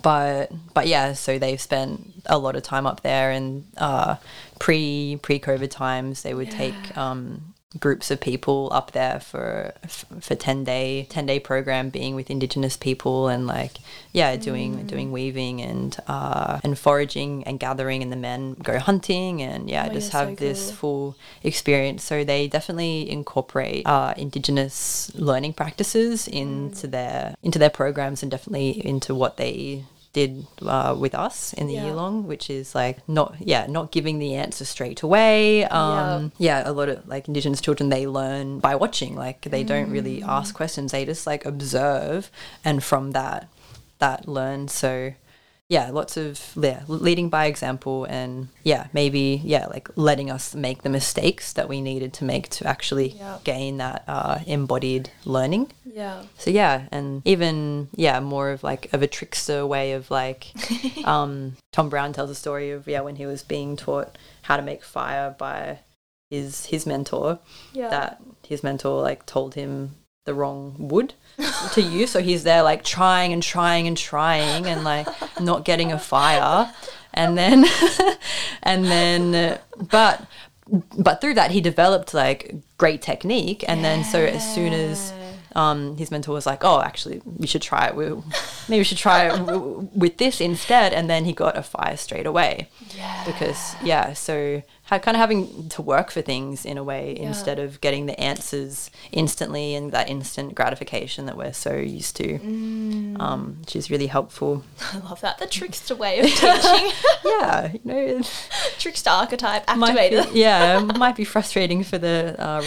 but 0.03 0.51
but 0.75 0.87
yeah, 0.87 1.15
so 1.15 1.39
they've 1.39 1.61
spent 1.61 2.13
a 2.27 2.37
lot 2.39 2.57
of 2.57 2.63
time 2.63 2.87
up 2.87 3.03
there, 3.03 3.31
and 3.31 3.65
uh, 3.77 4.17
pre 4.59 5.19
pre 5.23 5.39
COVID 5.39 5.71
times, 5.71 6.23
they 6.23 6.35
would 6.35 6.51
take 6.51 6.97
um 6.97 7.48
groups 7.79 8.11
of 8.11 8.19
people 8.19 8.71
up 8.73 8.93
there 8.93 9.21
for 9.21 9.75
for 10.21 10.35
ten 10.35 10.65
day 10.65 11.07
ten 11.11 11.27
day 11.27 11.39
program, 11.39 11.91
being 11.91 12.15
with 12.15 12.31
Indigenous 12.31 12.77
people, 12.79 13.29
and 13.29 13.47
like 13.47 13.73
yeah, 14.13 14.37
doing 14.37 14.77
Mm. 14.79 14.87
doing 14.87 15.13
weaving 15.13 15.61
and 15.61 15.97
uh 16.07 16.61
and 16.65 16.79
foraging 16.79 17.45
and 17.45 17.61
gathering, 17.61 18.03
and 18.03 18.11
the 18.11 18.17
men 18.17 18.55
go 18.55 18.79
hunting, 18.79 19.43
and 19.43 19.69
yeah, 19.69 19.87
Oh, 19.91 19.93
just 19.93 20.09
yeah, 20.13 20.21
so 20.21 20.27
have 20.29 20.37
this 20.39 20.67
cool. 20.69 20.75
full 20.77 21.17
experience. 21.43 22.03
So 22.05 22.25
they 22.25 22.49
definitely 22.49 23.11
incorporate 23.11 23.87
uh, 23.87 24.15
indigenous 24.17 25.13
learning 25.15 25.53
practices 25.53 26.27
into 26.27 26.87
Mm. 26.87 26.91
their 26.91 27.35
into 27.43 27.59
their 27.59 27.71
programs 27.71 28.23
and 28.23 28.31
definitely 28.31 28.71
into 28.85 29.15
what 29.15 29.37
they 29.37 29.85
did 30.13 30.47
uh, 30.63 30.97
with 30.99 31.15
us 31.15 31.53
in 31.53 31.67
the 31.67 31.75
Yeah. 31.75 31.85
year 31.87 31.95
long, 31.95 32.27
which 32.27 32.49
is 32.51 32.75
like 32.75 33.07
not 33.09 33.35
yeah 33.41 33.67
not 33.69 33.93
giving 33.93 34.19
the 34.19 34.35
answer 34.35 34.65
straight 34.65 35.03
away. 35.03 35.65
Um, 35.65 36.33
yeah. 36.39 36.63
a 36.65 36.73
lot 36.73 36.89
of 36.89 37.07
like 37.07 37.29
indigenous 37.29 37.61
children 37.61 37.89
they 37.91 38.07
learn 38.07 38.59
by 38.59 38.75
watching. 38.75 39.15
Like 39.17 39.43
they 39.43 39.65
don't 39.65 39.91
really 39.91 40.21
Mm. 40.23 40.29
ask 40.29 40.55
questions; 40.55 40.93
they 40.93 41.05
just 41.05 41.27
like 41.27 41.45
observe, 41.45 42.31
and 42.65 42.83
from 42.83 43.13
that 43.13 43.49
that 43.99 44.27
learn. 44.29 44.69
So 44.69 45.13
yeah, 45.69 45.91
lots 45.91 46.17
of 46.17 46.41
yeah, 46.57 46.83
leading 46.89 47.29
by 47.29 47.45
example 47.45 48.07
and 48.07 48.49
yeah, 48.65 48.87
maybe 48.95 49.41
yeah, 49.45 49.67
like 49.67 49.89
letting 49.97 50.31
us 50.31 50.55
make 50.55 50.83
the 50.83 50.89
mistakes 50.89 51.53
that 51.53 51.69
we 51.69 51.83
needed 51.83 52.15
to 52.15 52.25
make 52.25 52.49
to 52.49 52.67
actually 52.67 53.11
Yeah. 53.11 53.39
gain 53.45 53.77
that 53.77 54.03
uh, 54.09 54.39
embodied 54.47 55.11
learning. 55.27 55.71
Yeah. 55.85 56.23
So 56.39 56.51
yeah, 56.51 56.89
and 56.91 57.21
even 57.27 57.89
yeah, 57.95 58.21
more 58.21 58.51
of 58.51 58.63
like 58.63 58.91
of 58.95 59.03
a 59.03 59.07
trickster 59.07 59.67
way 59.67 59.93
of 59.93 60.11
like 60.11 60.47
um, 61.05 61.57
Tom 61.73 61.91
Brown 61.91 62.15
tells 62.15 62.31
a 62.31 62.35
story 62.35 62.71
of 62.71 62.89
yeah 62.89 63.01
when 63.03 63.17
he 63.17 63.27
was 63.27 63.43
being 63.43 63.77
taught 63.77 64.17
how 64.43 64.57
to 64.57 64.63
make 64.63 64.83
fire 64.83 65.35
by 65.37 65.81
his 66.31 66.65
his 66.67 66.87
mentor 66.87 67.41
Yeah. 67.75 67.89
that 67.91 68.23
his 68.47 68.63
mentor 68.63 69.03
like 69.03 69.27
told 69.27 69.55
him 69.55 69.97
the 70.29 70.35
wrong 70.41 70.75
wood 70.93 71.11
to 71.73 71.81
use 71.81 72.11
so 72.11 72.21
he's 72.21 72.43
there 72.45 72.63
like 72.71 72.83
trying 72.85 73.33
and 73.33 73.43
trying 73.43 73.87
and 73.89 73.97
trying 73.97 74.67
and 74.67 74.85
like 74.85 75.07
not 75.41 75.65
getting 75.65 75.91
a 75.93 75.99
fire 75.99 76.61
and 77.15 77.39
then 77.39 77.65
and 78.63 78.85
then 78.85 79.23
uh, 79.35 79.59
but 79.91 80.17
but 80.99 81.21
through 81.21 81.35
that 81.35 81.51
he 81.53 81.61
developed 81.61 82.13
like 82.13 82.55
great 82.77 83.01
technique 83.01 83.65
and 83.71 83.85
then 83.85 84.05
so 84.05 84.19
as 84.19 84.43
soon 84.55 84.73
as 84.73 85.13
um, 85.57 85.97
his 85.97 86.11
mentor 86.13 86.35
was 86.35 86.47
like, 86.47 86.63
"Oh, 86.63 86.81
actually, 86.83 87.21
we 87.25 87.47
should 87.49 87.63
try 87.63 87.89
it. 87.89 87.97
We, 87.97 88.05
maybe 88.69 88.81
we 88.81 88.85
should 88.85 88.99
try 88.99 89.27
it 89.29 89.37
w- 89.39 89.89
with 89.95 90.19
this 90.19 90.41
instead." 90.41 90.93
And 90.93 91.09
then 91.11 91.25
he 91.25 91.33
got 91.33 91.57
a 91.57 91.63
fire 91.63 91.97
straight 91.97 92.27
away 92.27 92.69
Yeah. 92.95 93.25
because 93.25 93.75
yeah 93.83 94.13
so 94.13 94.63
kind 94.97 95.15
of 95.15 95.21
having 95.21 95.69
to 95.69 95.83
work 95.83 96.11
for 96.11 96.23
things 96.23 96.65
in 96.65 96.79
a 96.79 96.83
way 96.83 97.15
Yeah. 97.21 97.27
instead 97.29 97.59
of 97.59 97.79
getting 97.83 98.07
the 98.07 98.19
answers 98.19 98.91
instantly 99.13 99.75
and 99.75 99.93
that 99.93 100.09
instant 100.09 100.55
gratification 100.55 101.27
that 101.27 101.37
we're 101.37 101.53
so 101.53 101.75
used 101.77 102.17
to 102.17 102.39
Mm. 102.39 103.21
um, 103.21 103.57
which 103.61 103.77
is 103.77 103.91
really 103.91 104.07
helpful 104.07 104.65
I 104.95 104.99
love 105.01 105.21
that. 105.21 105.37
The 105.39 105.47
trickster 105.47 105.95
way 105.95 106.21
of 106.21 106.27
teaching. 106.31 106.93
yeah 107.27 107.73
you 107.73 107.81
know 107.85 108.23
trickster 108.79 109.11
archetype 109.11 109.69
might 109.77 109.91
activated. 109.91 110.33
be, 110.33 110.41
yeah 110.41 110.79
might 110.81 111.17
be 111.17 111.25
frustrating 111.25 111.83
for 111.85 111.99
the 111.99 112.35
uh, 112.39 112.63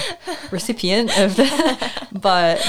recipient 0.52 1.10
of 1.18 1.36
the 1.38 1.50
but 2.12 2.60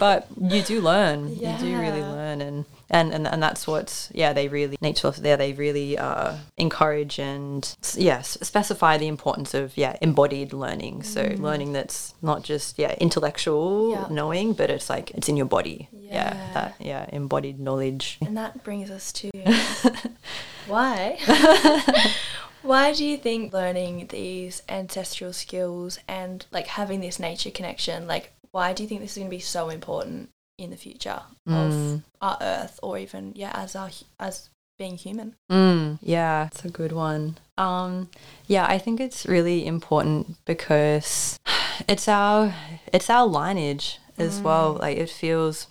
but 0.00 0.26
you 0.40 0.62
do 0.62 0.80
learn 0.80 1.28
you 1.36 1.54
do 1.60 1.78
really 1.78 2.00
learn 2.02 2.40
and 2.40 2.64
and, 2.90 3.12
and 3.14 3.26
and 3.26 3.42
that's 3.42 3.66
what 3.66 4.10
yeah 4.12 4.32
they 4.32 4.48
really 4.48 4.76
nature 4.80 5.10
there 5.12 5.36
they 5.36 5.52
really 5.52 5.96
uh, 5.96 6.34
encourage 6.56 7.18
and 7.18 7.76
yes 7.96 8.36
specify 8.42 8.98
the 8.98 9.06
importance 9.06 9.54
of 9.54 9.76
yeah 9.76 9.96
embodied 10.00 10.52
learning 10.52 11.02
so 11.02 11.22
learning 11.38 11.72
that's 11.72 12.14
not 12.22 12.42
just 12.42 12.78
yeah 12.78 12.94
intellectual 13.00 13.92
Yeah. 13.92 14.06
knowing 14.10 14.52
but 14.54 14.70
it's 14.70 14.90
like 14.90 15.10
it's 15.12 15.28
in 15.28 15.36
your 15.36 15.46
body 15.46 15.88
yeah, 15.92 16.34
Yeah. 16.34 16.52
that 16.54 16.74
yeah 16.80 17.06
embodied 17.12 17.58
knowledge 17.60 18.18
And 18.20 18.36
that 18.36 18.62
brings 18.64 18.90
us 18.90 19.12
to 19.12 19.30
why? 20.66 21.18
why 22.62 22.92
do 22.92 23.04
you 23.04 23.16
think 23.16 23.52
learning 23.52 24.06
these 24.10 24.62
ancestral 24.68 25.32
skills 25.32 25.98
and 26.08 26.44
like 26.50 26.66
having 26.66 27.00
this 27.00 27.18
nature 27.18 27.50
connection, 27.50 28.06
like 28.06 28.32
why 28.52 28.72
do 28.72 28.82
you 28.82 28.88
think 28.88 29.00
this 29.00 29.12
is 29.12 29.18
going 29.18 29.30
to 29.30 29.36
be 29.36 29.40
so 29.40 29.68
important 29.70 30.30
in 30.60 30.70
the 30.70 30.76
future 30.76 31.22
of 31.46 31.72
Mm. 31.72 32.02
our 32.20 32.36
earth 32.40 32.78
or 32.82 32.98
even 32.98 33.32
yeah 33.34 33.52
as 33.54 33.74
our 33.74 33.90
as 34.18 34.50
being 34.78 34.96
human? 34.96 35.36
Mm, 35.50 35.98
yeah, 36.00 36.46
it's 36.46 36.64
a 36.64 36.70
good 36.70 36.92
one. 36.92 37.36
Um, 37.58 38.08
yeah, 38.46 38.66
I 38.66 38.78
think 38.78 39.00
it's 39.00 39.26
really 39.26 39.66
important 39.66 40.36
because 40.44 41.38
it's 41.88 42.08
our 42.08 42.54
it's 42.92 43.10
our 43.10 43.26
lineage 43.26 43.98
as 44.18 44.40
well. 44.42 44.74
Like 44.80 44.98
it 44.98 45.10
feels 45.10 45.66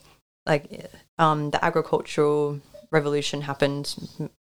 like 0.46 0.90
um, 1.18 1.52
the 1.52 1.64
agricultural 1.64 2.60
revolution 2.92 3.42
happened 3.42 3.96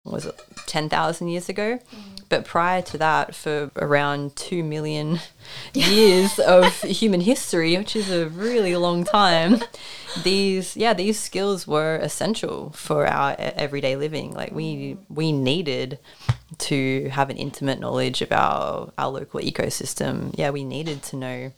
was 0.04 0.26
it 0.26 0.40
ten 0.66 0.88
thousand 0.88 1.28
years 1.28 1.48
ago, 1.48 1.78
mm. 1.78 2.20
but 2.28 2.44
prior 2.44 2.82
to 2.82 2.98
that, 2.98 3.34
for 3.34 3.70
around 3.76 4.34
two 4.34 4.64
million 4.64 5.20
years 5.74 6.38
of 6.38 6.72
human 6.82 7.20
history, 7.20 7.76
which 7.76 7.94
is 7.94 8.10
a 8.10 8.28
really 8.28 8.76
long 8.76 9.04
time, 9.04 9.60
these 10.24 10.76
yeah 10.76 10.92
these 10.92 11.18
skills 11.18 11.66
were 11.66 11.96
essential 11.96 12.70
for 12.70 13.06
our 13.06 13.36
everyday 13.38 13.96
living. 13.96 14.32
Like 14.32 14.52
we 14.52 14.94
mm. 14.94 14.98
we 15.08 15.30
needed 15.32 15.98
to 16.58 17.08
have 17.10 17.30
an 17.30 17.36
intimate 17.36 17.78
knowledge 17.78 18.22
of 18.22 18.32
our 18.32 18.92
our 18.98 19.10
local 19.10 19.40
ecosystem. 19.40 20.34
Yeah, 20.36 20.50
we 20.50 20.64
needed 20.64 21.02
to 21.04 21.16
know 21.16 21.52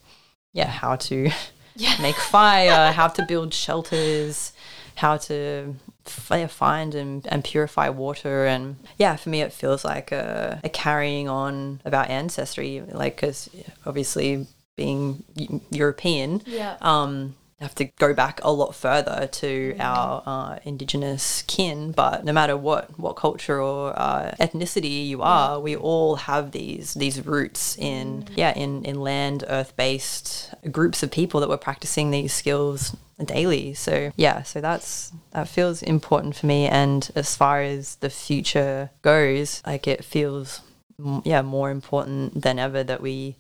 yeah 0.53 0.69
how 0.69 0.97
to 0.97 1.31
Yeah. 1.77 1.97
make 2.01 2.15
fire, 2.15 2.93
how 2.93 3.09
to 3.09 3.25
build 3.27 3.53
shelters, 3.53 4.53
how 4.95 5.17
to 5.17 5.75
find 6.09 6.95
and, 6.95 7.27
and 7.27 7.43
purify 7.45 7.89
water. 7.89 8.47
And 8.47 8.77
yeah, 8.99 9.17
for 9.17 9.29
me, 9.31 9.41
it 9.43 9.53
feels 9.53 9.85
like 9.85 10.13
a, 10.13 10.61
a 10.65 10.69
carrying 10.69 11.29
on 11.29 11.81
of 11.85 11.95
our 11.95 12.07
ancestry. 12.09 12.81
Like, 12.81 13.17
because 13.17 13.49
obviously, 13.87 14.47
being 14.77 15.23
European, 15.71 16.43
Yeah. 16.47 16.77
um, 16.81 17.37
have 17.61 17.75
to 17.77 17.85
go 17.85 18.13
back 18.15 18.41
a 18.43 18.53
lot 18.53 18.75
further 18.75 19.27
to 19.27 19.77
our 19.79 20.23
uh, 20.27 20.59
indigenous 20.65 21.43
kin. 21.43 21.93
But 21.93 22.25
no 22.25 22.33
matter 22.33 22.57
what 22.57 22.99
what 22.99 23.15
culture 23.17 23.61
or 23.61 23.99
uh, 23.99 24.35
ethnicity 24.41 25.07
you 25.07 25.23
are, 25.23 25.61
we 25.61 25.77
all 25.77 26.17
have 26.17 26.53
these 26.53 26.95
these 26.95 27.25
roots 27.25 27.77
in 27.79 28.27
yeah 28.35 28.53
in 28.55 28.85
in 28.85 29.01
land 29.01 29.45
earth 29.49 29.77
based 29.77 30.55
groups 30.71 31.03
of 31.03 31.11
people 31.11 31.41
that 31.41 31.49
were 31.49 31.57
practicing 31.57 32.11
these 32.11 32.33
skills 32.33 32.97
daily. 33.25 33.75
So 33.75 34.13
yeah, 34.17 34.43
so 34.43 34.61
that's 34.61 35.13
that 35.33 35.49
feels 35.49 35.83
important 35.83 36.37
for 36.37 36.47
me. 36.47 36.67
And 36.67 37.11
as 37.15 37.37
far 37.37 37.63
as 37.63 37.97
the 37.97 38.11
future 38.11 38.91
goes, 39.03 39.63
like 39.67 39.87
it 39.87 40.05
feels 40.05 40.61
m- 40.99 41.23
yeah 41.25 41.43
more 41.43 41.71
important 41.71 42.43
than 42.43 42.59
ever 42.59 42.83
that 42.83 43.01
we 43.01 43.37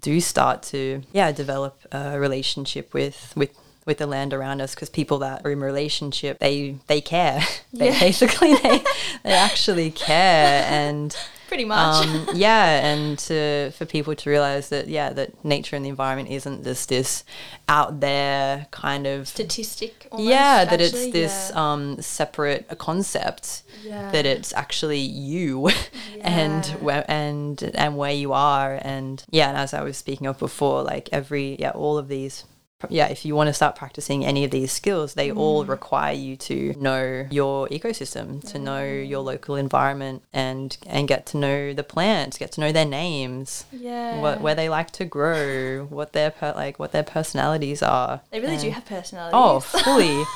do 0.00 0.20
start 0.20 0.62
to 0.62 1.02
yeah 1.12 1.32
develop 1.32 1.78
a 1.92 2.18
relationship 2.18 2.92
with 2.94 3.32
with 3.36 3.50
with 3.86 3.98
the 3.98 4.06
land 4.06 4.34
around 4.34 4.60
us 4.60 4.74
because 4.74 4.90
people 4.90 5.18
that 5.18 5.44
are 5.44 5.50
in 5.50 5.62
a 5.62 5.64
relationship 5.64 6.38
they 6.40 6.76
they 6.88 7.00
care 7.00 7.40
they 7.72 7.90
Yeah. 7.90 8.00
basically 8.00 8.54
they, 8.54 8.78
they 9.24 9.32
actually 9.32 9.90
care 9.90 10.64
and 10.68 11.16
Pretty 11.48 11.64
much. 11.64 12.06
um, 12.06 12.28
yeah 12.34 12.86
and 12.86 13.18
to 13.20 13.70
for 13.76 13.86
people 13.86 14.14
to 14.14 14.30
realize 14.30 14.68
that 14.68 14.86
yeah 14.86 15.10
that 15.14 15.42
nature 15.44 15.76
and 15.76 15.84
the 15.84 15.88
environment 15.88 16.28
isn't 16.30 16.62
just 16.62 16.88
this 16.90 17.24
out 17.68 18.00
there 18.00 18.66
kind 18.70 19.06
of 19.06 19.26
Statistic. 19.28 20.06
Almost, 20.12 20.28
yeah 20.28 20.64
that 20.66 20.80
actually, 20.80 21.04
it's 21.04 21.12
this 21.12 21.50
yeah. 21.52 21.72
um 21.72 22.00
separate 22.02 22.68
concept 22.78 23.62
Yeah. 23.82 24.10
that 24.12 24.26
it's 24.26 24.52
actually 24.52 25.00
you 25.00 25.70
and 26.20 26.66
where 26.84 27.04
and 27.08 27.62
and 27.74 27.96
where 27.96 28.12
you 28.12 28.32
are 28.34 28.78
and 28.82 29.24
yeah 29.30 29.48
and 29.48 29.56
as 29.56 29.72
i 29.72 29.82
was 29.82 29.96
speaking 29.96 30.26
of 30.26 30.38
before 30.38 30.82
like 30.82 31.08
every 31.12 31.56
yeah 31.58 31.70
all 31.70 31.96
of 31.98 32.08
these 32.08 32.44
yeah 32.88 33.06
if 33.08 33.24
you 33.24 33.34
want 33.34 33.48
to 33.48 33.52
start 33.52 33.74
practicing 33.74 34.24
any 34.24 34.44
of 34.44 34.50
these 34.52 34.70
skills 34.70 35.14
they 35.14 35.32
all 35.32 35.64
Mm. 35.64 35.68
require 35.68 36.12
you 36.12 36.36
to 36.36 36.74
know 36.78 37.26
your 37.30 37.66
ecosystem 37.68 38.40
to 38.52 38.58
know 38.58 38.84
your 38.84 39.20
local 39.20 39.56
environment 39.56 40.22
and 40.32 40.76
and 40.86 41.08
get 41.08 41.26
to 41.26 41.36
know 41.36 41.72
the 41.74 41.82
plants 41.82 42.38
get 42.38 42.52
to 42.52 42.60
know 42.60 42.70
their 42.70 42.84
names 42.84 43.64
yeah. 43.72 44.20
what 44.20 44.40
where 44.40 44.54
they 44.54 44.68
like 44.68 44.90
to 44.92 45.04
grow 45.04 45.86
what 45.90 46.12
their 46.12 46.30
per, 46.30 46.52
like 46.54 46.78
what 46.78 46.92
their 46.92 47.02
personalities 47.02 47.82
are 47.82 48.20
they 48.30 48.38
really 48.40 48.56
do 48.56 48.70
have 48.70 48.84
personalities. 48.86 49.34
Oh, 49.34 49.58
fully. 49.60 50.24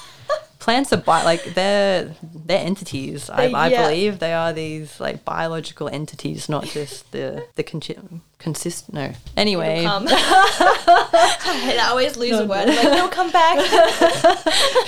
Plants 0.63 0.93
are 0.93 0.97
bi- 0.97 1.25
like 1.25 1.43
they're 1.55 2.15
they're 2.47 2.65
entities. 2.65 3.29
I, 3.29 3.47
I 3.49 3.69
yeah. 3.69 3.83
believe 3.89 4.21
they 4.21 4.33
are 4.33 4.53
these 4.53 5.01
like 5.01 5.25
biological 5.25 5.89
entities, 5.89 6.49
not 6.49 6.67
just 6.67 7.11
the 7.11 7.45
the 7.57 7.65
con- 7.65 8.21
consist. 8.39 8.93
No. 8.93 9.13
Anyway. 9.37 9.85
I 9.89 11.87
always 11.91 12.17
lose 12.17 12.39
a 12.39 12.47
word. 12.47 12.69
I'm 12.69 12.77
like, 12.77 12.97
no, 12.97 13.09
come 13.09 13.33
back. 13.33 13.59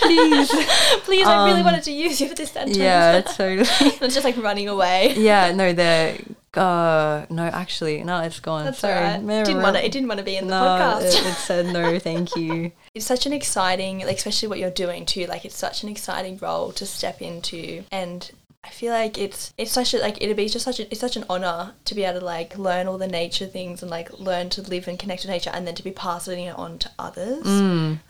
please. 0.03 0.49
Please, 1.05 1.27
I 1.27 1.45
really 1.49 1.61
Um, 1.61 1.65
wanted 1.67 1.83
to 1.85 1.93
use 1.93 2.21
you 2.21 2.29
for 2.29 2.35
this 2.37 2.53
sentence. 2.53 2.77
yeah, 2.79 3.21
totally. 3.23 3.67
it's 4.01 4.15
just 4.15 4.25
like 4.25 4.37
running 4.37 4.69
away. 4.69 5.15
Yeah, 5.17 5.51
no, 5.53 5.73
they're. 5.73 6.19
Uh, 6.57 7.27
no, 7.31 7.45
actually, 7.45 8.03
no, 8.05 8.21
it's 8.21 8.41
gone. 8.41 8.65
That's 8.65 8.79
Sorry. 8.79 9.19
Mary- 9.19 9.45
Didn't 9.45 9.63
want 9.63 9.77
to. 9.77 9.85
It 9.85 9.93
didn't 9.93 10.09
want 10.09 10.19
to 10.19 10.25
be 10.25 10.37
in 10.37 10.47
the 10.47 10.51
no, 10.51 10.65
podcast. 10.65 11.03
It, 11.05 11.27
it 11.27 11.35
said 11.35 11.67
no, 11.67 11.99
thank 11.99 12.37
you. 12.37 12.73
it's 12.95 13.07
such 13.07 13.27
an 13.27 13.33
exciting, 13.33 14.01
like 14.01 14.17
especially 14.17 14.49
what 14.49 14.59
you're 14.59 14.71
doing 14.71 15.07
too. 15.07 15.27
Like 15.27 15.45
it's 15.45 15.57
such 15.57 15.83
an 15.83 15.89
exciting 15.89 16.39
role 16.39 16.73
to 16.73 16.87
step 16.87 17.21
into, 17.21 17.85
and 17.91 18.31
I 18.67 18.71
feel 18.71 18.93
like 18.93 19.19
it's 19.19 19.53
it's 19.59 19.71
such 19.73 19.93
a 19.95 19.99
like 19.99 20.23
it'd 20.23 20.37
be 20.37 20.49
just 20.49 20.65
such 20.65 20.81
a 20.81 20.91
it's 20.91 21.01
such 21.01 21.17
an 21.17 21.25
honor 21.29 21.75
to 21.85 21.95
be 21.95 22.03
able 22.05 22.21
to 22.21 22.25
like 22.25 22.57
learn 22.59 22.89
all 22.89 22.97
the 22.99 23.07
nature 23.07 23.47
things 23.47 23.83
and 23.83 23.91
like 23.91 24.11
learn 24.19 24.49
to 24.51 24.63
live 24.63 24.89
and 24.89 24.99
connect 24.99 25.23
to 25.23 25.29
nature, 25.29 25.51
and 25.53 25.67
then 25.67 25.75
to 25.75 25.83
be 25.85 25.91
passing 25.91 26.45
it 26.45 26.57
on 26.57 26.79
to 26.79 26.91
others. 26.99 27.45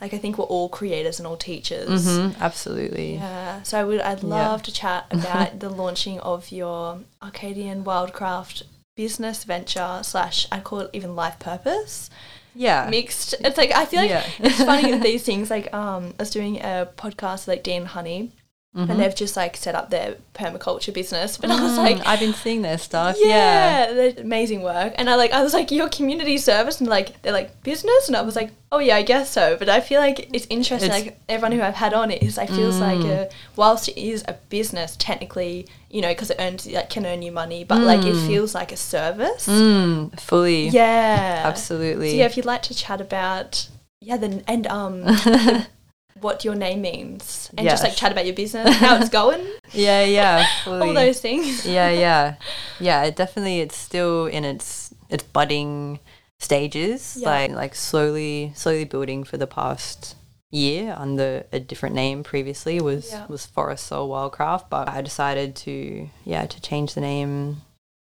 Like 0.01 0.13
I 0.13 0.17
think 0.17 0.37
we're 0.37 0.45
all 0.45 0.69
creators 0.69 1.19
and 1.19 1.27
all 1.27 1.37
teachers. 1.37 2.07
Mm, 2.07 2.39
absolutely. 2.39 3.15
Yeah, 3.15 3.61
so 3.63 3.79
I 3.79 3.83
would 3.83 3.99
I'd 4.01 4.23
love 4.23 4.63
to 4.63 4.71
chat 4.71 5.05
about 5.11 5.59
the 5.59 5.69
launching 5.69 6.19
of 6.21 6.51
your 6.51 6.99
Arcadian 7.21 7.83
Wildcraft 7.83 8.63
business 8.95 9.43
venture 9.43 9.99
slash 10.03 10.47
I'd 10.53 10.63
call 10.63 10.79
it 10.79 10.89
even 10.93 11.15
life 11.17 11.37
purpose 11.37 12.09
Yeah. 12.55 12.87
mixed. 12.89 13.35
It's 13.41 13.57
like 13.57 13.71
I 13.73 13.83
feel 13.85 13.99
like 14.01 14.09
Yeah. 14.09 14.25
it's 14.39 14.63
funny 14.63 14.91
that 14.91 15.01
these 15.09 15.23
things 15.23 15.49
like 15.49 15.73
um 15.73 16.13
I 16.17 16.21
was 16.23 16.29
doing 16.31 16.57
a 16.61 16.87
podcast 16.95 17.39
with 17.45 17.47
like 17.49 17.63
Dan 17.63 17.85
Honey 17.85 18.31
Mhm. 18.75 18.89
and 18.89 18.99
they've 18.99 19.15
just 19.15 19.37
like 19.37 19.55
set 19.55 19.73
up 19.73 19.89
their 19.89 20.15
permaculture 20.33 20.93
business, 20.93 21.37
but 21.37 21.49
I 21.49 21.61
was 21.63 21.73
Mm, 21.73 21.77
like. 21.77 22.05
I've 22.05 22.19
been 22.19 22.33
seeing 22.33 22.61
their 22.61 22.77
stuff. 22.77 23.15
Yeah. 23.17 23.89
Yeah, 23.93 24.11
amazing 24.17 24.63
work, 24.63 24.93
and 24.97 25.09
I 25.09 25.15
like. 25.15 25.31
I 25.31 25.41
was 25.43 25.53
like, 25.53 25.71
your 25.71 25.87
community 25.89 26.37
service, 26.37 26.81
and 26.81 26.89
like 26.89 27.21
they're 27.21 27.31
like 27.31 27.63
business, 27.63 28.07
and 28.07 28.17
I 28.17 28.21
was 28.21 28.35
like, 28.35 28.51
oh 28.73 28.79
yeah, 28.79 28.97
I 28.97 29.01
guess 29.03 29.29
so. 29.29 29.55
But 29.57 29.69
I 29.69 29.79
feel 29.79 30.01
like 30.01 30.29
it's 30.33 30.45
interesting. 30.49 30.89
It's- 30.91 31.05
like 31.05 31.17
everyone 31.29 31.53
who 31.53 31.61
I've 31.61 31.75
had 31.75 31.93
on 31.93 32.11
it 32.11 32.21
is, 32.21 32.35
like 32.35 32.49
feels 32.49 32.79
like 32.79 32.99
Mm. 32.99 33.11
a 33.11 33.29
whilst 33.55 33.87
it 33.87 33.97
is 33.97 34.25
a 34.27 34.33
business 34.49 34.97
technically, 34.99 35.67
you 35.89 36.01
know, 36.01 36.09
because 36.09 36.29
it 36.31 36.37
earns 36.39 36.67
like 36.67 36.89
can 36.89 37.05
earn 37.05 37.21
you 37.21 37.31
money, 37.31 37.63
but 37.63 37.79
like 37.81 38.03
it 38.05 38.15
feels 38.27 38.53
like 38.53 38.73
a 38.73 38.77
service. 38.77 39.47
Mm, 39.47 40.19
fully. 40.19 40.67
Yeah, 40.67 41.43
Absolutely. 41.45 42.09
So 42.11 42.15
yeah, 42.17 42.25
if 42.25 42.35
you'd 42.35 42.45
like 42.45 42.63
to 42.63 42.75
chat 42.75 42.99
about 42.99 43.69
yeah, 44.01 44.17
then 44.17 44.43
and 44.47 44.67
um. 44.67 45.01
the- 45.03 45.67
what 46.21 46.45
your 46.45 46.55
name 46.55 46.81
means 46.81 47.49
and 47.57 47.67
just 47.67 47.83
like 47.83 47.95
chat 47.95 48.11
about 48.11 48.25
your 48.25 48.35
business 48.35 48.73
how 48.77 48.95
it's 48.97 49.09
going 49.21 49.45
yeah, 49.73 50.03
yeah. 50.05 50.47
All 50.65 50.93
those 50.93 51.19
things 51.19 51.65
yeah, 51.65 51.89
yeah, 51.89 52.35
yeah. 52.79 53.03
It 53.03 53.15
definitely, 53.17 53.59
it's 53.59 53.75
still 53.75 54.25
in 54.27 54.45
its 54.45 54.93
its 55.09 55.23
budding 55.23 55.99
stages, 56.39 57.17
Yeah. 57.19 57.29
like 57.29 57.51
like 57.51 57.75
slowly, 57.75 58.53
slowly 58.55 58.85
building 58.85 59.23
for 59.25 59.37
the 59.37 59.47
past 59.47 60.15
year 60.51 60.95
under 60.97 61.45
a 61.51 61.59
different 61.59 61.95
name. 61.95 62.23
Previously 62.23 62.79
was 62.79 63.11
Yeah. 63.11 63.25
was 63.27 63.45
Forest 63.45 63.87
Soul 63.87 64.09
Wildcraft, 64.09 64.69
but 64.69 64.87
I 64.87 65.01
decided 65.01 65.55
to 65.67 66.09
yeah 66.23 66.45
to 66.45 66.61
change 66.61 66.93
the 66.93 67.01
name 67.01 67.61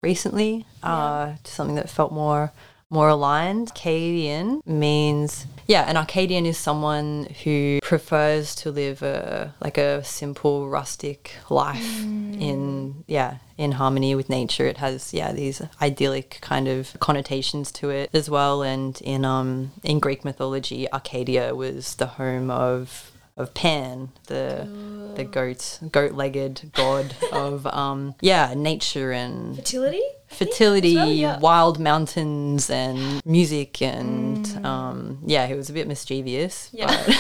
recently 0.03 0.65
uh, 0.85 1.33
to 1.43 1.51
something 1.51 1.75
that 1.75 1.91
felt 1.91 2.13
more 2.13 2.53
more 2.91 3.09
aligned. 3.09 3.69
Arcadian 3.71 4.61
means 4.65 5.47
yeah, 5.67 5.83
an 5.83 5.99
Arcadian 5.99 6.47
is 6.47 6.57
someone 6.57 7.29
who 7.45 7.79
prefers 7.83 8.55
to 8.57 8.71
live 8.71 9.03
a 9.03 9.55
like 9.61 9.77
a 9.77 10.03
simple 10.03 10.69
rustic 10.69 11.35
life 11.51 12.03
in 12.41 13.05
yeah 13.07 13.39
in 13.59 13.73
harmony 13.73 14.15
with 14.15 14.31
nature. 14.31 14.67
It 14.67 14.79
has 14.79 15.13
yeah 15.13 15.33
these 15.33 15.61
idyllic 15.83 16.39
kind 16.41 16.69
of 16.69 16.97
connotations 17.01 17.71
to 17.73 17.91
it 17.91 18.09
as 18.15 18.31
well. 18.31 18.63
And 18.63 18.99
in 19.03 19.25
um 19.25 19.73
in 19.83 19.99
Greek 19.99 20.25
mythology, 20.25 20.91
Arcadia 20.91 21.55
was 21.55 21.97
the 21.97 22.07
home 22.07 22.51
of 22.51 23.13
of 23.39 23.55
Pan, 23.55 24.11
the 24.27 24.69
the 25.17 25.25
goat 25.25 25.79
goat 25.91 26.13
legged 26.13 26.71
god 26.75 27.17
of 27.33 27.67
um 27.67 28.15
yeah 28.21 28.53
nature 28.55 29.13
and 29.13 29.57
Fertility? 29.57 30.03
fertility, 30.29 30.95
well, 30.97 31.09
yeah. 31.09 31.39
wild 31.39 31.79
mountains, 31.79 32.69
and 32.69 33.25
music, 33.25 33.81
and 33.81 34.65
um, 34.65 35.21
yeah, 35.25 35.47
he 35.47 35.55
was 35.55 35.71
a 35.71 35.73
bit 35.73 35.89
mischievous. 35.89 36.69
Yeah. 36.73 37.13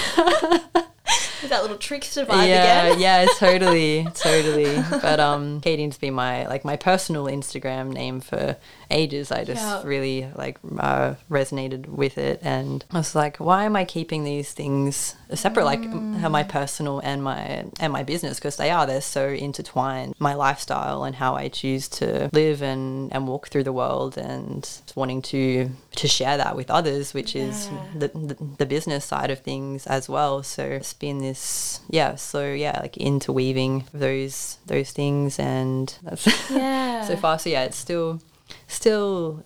that 1.51 1.63
little 1.63 1.77
trickster 1.79 2.25
vibe 2.25 2.47
yeah, 2.49 2.85
again. 2.87 2.99
yeah, 3.07 3.27
totally, 3.39 4.07
totally. 4.15 4.83
But 5.03 5.21
um, 5.21 5.61
Katie's 5.61 5.99
been 5.99 6.15
my 6.15 6.47
like 6.47 6.65
my 6.65 6.77
personal 6.77 7.25
Instagram 7.25 7.93
name 7.93 8.21
for 8.21 8.57
ages. 8.91 9.31
I 9.33 9.45
just 9.45 9.63
Yeah. 9.63 9.83
really 9.85 10.29
like 10.35 10.59
uh, 10.79 11.15
resonated 11.31 11.87
with 11.87 12.19
it, 12.19 12.41
and 12.43 12.85
I 12.91 12.99
was 12.99 13.15
like, 13.15 13.37
why 13.39 13.65
am 13.65 13.77
I 13.77 13.85
keeping 13.85 14.25
these 14.25 14.53
things 14.53 15.15
separate? 15.35 15.65
Like 15.65 15.79
Mm. 15.89 16.31
my 16.31 16.43
personal 16.43 17.01
and 17.01 17.23
my 17.23 17.65
and 17.81 17.93
my 17.93 18.03
business 18.03 18.39
because 18.39 18.57
they 18.57 18.71
are 18.71 18.87
they're 18.87 19.01
so 19.01 19.29
intertwined. 19.29 20.15
My 20.19 20.35
lifestyle 20.35 21.05
and 21.05 21.15
how 21.17 21.35
I 21.35 21.49
choose 21.49 21.89
to 22.01 22.29
live 22.33 22.63
and 22.63 23.13
and 23.13 23.27
walk 23.29 23.49
through 23.49 23.65
the 23.65 23.73
world, 23.73 24.17
and 24.19 24.69
wanting 24.95 25.23
to 25.23 25.71
to 25.97 26.09
share 26.09 26.37
that 26.37 26.55
with 26.57 26.71
others, 26.71 27.13
which 27.13 27.35
is 27.35 27.69
the, 27.95 28.09
the, 28.09 28.37
the 28.59 28.67
business 28.67 29.05
side 29.05 29.31
of 29.31 29.41
things 29.41 29.87
as 29.87 30.09
well. 30.09 30.43
So 30.45 30.63
it's 30.63 30.95
been 30.95 31.19
this, 31.19 31.38
yeah. 31.91 32.15
So 32.17 32.53
yeah, 32.53 32.79
like 32.81 32.97
interweaving 32.97 33.85
those 33.93 34.59
those 34.67 34.91
things, 34.93 35.39
and 35.39 35.95
that's 36.03 36.27
Yeah. 36.51 37.05
so 37.05 37.17
far. 37.17 37.39
So 37.39 37.51
yeah, 37.51 37.65
it's 37.65 37.77
still 37.77 38.21
still 38.67 39.45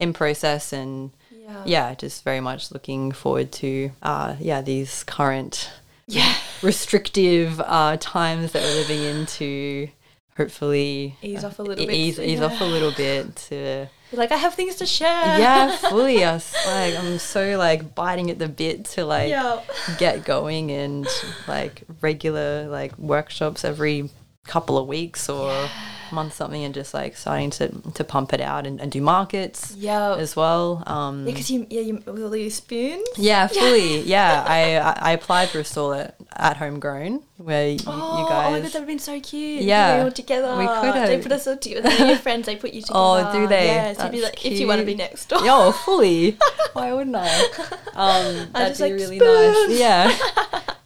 in 0.00 0.12
process, 0.12 0.72
and 0.72 1.10
Yeah. 1.30 1.62
yeah, 1.64 1.94
just 1.94 2.24
very 2.24 2.40
much 2.40 2.70
looking 2.72 3.12
forward 3.12 3.52
to 3.62 3.90
uh 4.02 4.36
yeah 4.40 4.60
these 4.62 5.04
current 5.04 5.70
Yeah. 6.06 6.34
restrictive 6.62 7.60
uh 7.60 7.96
times 8.00 8.52
that 8.52 8.62
we're 8.62 8.74
living 8.74 9.02
into. 9.02 9.88
Hopefully, 10.36 11.16
Ease 11.22 11.44
off 11.44 11.58
a 11.58 11.62
little 11.62 11.86
bit. 11.86 11.94
Ease, 11.94 12.20
ease 12.20 12.42
off 12.42 12.60
a 12.60 12.64
little 12.64 12.92
bit 13.04 13.34
to 13.48 13.88
You're 14.12 14.18
like, 14.20 14.30
I 14.32 14.36
have 14.36 14.54
things 14.54 14.76
to 14.76 14.86
share. 14.86 15.38
yeah, 15.38 15.76
fully. 15.76 16.20
Like, 16.20 16.96
I'm 16.98 17.18
so 17.18 17.58
like 17.58 17.94
biting 17.94 18.30
at 18.30 18.38
the 18.38 18.48
bit 18.48 18.84
to 18.94 19.04
like 19.04 19.30
Yeah. 19.30 19.60
get 19.98 20.24
going 20.24 20.70
and 20.70 21.06
like 21.48 21.82
regular 22.00 22.68
like 22.68 22.96
workshops 22.98 23.64
every 23.64 24.08
couple 24.46 24.78
of 24.78 24.86
weeks 24.86 25.28
or 25.28 25.68
month 26.12 26.34
something 26.34 26.62
and 26.62 26.72
just 26.72 26.94
like 26.94 27.16
starting 27.16 27.50
to 27.50 27.68
to 27.94 28.04
pump 28.04 28.32
it 28.32 28.40
out 28.40 28.64
and, 28.64 28.80
and 28.80 28.92
do 28.92 29.00
markets 29.00 29.74
Yeah. 29.76 30.14
as 30.14 30.36
well. 30.36 30.84
Um, 30.86 31.26
Yeah, 31.26 31.32
because 31.32 31.50
you, 31.50 31.66
yeah, 31.68 31.80
you, 31.80 31.94
with 32.06 32.22
all 32.22 32.30
these 32.30 32.54
spoons. 32.54 33.08
yeah, 33.16 33.46
fully. 33.58 34.02
Yeah, 34.02 34.44
I 34.46 34.76
I 34.76 35.10
I 35.10 35.12
applied 35.12 35.48
for 35.48 35.58
a 35.58 35.64
stall 35.64 35.92
at, 35.94 36.14
at 36.36 36.58
Homegrown 36.58 37.22
where 37.38 37.70
y- 37.70 37.78
Oh, 37.88 38.22
you 38.22 38.28
guys 38.28 38.46
oh 38.46 38.50
my 38.52 38.52
god, 38.52 38.54
that 38.54 38.62
would 38.62 38.72
have 38.74 38.86
been 38.86 39.00
so 39.00 39.18
cute. 39.20 39.62
Yeah. 39.62 40.04
All 40.04 40.12
together. 40.12 40.56
We 40.56 40.66
could 40.68 40.94
have 40.94 41.08
They 41.08 41.18
put 41.20 41.32
us 41.32 41.46
all 41.48 41.56
together. 41.56 41.90
They're 41.90 42.06
your 42.06 42.18
friends, 42.18 42.46
they 42.46 42.54
put 42.56 42.72
you 42.72 42.82
together. 42.82 42.98
Oh, 43.02 43.32
do 43.32 43.48
they? 43.48 43.66
Yeah, 43.66 43.92
so 43.94 44.08
be 44.08 44.22
like, 44.22 44.46
if 44.46 44.60
you 44.60 44.68
want 44.68 44.78
to 44.80 44.86
be 44.86 44.94
next 44.94 45.28
door. 45.28 45.44
Yo, 45.44 45.72
fully. 45.72 46.38
Why 46.72 46.92
wouldn't 46.92 47.16
I? 47.18 47.28
Um, 47.94 48.52
that'd 48.52 48.76
be 48.78 48.82
like, 48.84 48.92
really 48.92 49.18
nice. 49.18 49.78
Yeah, 49.78 50.16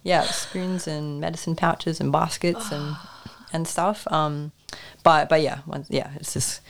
yeah, 0.03 0.23
spoons 0.23 0.89
and 0.89 1.21
medicine 1.21 1.57
pouches 1.57 2.01
and 2.01 2.11
baskets 2.11 2.73
and 2.73 2.97
and 3.53 3.67
stuff. 3.69 4.07
Um, 4.11 4.53
but 5.03 5.29
but 5.29 5.41
yeah, 5.43 5.59
once 5.67 5.89
yeah, 5.91 6.11
it's 6.17 6.33
just 6.35 6.61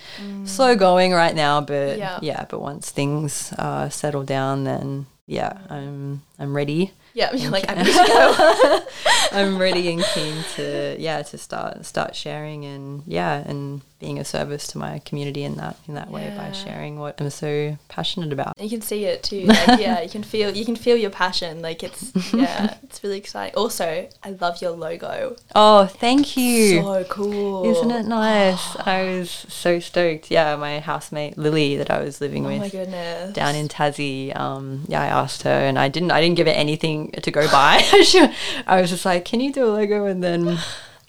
slow 0.45 0.75
going 0.77 1.13
right 1.13 1.35
now. 1.35 1.61
But 1.61 1.97
Mm. 1.97 1.99
Yeah. 1.99 2.19
yeah, 2.23 2.45
but 2.49 2.61
once 2.61 2.91
things 2.91 3.53
uh, 3.59 3.89
settle 3.89 4.23
down, 4.25 4.65
then 4.65 5.07
yeah, 5.27 5.59
I'm 5.69 6.23
I'm 6.39 6.55
ready. 6.57 6.93
Yeah, 7.15 7.33
you're 7.35 7.51
like, 7.51 7.69
I'm 7.69 7.85
good 7.85 7.93
to 7.93 8.07
go. 8.07 8.81
I'm 9.33 9.59
really 9.59 9.89
and 9.93 10.03
keen 10.15 10.43
to 10.57 10.97
yeah 10.99 11.23
to 11.23 11.39
start 11.39 11.85
start 11.87 12.15
sharing 12.17 12.65
and 12.65 13.03
yeah 13.07 13.43
and 13.47 13.83
being 13.99 14.19
a 14.19 14.25
service 14.25 14.67
to 14.69 14.79
my 14.79 14.99
community 15.01 15.45
in 15.45 15.57
that 15.57 15.77
in 15.87 15.93
that 15.95 16.11
way 16.11 16.33
by 16.35 16.51
sharing 16.53 16.99
what 16.99 17.21
I'm 17.21 17.29
so 17.29 17.77
passionate 17.89 18.33
about. 18.33 18.59
You 18.59 18.71
can 18.71 18.81
see 18.81 19.05
it 19.05 19.23
too. 19.23 19.47
Like, 19.61 19.81
yeah, 19.81 20.01
you 20.01 20.09
can 20.09 20.23
feel 20.23 20.57
you 20.57 20.65
can 20.65 20.75
feel 20.77 20.97
your 20.97 21.11
passion. 21.11 21.61
Like 21.61 21.83
it's 21.83 22.11
yeah, 22.33 22.77
it's 22.83 23.03
really 23.05 23.19
exciting. 23.19 23.55
Also, 23.57 24.09
I 24.25 24.31
love 24.31 24.63
your 24.63 24.71
logo. 24.71 25.37
Oh, 25.55 25.85
thank 25.87 26.37
you. 26.37 26.81
So 26.83 27.05
cool. 27.05 27.71
Isn't 27.71 27.91
it 27.91 28.07
nice? 28.07 28.75
I 28.77 29.03
was 29.19 29.31
so 29.31 29.81
stoked. 29.81 30.31
Yeah, 30.31 30.57
my 30.57 30.81
housemate 30.81 31.37
Lily 31.37 31.77
that 31.77 31.91
I 31.91 32.01
was 32.03 32.21
living 32.23 32.47
Oh 32.47 32.49
my 32.51 32.59
with 32.59 32.73
goodness. 32.73 33.35
down 33.35 33.55
in 33.55 33.69
Tassie. 33.69 34.35
Um, 34.35 34.85
yeah, 34.89 35.03
I 35.03 35.07
asked 35.09 35.43
her, 35.43 35.51
and 35.51 35.79
I 35.79 35.89
didn't. 35.89 36.11
I 36.11 36.23
didn't 36.23 36.37
give 36.37 36.47
her 36.47 36.53
anything 36.55 37.11
to 37.13 37.31
go 37.31 37.47
by. 37.51 37.81
I 38.67 38.81
was 38.81 38.89
just 38.89 39.05
like, 39.05 39.20
"Can 39.21 39.41
you 39.41 39.53
do 39.53 39.67
a 39.67 39.71
logo? 39.71 40.05
And 40.07 40.23
then 40.23 40.59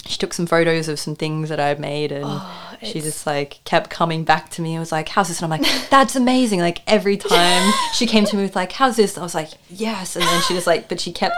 she 0.05 0.17
took 0.17 0.33
some 0.33 0.45
photos 0.45 0.87
of 0.87 0.99
some 0.99 1.15
things 1.15 1.49
that 1.49 1.59
I'd 1.59 1.79
made, 1.79 2.11
and 2.11 2.25
Oh, 2.27 2.75
she 2.83 3.01
just 3.01 3.25
like 3.27 3.59
kept 3.65 3.89
coming 3.89 4.23
back 4.23 4.49
to 4.51 4.61
me. 4.61 4.71
and 4.73 4.79
was 4.79 4.91
like, 4.91 5.09
"How's 5.09 5.27
this?" 5.27 5.41
And 5.41 5.51
I'm 5.53 5.59
like, 5.61 5.69
"That's 5.89 6.15
amazing!" 6.15 6.59
Like 6.59 6.79
every 6.87 7.17
time 7.17 7.71
she 7.93 8.05
came 8.07 8.25
to 8.25 8.35
me 8.35 8.43
with 8.43 8.55
like, 8.55 8.71
"How's 8.71 8.95
this?" 8.97 9.17
I 9.17 9.21
was 9.23 9.35
like, 9.35 9.49
"Yes," 9.69 10.15
and 10.15 10.25
then 10.25 10.41
she 10.43 10.53
just 10.55 10.67
like, 10.67 10.89
but 10.89 10.99
she 10.99 11.11
kept 11.11 11.35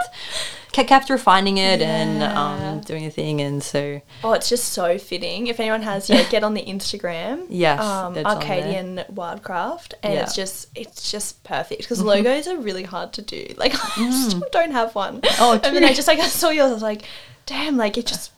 kept, 0.71 0.89
kept 0.89 1.09
refining 1.11 1.57
it 1.57 1.81
and 1.83 2.23
um, 2.23 2.79
doing 2.81 3.05
a 3.05 3.11
thing, 3.11 3.41
and 3.41 3.61
so 3.61 4.01
Oh, 4.23 4.33
it's 4.33 4.47
just 4.49 4.69
so 4.69 4.97
fitting. 4.97 5.47
If 5.47 5.59
anyone 5.59 5.81
has, 5.83 6.09
yeah, 6.09 6.23
get 6.29 6.43
on 6.43 6.53
the 6.53 6.63
Instagram. 6.63 7.45
Yes, 7.49 7.81
um, 7.81 8.15
it's 8.15 8.25
on 8.25 8.39
there. 8.39 8.47
Arcadian 8.49 9.03
Wildcraft, 9.13 9.93
and 10.01 10.13
Yeah. 10.13 10.23
it's 10.23 10.35
just 10.35 10.67
it's 10.75 11.11
just 11.11 11.43
perfect 11.43 11.81
because 11.81 12.01
logos 12.01 12.47
are 12.47 12.57
really 12.57 12.83
hard 12.83 13.11
to 13.13 13.21
do. 13.21 13.53
Like 13.57 13.73
I 13.97 14.09
still 14.11 14.45
don't 14.51 14.71
have 14.71 14.95
one. 14.95 15.21
Mm. 15.21 15.35
Oh, 15.39 15.53
and 15.63 15.75
then 15.75 15.83
I 15.83 15.93
just 15.93 16.07
like 16.07 16.19
I 16.19 16.27
saw 16.41 16.49
yours. 16.49 16.71
I 16.71 16.73
was 16.73 16.81
like, 16.83 17.03
damn, 17.45 17.75
like 17.77 17.97
it 17.97 18.05
just 18.05 18.31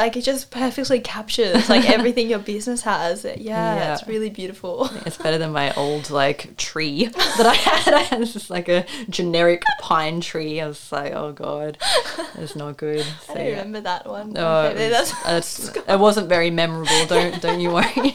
like 0.00 0.16
it 0.16 0.22
just 0.22 0.50
perfectly 0.50 1.00
captures 1.00 1.68
like 1.68 1.88
everything 1.96 2.28
your 2.30 2.38
business 2.38 2.82
has. 2.82 3.24
Yeah, 3.24 3.36
Yeah. 3.38 3.92
it's 3.94 4.06
really 4.06 4.30
beautiful. 4.30 4.88
It's 5.06 5.16
better 5.16 5.38
than 5.38 5.52
my 5.52 5.72
old 5.74 6.10
like 6.10 6.56
tree 6.56 7.04
that 7.38 7.46
I 7.46 7.54
had. 7.54 7.94
I 8.00 8.00
had 8.02 8.24
just 8.26 8.50
like 8.50 8.68
a 8.68 8.84
generic 9.08 9.62
pine 9.80 10.20
tree. 10.20 10.60
I 10.60 10.66
was 10.68 10.90
like, 10.92 11.12
oh 11.12 11.32
god, 11.32 11.78
it's 12.38 12.56
not 12.56 12.76
good. 12.76 13.04
So, 13.26 13.32
I 13.32 13.36
don't 13.36 13.44
yeah. 13.46 13.50
remember 13.52 13.80
that 13.82 14.06
one. 14.06 14.34
Oh, 14.36 14.66
Okay, 14.68 14.86
it, 14.86 14.92
was- 15.26 15.76
it 15.76 15.98
wasn't 15.98 16.28
very 16.28 16.50
memorable. 16.50 17.06
Don't 17.06 17.40
don't 17.42 17.60
you 17.60 17.70
worry. 17.72 18.14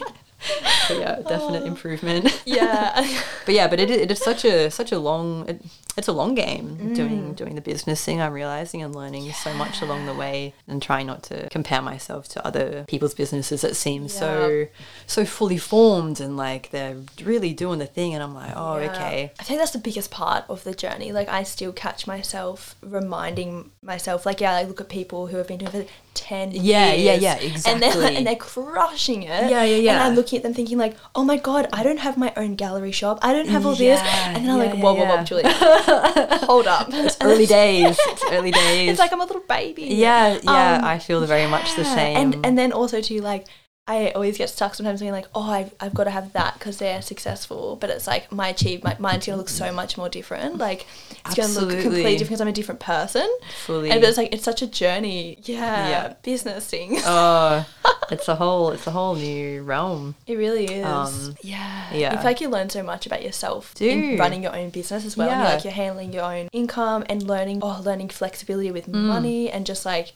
But 0.88 0.98
yeah, 0.98 1.16
definite 1.28 1.62
Oh. 1.62 1.66
improvement. 1.66 2.42
yeah. 2.46 3.06
But 3.46 3.54
yeah, 3.54 3.68
but 3.68 3.78
it, 3.78 3.90
it 3.90 4.10
is 4.10 4.18
such 4.18 4.44
a 4.44 4.70
such 4.70 4.90
a 4.90 4.98
long 4.98 5.48
it, 5.48 5.62
it's 5.96 6.08
a 6.08 6.12
long 6.12 6.34
game 6.34 6.76
Mm. 6.80 6.94
doing 6.96 7.32
doing 7.34 7.54
the 7.54 7.60
business 7.60 8.04
thing. 8.04 8.20
I'm 8.20 8.32
realizing 8.32 8.82
and 8.82 8.92
learning 8.94 9.32
so 9.32 9.54
much 9.54 9.82
along 9.82 10.06
the 10.06 10.14
way, 10.14 10.52
and 10.66 10.82
trying 10.82 11.06
not 11.06 11.22
to 11.30 11.48
compare 11.48 11.80
myself 11.80 12.26
to 12.30 12.44
other 12.46 12.84
people's 12.88 13.14
businesses 13.14 13.60
that 13.60 13.76
seem 13.76 14.08
so 14.08 14.66
so 15.06 15.24
fully 15.24 15.58
formed 15.58 16.20
and 16.20 16.36
like 16.36 16.70
they're 16.70 16.96
really 17.22 17.52
doing 17.54 17.78
the 17.78 17.86
thing. 17.86 18.14
And 18.14 18.22
I'm 18.22 18.34
like, 18.34 18.52
oh, 18.56 18.78
Yeah. 18.78 18.90
okay, 18.92 19.32
I 19.38 19.42
think 19.44 19.60
that's 19.60 19.72
the 19.72 19.78
biggest 19.78 20.10
part 20.10 20.44
of 20.48 20.64
the 20.64 20.74
journey. 20.74 21.12
Like 21.12 21.28
I 21.28 21.44
still 21.44 21.72
catch 21.72 22.06
myself 22.06 22.74
reminding 22.82 23.70
myself, 23.82 24.26
like 24.26 24.40
yeah, 24.40 24.54
I 24.56 24.64
look 24.64 24.80
at 24.80 24.88
people 24.88 25.28
who 25.28 25.36
have 25.36 25.46
been 25.48 25.58
doing 25.58 25.74
it 25.74 25.88
for 26.16 26.22
ten 26.24 26.50
Yeah, 26.52 26.92
yeah, 26.92 27.12
years, 27.14 27.22
yeah, 27.22 27.70
and 27.72 27.82
they're 27.82 27.90
exactly. 27.90 28.16
and 28.16 28.26
they're 28.26 28.36
crushing 28.36 29.22
it. 29.22 29.50
Yeah, 29.50 29.64
yeah, 29.64 29.76
yeah. 29.76 29.92
And 29.94 30.02
I'm 30.02 30.14
looking 30.14 30.38
at 30.38 30.42
them 30.42 30.54
thinking 30.54 30.78
like, 30.78 30.96
oh 31.14 31.24
my 31.24 31.36
god, 31.36 31.68
I 31.72 31.82
don't 31.82 31.98
have 31.98 32.16
my 32.16 32.32
own 32.36 32.54
gallery 32.54 32.92
shop. 32.92 33.18
I 33.22 33.32
don't 33.32 33.48
have 33.48 33.66
all 33.66 33.74
this. 33.74 34.00
And 34.00 34.36
then 34.44 34.50
I'm 34.50 34.58
yeah, 34.58 34.64
like, 34.66 34.74
yeah, 34.74 34.82
whoa, 34.82 34.94
whoa, 34.94 35.04
whoa, 35.04 35.14
yeah. 35.14 35.24
Julia, 35.24 35.52
hold 36.46 36.66
up. 36.66 36.88
It's 36.90 37.16
early 37.20 37.46
days. 37.62 37.96
It's 38.00 38.24
early 38.30 38.50
days. 38.50 38.90
It's 38.90 38.98
like 38.98 39.12
I'm 39.12 39.20
a 39.20 39.24
little 39.24 39.42
baby. 39.48 39.84
yeah, 39.84 40.38
yeah. 40.42 40.76
Um, 40.78 40.84
I 40.84 40.98
feel 40.98 41.24
very 41.26 41.46
much 41.48 41.74
the 41.76 41.84
same. 41.84 42.16
And 42.16 42.46
and 42.46 42.58
then 42.58 42.72
also 42.72 43.00
too 43.00 43.20
like 43.20 43.46
I 43.88 44.10
always 44.10 44.36
get 44.36 44.50
stuck 44.50 44.74
sometimes 44.74 44.98
being 45.00 45.12
like, 45.12 45.26
oh, 45.32 45.48
I've, 45.48 45.72
I've 45.78 45.94
got 45.94 46.04
to 46.04 46.10
have 46.10 46.32
that 46.32 46.54
because 46.54 46.78
they're 46.78 47.00
successful. 47.02 47.76
But 47.80 47.90
it's 47.90 48.06
like 48.08 48.32
my 48.32 48.48
achieve, 48.48 48.82
my, 48.82 48.96
mine's 48.98 49.26
going 49.26 49.34
to 49.34 49.38
look 49.38 49.48
so 49.48 49.70
much 49.70 49.96
more 49.96 50.08
different. 50.08 50.58
Like 50.58 50.86
it's 51.24 51.36
going 51.36 51.48
to 51.54 51.60
look 51.60 51.80
completely 51.82 52.16
different 52.16 52.28
because 52.30 52.40
I'm 52.40 52.48
a 52.48 52.52
different 52.52 52.80
person. 52.80 53.28
fully. 53.64 53.90
And 53.92 54.02
it's 54.02 54.16
like 54.18 54.32
it's 54.32 54.42
such 54.44 54.60
a 54.62 54.66
journey. 54.66 55.38
Yeah, 55.44 55.88
Yeah. 55.88 56.14
business 56.22 56.66
things. 56.66 57.02
oh, 57.04 57.64
it's 58.10 58.28
a 58.28 58.34
whole 58.36 58.70
it's 58.70 58.86
a 58.86 58.90
whole 58.90 59.14
new 59.14 59.62
realm. 59.62 60.14
It 60.26 60.36
really 60.36 60.64
is. 60.66 60.84
Um, 60.86 61.34
yeah. 61.42 61.92
yeah. 61.92 62.10
You 62.12 62.16
feel 62.18 62.24
like 62.24 62.40
you 62.40 62.48
learn 62.48 62.70
so 62.70 62.82
much 62.82 63.06
about 63.06 63.22
yourself 63.22 63.74
in 63.80 64.16
Do. 64.16 64.16
running 64.18 64.42
your 64.42 64.54
own 64.54 64.70
business 64.70 65.04
as 65.04 65.16
well. 65.16 65.28
And 65.30 65.40
Yeah. 65.40 65.46
you're 65.46 65.54
like 65.56 65.64
you're 65.64 65.72
handling 65.72 66.12
your 66.12 66.24
own 66.24 66.48
income 66.52 67.04
and 67.08 67.22
learning 67.22 67.60
oh 67.62 67.80
learning 67.84 68.08
flexibility 68.10 68.70
with 68.70 68.86
Mm. 68.86 68.94
money 69.06 69.50
and 69.50 69.66
just 69.66 69.84
like 69.84 70.12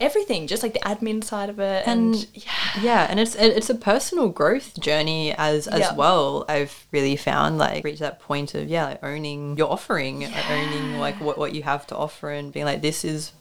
everything. 0.00 0.46
Just 0.46 0.62
like 0.62 0.72
the 0.72 0.80
admin 0.80 1.22
side 1.24 1.50
of 1.50 1.58
it. 1.58 1.86
And, 1.86 2.14
And- 2.14 2.26
yeah. 2.34 2.50
Yeah, 2.82 3.06
and 3.08 3.20
it's 3.20 3.34
it's 3.36 3.70
a 3.70 3.74
personal 3.74 4.28
growth 4.28 4.78
journey 4.80 5.32
as 5.36 5.66
as 5.66 5.80
Yeah. 5.80 5.94
well. 5.94 6.44
I've 6.48 6.86
really 6.92 7.16
found 7.16 7.58
like 7.58 7.84
reach 7.84 7.98
that 8.00 8.20
point 8.20 8.54
of 8.54 8.68
yeah, 8.68 8.86
like 8.86 9.04
owning 9.04 9.56
your 9.56 9.70
offering, 9.70 10.24
owning 10.50 10.98
like 10.98 11.20
what 11.20 11.38
what 11.38 11.54
you 11.54 11.62
have 11.62 11.86
to 11.88 11.96
offer, 11.96 12.30
and 12.30 12.52
being 12.52 12.66
like 12.66 12.82
this 12.82 13.04
is 13.04 13.32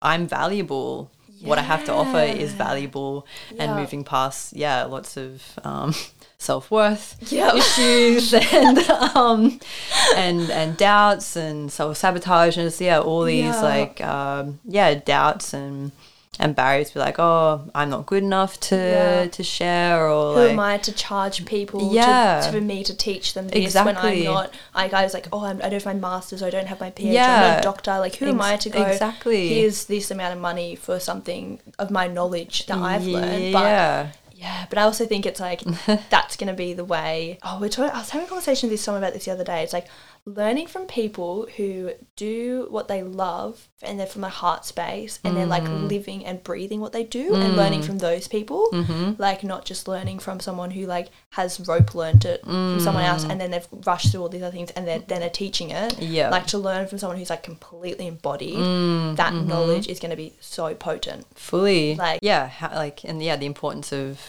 I'm 0.00 0.26
valuable 0.26 1.10
what 1.40 1.58
I 1.58 1.62
have 1.62 1.84
to 1.86 1.92
offer 1.92 2.18
is 2.20 2.52
valuable 2.52 3.26
and 3.58 3.74
moving 3.76 4.04
past 4.04 4.52
yeah 4.54 4.84
lots 4.84 5.16
of 5.16 5.42
um, 5.64 5.94
self 6.38 6.70
worth 6.70 7.16
Yeah. 7.32 7.54
issues 7.54 8.32
and 8.52 8.78
um, 9.14 9.60
and 10.16 10.50
and 10.50 10.76
doubts 10.76 11.36
and 11.36 11.70
self 11.70 11.96
sabotage 11.96 12.56
and 12.56 12.74
yeah 12.80 12.98
all 13.00 13.22
these 13.24 13.44
Yeah. 13.54 13.60
like 13.62 14.00
um, 14.00 14.60
yeah 14.64 14.94
doubts 14.94 15.52
and 15.54 15.92
and 16.40 16.54
barriers 16.54 16.90
be 16.92 17.00
like 17.00 17.18
oh 17.18 17.68
I'm 17.74 17.90
not 17.90 18.06
good 18.06 18.22
enough 18.22 18.60
to 18.68 18.76
Yeah. 18.76 19.26
to 19.26 19.42
share 19.42 20.08
or 20.08 20.34
Who 20.34 20.40
like 20.42 20.52
am 20.52 20.60
I 20.60 20.78
to 20.78 20.92
charge 20.92 21.44
people 21.44 21.92
Yeah. 21.92 22.42
to, 22.44 22.52
for 22.52 22.60
me 22.60 22.84
to 22.84 22.94
teach 22.96 23.34
them 23.34 23.48
this 23.48 23.74
when 23.74 23.96
I'm 23.96 24.24
not? 24.24 24.54
Like 24.74 24.92
I 24.92 25.02
was 25.04 25.14
like, 25.14 25.26
oh, 25.32 25.44
I'm, 25.44 25.58
I 25.58 25.62
don't 25.68 25.82
have 25.82 25.86
my 25.86 25.94
masters, 25.94 26.42
or 26.42 26.46
I 26.46 26.50
don't 26.50 26.66
have 26.66 26.80
my 26.80 26.90
PhD, 26.90 27.18
I'm 27.18 27.40
not 27.50 27.58
a 27.60 27.62
doctor. 27.62 27.98
Like, 27.98 28.14
who 28.16 28.26
am 28.26 28.40
I 28.40 28.56
to 28.56 28.70
go? 28.70 28.82
exactly. 28.84 29.48
Here's 29.48 29.86
this 29.86 30.10
amount 30.10 30.34
of 30.34 30.40
money 30.40 30.76
for 30.76 31.00
something 31.00 31.58
of 31.78 31.90
my 31.90 32.06
knowledge 32.06 32.66
that 32.66 32.78
I've 32.78 33.06
learned. 33.06 33.52
But 33.52 33.64
yeah 33.64 34.08
Yeah, 34.34 34.66
but 34.70 34.78
I 34.78 34.82
also 34.82 35.04
think 35.06 35.26
it's 35.26 35.40
like 35.40 35.62
that's 36.10 36.36
gonna 36.36 36.54
be 36.54 36.72
the 36.72 36.84
way. 36.84 37.38
Oh, 37.42 37.58
we're 37.60 37.68
talking. 37.68 37.90
I 37.92 37.98
was 37.98 38.10
having 38.10 38.26
a 38.26 38.28
conversation 38.28 38.70
with 38.70 38.78
someone 38.78 39.02
about 39.02 39.14
this 39.14 39.24
the 39.24 39.32
other 39.32 39.42
day. 39.44 39.64
It's 39.64 39.72
like 39.72 39.88
learning 40.36 40.66
from 40.66 40.86
people 40.86 41.46
who 41.56 41.92
do 42.16 42.66
what 42.70 42.88
they 42.88 43.02
love 43.02 43.68
and 43.82 43.98
they're 43.98 44.06
from 44.06 44.24
a 44.24 44.28
heart 44.28 44.64
space 44.64 45.20
and 45.24 45.36
they're 45.36 45.46
like 45.46 45.62
Mm. 45.62 45.88
living 45.88 46.26
and 46.26 46.42
breathing 46.42 46.80
what 46.80 46.92
they 46.92 47.04
do 47.04 47.34
and 47.34 47.56
learning 47.56 47.82
from 47.82 47.98
those 47.98 48.26
people. 48.28 48.68
Mm-hmm. 48.72 49.12
Like 49.18 49.42
not 49.44 49.64
just 49.64 49.86
learning 49.88 50.18
from 50.18 50.40
someone 50.40 50.72
who 50.72 50.84
like 50.86 51.08
has 51.30 51.60
rope 51.68 51.94
learned 51.94 52.24
it 52.24 52.42
from 52.42 52.80
someone 52.80 53.04
else 53.04 53.24
and 53.24 53.40
then 53.40 53.50
they've 53.52 53.66
rushed 53.86 54.10
through 54.10 54.20
all 54.22 54.28
these 54.28 54.42
other 54.42 54.52
things 54.56 54.70
and 54.72 54.86
then 54.86 55.04
then 55.06 55.22
are 55.22 55.28
teaching 55.28 55.70
it. 55.70 55.94
Mm. 55.94 55.98
Yeah. 56.00 56.28
Like 56.30 56.46
to 56.48 56.58
learn 56.58 56.86
from 56.88 56.98
someone 56.98 57.16
who's 57.18 57.30
like 57.30 57.42
completely 57.42 58.06
embodied. 58.06 58.56
Mm, 58.56 59.16
that 59.16 59.32
mm-hmm. 59.32 59.48
knowledge 59.48 59.86
is 59.88 59.98
going 60.00 60.10
to 60.10 60.16
be 60.16 60.34
so 60.40 60.74
potent. 60.74 61.26
fully 61.34 61.94
Like- 61.94 62.20
yeah 62.22 62.48
ha- 62.48 62.72
like 62.74 63.04
and 63.04 63.22
yeah 63.22 63.36
the 63.36 63.46
importance 63.46 63.92
of 63.92 64.20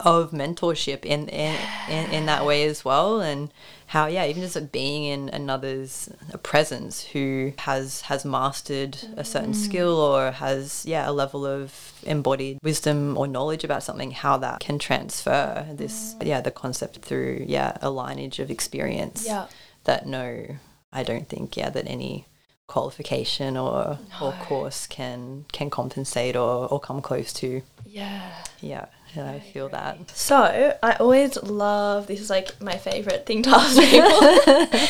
of 0.00 0.30
mentorship 0.32 1.04
in 1.04 1.28
in, 1.28 1.54
in 1.88 2.10
in 2.10 2.26
that 2.26 2.44
way 2.46 2.64
as 2.64 2.84
well 2.84 3.20
and 3.20 3.52
how 3.86 4.06
yeah 4.06 4.24
even 4.24 4.42
just 4.42 4.72
being 4.72 5.04
in 5.04 5.28
another's 5.30 6.08
presence 6.42 7.02
who 7.04 7.52
has 7.58 8.02
has 8.02 8.24
mastered 8.24 8.98
a 9.16 9.24
certain 9.24 9.52
mm. 9.52 9.56
skill 9.56 9.96
or 9.96 10.32
has 10.32 10.84
yeah 10.86 11.08
a 11.08 11.12
level 11.12 11.46
of 11.46 11.92
embodied 12.02 12.58
wisdom 12.62 13.16
or 13.16 13.26
knowledge 13.26 13.64
about 13.64 13.82
something 13.82 14.10
how 14.10 14.36
that 14.36 14.60
can 14.60 14.78
transfer 14.78 15.66
this 15.72 16.16
yeah. 16.20 16.40
the 16.40 16.50
concept 16.50 16.98
through 16.98 17.44
yeah 17.46 17.76
a 17.80 17.90
lineage 17.90 18.38
of 18.38 18.50
experience 18.50 19.24
Yeah. 19.26 19.46
that 19.84 20.06
no 20.06 20.56
i 20.92 21.02
don't 21.02 21.28
think 21.28 21.56
yeah 21.56 21.70
that 21.70 21.86
any 21.86 22.26
qualification 22.66 23.56
or 23.56 23.98
or 24.20 24.32
course 24.32 24.86
can 24.86 25.44
can 25.52 25.70
compensate 25.70 26.34
or, 26.36 26.66
or 26.66 26.80
come 26.80 27.00
close 27.00 27.32
to. 27.32 27.62
Yeah. 27.84 28.32
yeah 28.60 28.86
and 29.16 29.28
i 29.28 29.38
feel 29.38 29.68
that 29.70 29.98
So 30.10 30.36
I 30.82 30.92
always 31.00 31.36
love 31.42 32.06
this 32.06 32.20
is 32.20 32.30
like 32.30 32.60
my 32.60 32.76
favorite 32.76 33.26
thing 33.26 33.42
to 33.44 33.50
ask 33.60 33.80
people. 33.80 34.86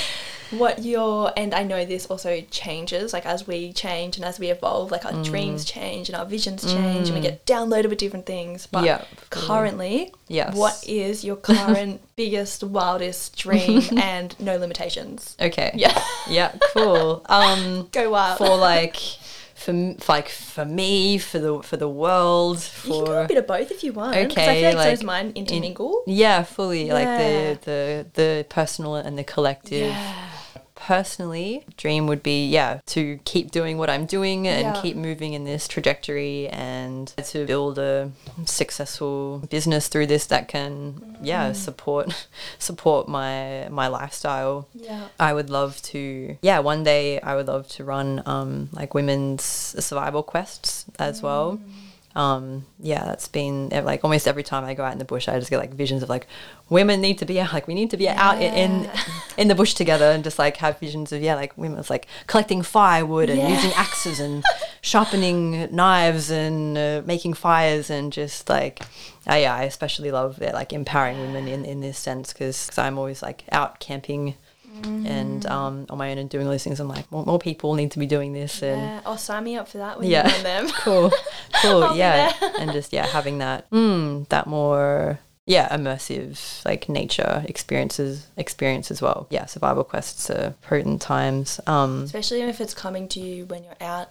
what 0.51 0.85
your 0.85 1.33
and 1.37 1.53
I 1.53 1.65
know 1.65 1.85
this 1.85 2.07
also 2.07 2.41
changes 2.53 3.13
like 3.13 3.27
as 3.27 3.49
we 3.49 3.73
change 3.73 4.17
and 4.17 4.25
as 4.25 4.39
we 4.39 4.49
evolve, 4.51 4.93
like 4.93 5.05
our 5.05 5.11
Mm. 5.13 5.25
dreams 5.25 5.65
change 5.65 6.09
and 6.09 6.17
our 6.17 6.25
visions 6.25 6.63
change 6.73 7.09
and 7.09 7.17
we 7.17 7.21
get 7.21 7.45
downloaded 7.47 7.89
with 7.89 7.99
different 7.99 8.27
things. 8.27 8.67
But 8.69 8.85
Yeah, 8.85 8.99
fully. 9.31 9.47
currently, 9.49 10.13
Yes. 10.29 10.55
what 10.55 10.85
is 10.87 11.25
your 11.25 11.35
current 11.37 12.01
biggest, 12.17 12.63
wildest 12.63 13.37
dream 13.37 13.83
and 13.99 14.39
no 14.39 14.57
limitations? 14.57 15.37
okay 15.41 15.73
Yeah. 15.75 16.01
yeah 16.31 16.53
cool 16.73 17.23
um 17.29 17.89
Go 17.91 18.11
wild. 18.11 18.39
for 18.39 18.57
like 18.57 18.97
for 19.67 19.97
like 20.09 20.29
for 20.29 20.65
me 20.65 21.19
for 21.19 21.39
the 21.39 21.63
for 21.63 21.77
the 21.77 21.89
world 21.89 22.59
you 22.85 22.93
can 22.93 23.05
go 23.05 23.23
a 23.25 23.29
bit 23.29 23.39
of 23.39 23.47
both 23.47 23.71
if 23.71 23.83
you 23.85 23.93
want. 23.93 24.15
'cause 24.15 24.23
I 24.39 24.43
Okay, 24.43 24.61
feel 24.61 24.69
like, 24.71 24.77
like, 24.77 24.91
those 24.91 25.03
mine 25.05 25.33
intermingle. 25.35 26.03
yeah 26.07 26.43
fully 26.45 26.91
like 26.91 27.09
the 27.23 27.59
the 27.69 28.07
the 28.21 28.47
personal 28.49 28.95
and 28.97 29.19
the 29.19 29.25
collective 29.25 29.95
yeah. 29.95 30.26
Personally 30.77 31.65
dream 31.77 32.07
would 32.07 32.23
be 32.23 32.47
yeah 32.47 32.79
to 32.87 33.19
keep 33.25 33.51
doing 33.51 33.79
what 33.79 33.91
i'm 33.91 34.07
doing 34.07 34.47
and 34.47 34.61
Yeah. 34.75 34.81
keep 34.83 34.95
moving 34.97 35.33
in 35.33 35.45
this 35.45 35.67
trajectory 35.67 36.49
and 36.49 37.09
to 37.33 37.47
build 37.47 37.79
a 37.79 38.13
successful 38.45 39.39
business 39.51 39.89
through 39.89 40.07
this 40.07 40.27
that 40.27 40.49
can 40.49 41.17
yeah 41.23 41.53
support 41.53 42.27
support 42.59 43.09
my 43.09 43.67
my 43.71 43.89
lifestyle 43.89 44.69
Yeah. 44.75 45.09
I 45.19 45.33
would 45.33 45.51
love 45.51 45.81
to, 45.93 46.37
yeah, 46.43 46.59
one 46.61 46.85
day 46.85 47.21
I 47.21 47.35
would 47.37 47.47
love 47.49 47.67
to 47.77 47.85
run 47.85 48.23
um, 48.27 48.69
like 48.73 48.95
women's 48.95 49.43
survival 49.43 50.23
quests 50.23 50.85
as 50.99 51.23
well. 51.23 51.59
Um, 52.17 52.65
yeah, 52.81 53.05
that's 53.05 53.29
been 53.29 53.69
like 53.69 54.03
almost 54.03 54.27
every 54.27 54.43
time 54.43 54.65
I 54.65 54.73
go 54.73 54.83
out 54.83 54.93
in 54.93 54.99
the 54.99 55.05
bush, 55.05 55.29
I 55.29 55.39
just 55.39 55.51
get 55.51 55.59
like 55.59 55.75
visions 55.75 56.03
of 56.03 56.09
like 56.09 56.27
women 56.71 57.03
need 57.03 57.19
to 57.19 57.27
be 57.27 57.39
out, 57.39 57.53
like 57.53 57.69
we 57.69 57.75
need 57.75 57.91
to 57.91 57.99
be 57.99 58.09
out 58.09 58.41
in, 58.41 58.89
in 59.37 59.49
the 59.49 59.55
bush 59.55 59.75
together 59.75 60.07
and 60.07 60.25
just 60.25 60.39
like 60.39 60.57
have 60.57 60.79
visions 60.81 61.13
of 61.13 61.21
yeah, 61.21 61.35
like 61.35 61.53
women 61.59 61.79
it's 61.79 61.91
like 61.91 62.07
collecting 62.27 62.63
firewood 62.63 63.29
and 63.29 63.39
Yeah. 63.39 63.51
using 63.51 63.71
axes 63.75 64.19
and 64.19 64.43
sharpening 64.81 65.69
knives 65.75 66.31
and 66.31 66.79
uh, 66.79 67.03
making 67.05 67.35
fires 67.35 67.91
and 67.91 68.11
just 68.13 68.49
like 68.49 68.81
uh, 69.31 69.35
yeah, 69.35 69.55
I 69.55 69.65
especially 69.65 70.11
love 70.11 70.39
like 70.41 70.73
empowering 70.73 71.21
women 71.21 71.47
in 71.49 71.67
in 71.67 71.81
this 71.81 71.99
sense 71.99 72.33
because 72.33 72.71
I'm 72.79 72.97
always 72.97 73.23
like 73.23 73.45
out 73.53 73.79
camping 73.79 74.37
and 74.85 75.43
Mm. 75.43 75.51
um, 75.51 75.87
on 75.91 75.99
my 75.99 76.11
own 76.11 76.19
and 76.19 76.29
doing 76.31 76.47
all 76.47 76.53
these 76.53 76.65
things. 76.65 76.81
I'm 76.81 76.89
like, 76.89 77.11
more, 77.13 77.25
more 77.25 77.39
people 77.39 77.75
need 77.75 77.91
to 77.93 77.99
be 77.99 78.07
doing 78.07 78.33
this, 78.33 78.63
and 78.63 78.81
Yeah. 78.83 79.01
Oh, 79.07 79.17
sign 79.17 79.45
me 79.45 79.57
up 79.57 79.69
for 79.69 79.79
that 79.79 79.99
when 79.99 80.09
Yeah. 80.09 80.35
you 80.37 80.43
them. 80.43 80.69
cool, 80.81 81.11
cool, 81.63 81.85
I'll 81.91 81.97
yeah, 81.97 82.33
and 82.59 82.73
just 82.73 82.93
yeah, 82.93 83.07
having 83.07 83.39
that, 83.39 83.69
mm, 83.71 84.29
that 84.29 84.47
more. 84.47 85.19
Yeah, 85.49 85.69
immersive 85.77 86.65
like 86.65 86.89
nature 86.89 87.45
experiences 87.49 88.27
experience 88.37 88.91
as 88.91 89.01
well. 89.01 89.29
Yeah, 89.31 89.47
survival 89.47 89.85
quests 89.85 90.29
are 90.29 90.55
potent 90.63 91.01
times. 91.01 91.61
Um, 91.69 92.03
especially 92.03 92.41
if 92.43 92.61
it's 92.61 92.75
coming 92.75 93.07
to 93.11 93.21
you 93.21 93.47
when 93.47 93.63
you're 93.63 93.77
out 93.81 94.09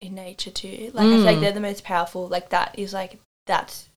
in 0.00 0.14
nature 0.14 0.52
too. 0.52 0.92
Like 0.94 1.08
I 1.08 1.16
feel 1.16 1.24
like 1.24 1.38
Mm. 1.38 1.40
they're 1.40 1.52
the 1.52 1.60
most 1.60 1.82
powerful. 1.82 2.28
Like 2.28 2.50
that 2.50 2.78
is 2.78 2.94
like 2.94 3.18
that's 3.46 3.88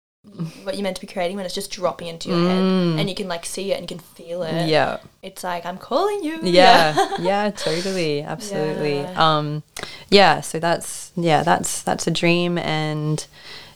what 0.63 0.75
you're 0.75 0.83
meant 0.83 0.95
to 0.95 1.01
be 1.05 1.11
creating 1.11 1.35
when 1.35 1.45
it's 1.45 1.53
just 1.53 1.69
dropping 1.71 2.07
into 2.07 2.29
your 2.29 2.37
head 2.39 2.63
Mm. 2.63 2.97
and 2.99 3.09
you 3.09 3.15
can 3.15 3.27
like 3.27 3.45
see 3.45 3.71
it 3.71 3.79
and 3.79 3.83
you 3.83 3.97
can 3.97 3.99
feel 3.99 4.41
it. 4.43 4.67
yeah, 4.67 4.97
It's 5.21 5.43
like 5.43 5.65
I'm 5.65 5.77
calling 5.77 6.23
you. 6.23 6.39
yeah 6.43 6.95
yeah 7.19 7.51
totally 7.51 8.21
absolutely 8.21 8.99
Yeah. 9.01 9.13
um 9.37 9.63
yeah 10.09 10.39
so 10.41 10.59
that's 10.59 11.11
yeah 11.15 11.43
that's 11.43 11.81
that's 11.83 12.07
a 12.07 12.11
dream 12.11 12.57
and 12.57 13.25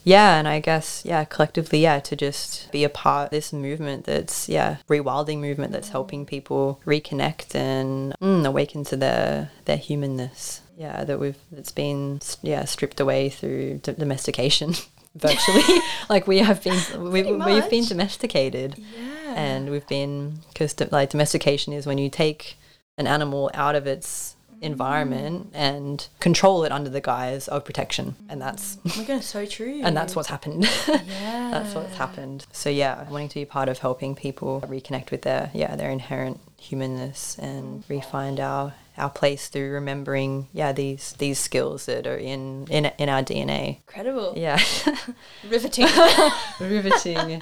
yeah 0.06 0.38
and 0.40 0.48
i 0.48 0.60
guess 0.62 1.04
yeah 1.06 1.26
collectively 1.26 1.80
yeah 1.80 2.00
to 2.00 2.16
just 2.16 2.72
be 2.72 2.86
a 2.86 2.90
part 2.90 3.26
of 3.26 3.32
this 3.32 3.52
movement 3.52 4.06
that's 4.06 4.48
yeah 4.48 4.78
rewilding 4.90 5.40
movement 5.40 5.74
that's 5.74 5.90
helping 5.90 6.26
people 6.26 6.80
reconnect 6.86 7.54
and 7.56 8.16
mm, 8.22 8.46
awaken 8.48 8.86
to 8.86 8.96
their 8.96 9.52
their 9.66 9.76
humanness 9.78 10.62
yeah 10.78 11.04
that 11.04 11.20
we've 11.20 11.38
that's 11.52 11.72
been 11.74 12.22
yeah 12.42 12.64
stripped 12.64 13.02
away 13.02 13.28
through 13.30 13.80
d- 13.80 13.92
domestication 13.94 14.74
virtually. 15.20 15.64
Like 16.10 16.26
we 16.26 16.38
have 16.38 16.64
been 16.64 17.12
we, 17.12 17.24
we've 17.24 17.70
been 17.70 17.84
domesticated. 17.84 18.76
Yeah. 18.78 19.34
and 19.36 19.70
we've 19.70 19.88
been 19.88 20.40
because 20.54 20.74
like 20.92 21.10
domestication 21.10 21.74
is 21.74 21.86
when 21.86 21.98
you 21.98 22.10
take 22.10 22.58
an 22.98 23.08
animal 23.08 23.52
out 23.54 23.76
of 23.76 23.86
its 23.88 24.38
mm. 24.50 24.62
environment 24.62 25.50
and 25.54 26.08
control 26.22 26.64
it 26.64 26.72
under 26.72 26.90
the 26.90 27.02
guise 27.02 27.50
of 27.50 27.66
protection. 27.66 28.16
And 28.30 28.42
that's 28.42 28.78
mm. 28.78 28.80
oh 28.86 29.00
my 29.00 29.04
goodness, 29.06 29.28
so 29.28 29.46
true. 29.46 29.82
and 29.84 29.98
that's 29.98 30.16
what's 30.16 30.30
happened. 30.30 30.64
Yeah. 30.88 31.02
that's 31.52 31.76
what's 31.76 31.98
happened. 31.98 32.46
So 32.54 32.70
yeah 32.70 33.10
wanting 33.10 33.30
to 33.30 33.36
be 33.36 33.46
part 33.46 33.68
of 33.68 33.80
helping 33.80 34.16
people 34.16 34.62
reconnect 34.68 35.12
with 35.12 35.24
their 35.24 35.52
yeah 35.54 35.76
their 35.76 35.92
inherent 35.92 36.40
humanness 36.58 37.38
and 37.40 37.84
re-find 37.90 38.40
our 38.40 38.74
our 38.98 39.10
place 39.10 39.48
through 39.48 39.72
remembering 39.72 40.48
yeah 40.54 40.72
these 40.72 41.14
these 41.20 41.38
skills 41.40 41.86
that 41.86 42.08
are 42.08 42.18
in 42.18 42.66
in 42.70 42.86
in 42.98 43.10
our 43.10 43.22
dna 43.24 43.78
Incredible. 43.78 44.34
yeah 44.36 44.60
Riveting. 45.50 45.88
riveting 46.60 47.42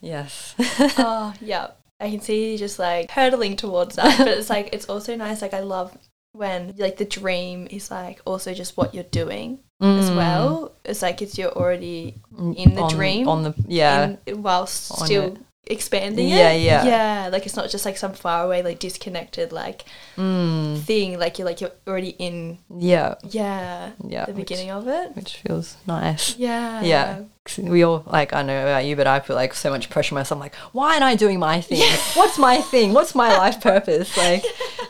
yes 0.00 0.54
oh, 0.98 1.32
yeah. 1.40 1.68
I 2.02 2.10
can 2.10 2.20
see 2.20 2.52
you 2.52 2.58
just 2.58 2.78
like 2.78 3.10
hurtling 3.10 3.56
towards 3.56 3.96
that. 3.96 4.16
But 4.16 4.28
it's 4.28 4.48
like, 4.48 4.70
it's 4.72 4.86
also 4.88 5.16
nice. 5.16 5.42
Like, 5.42 5.52
I 5.52 5.60
love 5.60 5.94
when 6.32 6.74
like 6.78 6.96
the 6.96 7.04
dream 7.04 7.68
is 7.70 7.90
like 7.90 8.22
also 8.24 8.54
just 8.54 8.74
what 8.78 8.94
you're 8.94 9.04
doing 9.04 9.58
as 9.82 10.08
Mm. 10.10 10.16
well. 10.16 10.72
It's 10.84 11.02
like 11.02 11.20
it's 11.20 11.36
you're 11.36 11.52
already 11.52 12.14
in 12.38 12.74
the 12.74 12.82
on, 12.82 12.90
dream. 12.94 13.28
on 13.28 13.42
the 13.42 13.54
yeah 13.68 14.16
in, 14.26 14.42
whilst 14.42 14.92
On 14.92 15.04
still 15.06 15.24
it. 15.34 15.38
Expanding 15.66 16.28
Yeah, 16.28 16.50
it. 16.50 16.62
yeah. 16.62 16.84
Yeah. 16.84 17.28
Like, 17.30 17.46
it's 17.46 17.56
not 17.56 17.70
just 17.70 17.84
like 17.84 17.96
some 17.96 18.12
far 18.12 18.44
away, 18.44 18.62
like 18.62 18.78
disconnected, 18.78 19.52
like 19.52 19.84
mm, 20.16 20.80
thing. 20.80 21.18
Like, 21.18 21.38
you're 21.38 21.46
like, 21.46 21.60
you're 21.60 21.70
already 21.86 22.10
in, 22.18 22.58
yeah 22.78 23.14
yeah, 23.28 23.90
yeah 24.06 24.24
the 24.26 24.32
which- 24.32 24.48
beginning 24.48 24.70
of 24.70 24.88
it. 24.88 25.14
which 25.14 25.36
feels 25.36 25.76
nice 25.86 26.36
Yeah. 26.36 26.82
Yeah. 26.82 27.20
we 27.58 27.82
all 27.82 28.04
like 28.06 28.32
I 28.32 28.42
know 28.42 28.62
about 28.62 28.84
you 28.84 28.94
but 28.96 29.06
I 29.06 29.18
put 29.18 29.34
like 29.34 29.54
so 29.54 29.70
much 29.70 29.90
pressure 29.90 30.14
on 30.14 30.20
myself 30.20 30.36
I'm 30.36 30.40
like 30.40 30.54
why 30.72 30.92
aren't 30.92 31.02
I 31.02 31.14
doing 31.16 31.38
my 31.40 31.60
thing 31.60 31.80
what's 32.14 32.38
my 32.38 32.58
thing 32.60 32.92
what's 32.92 33.14
my 33.14 33.36
life 33.36 33.60
purpose 33.70 34.16
like 34.16 34.44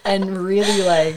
and 0.05 0.37
really 0.39 0.83
like 0.83 1.17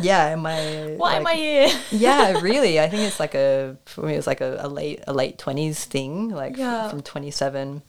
yeah, 0.00 0.34
my 0.36 0.94
Why 0.96 1.16
am 1.16 1.26
I 1.26 1.34
here? 1.34 1.68
yeah, 1.90 2.38
really. 2.40 2.78
I 2.80 2.88
think 2.88 3.02
it's 3.02 3.18
like 3.20 3.34
a 3.34 3.76
for 3.86 4.02
me 4.06 4.14
it's 4.14 4.26
like 4.26 4.40
a, 4.40 4.58
a 4.60 4.68
late 4.68 5.02
a 5.08 5.12
late 5.12 5.36
twenties 5.36 5.84
thing. 5.84 6.28
Like 6.30 6.56
Yeah. 6.56 6.88
from 6.88 7.02
twenty 7.02 7.30
seven. 7.32 7.82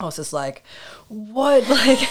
I 0.00 0.04
was 0.04 0.16
just 0.16 0.32
like, 0.32 0.62
what? 1.08 1.64
Like, 1.68 2.08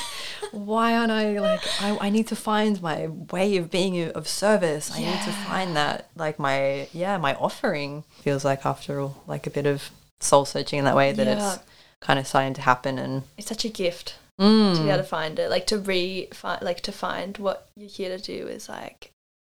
why 0.51 0.95
aren't 0.95 1.11
I 1.11 1.39
like? 1.39 1.61
I, 1.81 1.97
I 1.99 2.09
need 2.09 2.27
to 2.27 2.35
find 2.35 2.81
my 2.81 3.07
way 3.07 3.57
of 3.57 3.69
being 3.71 4.09
of 4.11 4.27
service. 4.27 4.91
I 4.93 4.99
need 4.99 5.21
to 5.25 5.31
find 5.31 5.75
that 5.75 6.09
like 6.15 6.37
my 6.39 6.87
yeah 6.93 7.17
my 7.17 7.33
offering 7.35 8.03
feels 8.21 8.45
like 8.45 8.65
after 8.65 8.99
all 8.99 9.23
like 9.27 9.45
a 9.47 9.49
bit 9.49 9.65
of 9.65 9.89
soul 10.19 10.45
searching 10.45 10.79
in 10.79 10.85
that 10.85 10.95
way 10.95 11.11
that 11.11 11.27
Yeah. 11.27 11.53
it's 11.55 11.63
kind 11.99 12.17
of 12.19 12.27
starting 12.27 12.53
to 12.55 12.61
happen 12.61 12.97
and 12.97 13.23
It's 13.37 13.47
such 13.47 13.65
a 13.65 13.69
gift 13.69 14.15
to 14.39 14.43
Mm. 14.45 14.83
be 14.83 14.89
able 14.89 14.97
to 14.99 15.03
find 15.03 15.39
it. 15.39 15.49
Like 15.49 15.65
to 15.67 15.79
re 15.79 16.27
find, 16.33 16.61
like 16.61 16.81
to 16.81 16.91
find 16.91 17.37
what 17.39 17.67
you're 17.75 17.89
here 17.89 18.15
to 18.15 18.23
do 18.23 18.47
is 18.47 18.69
like, 18.69 19.11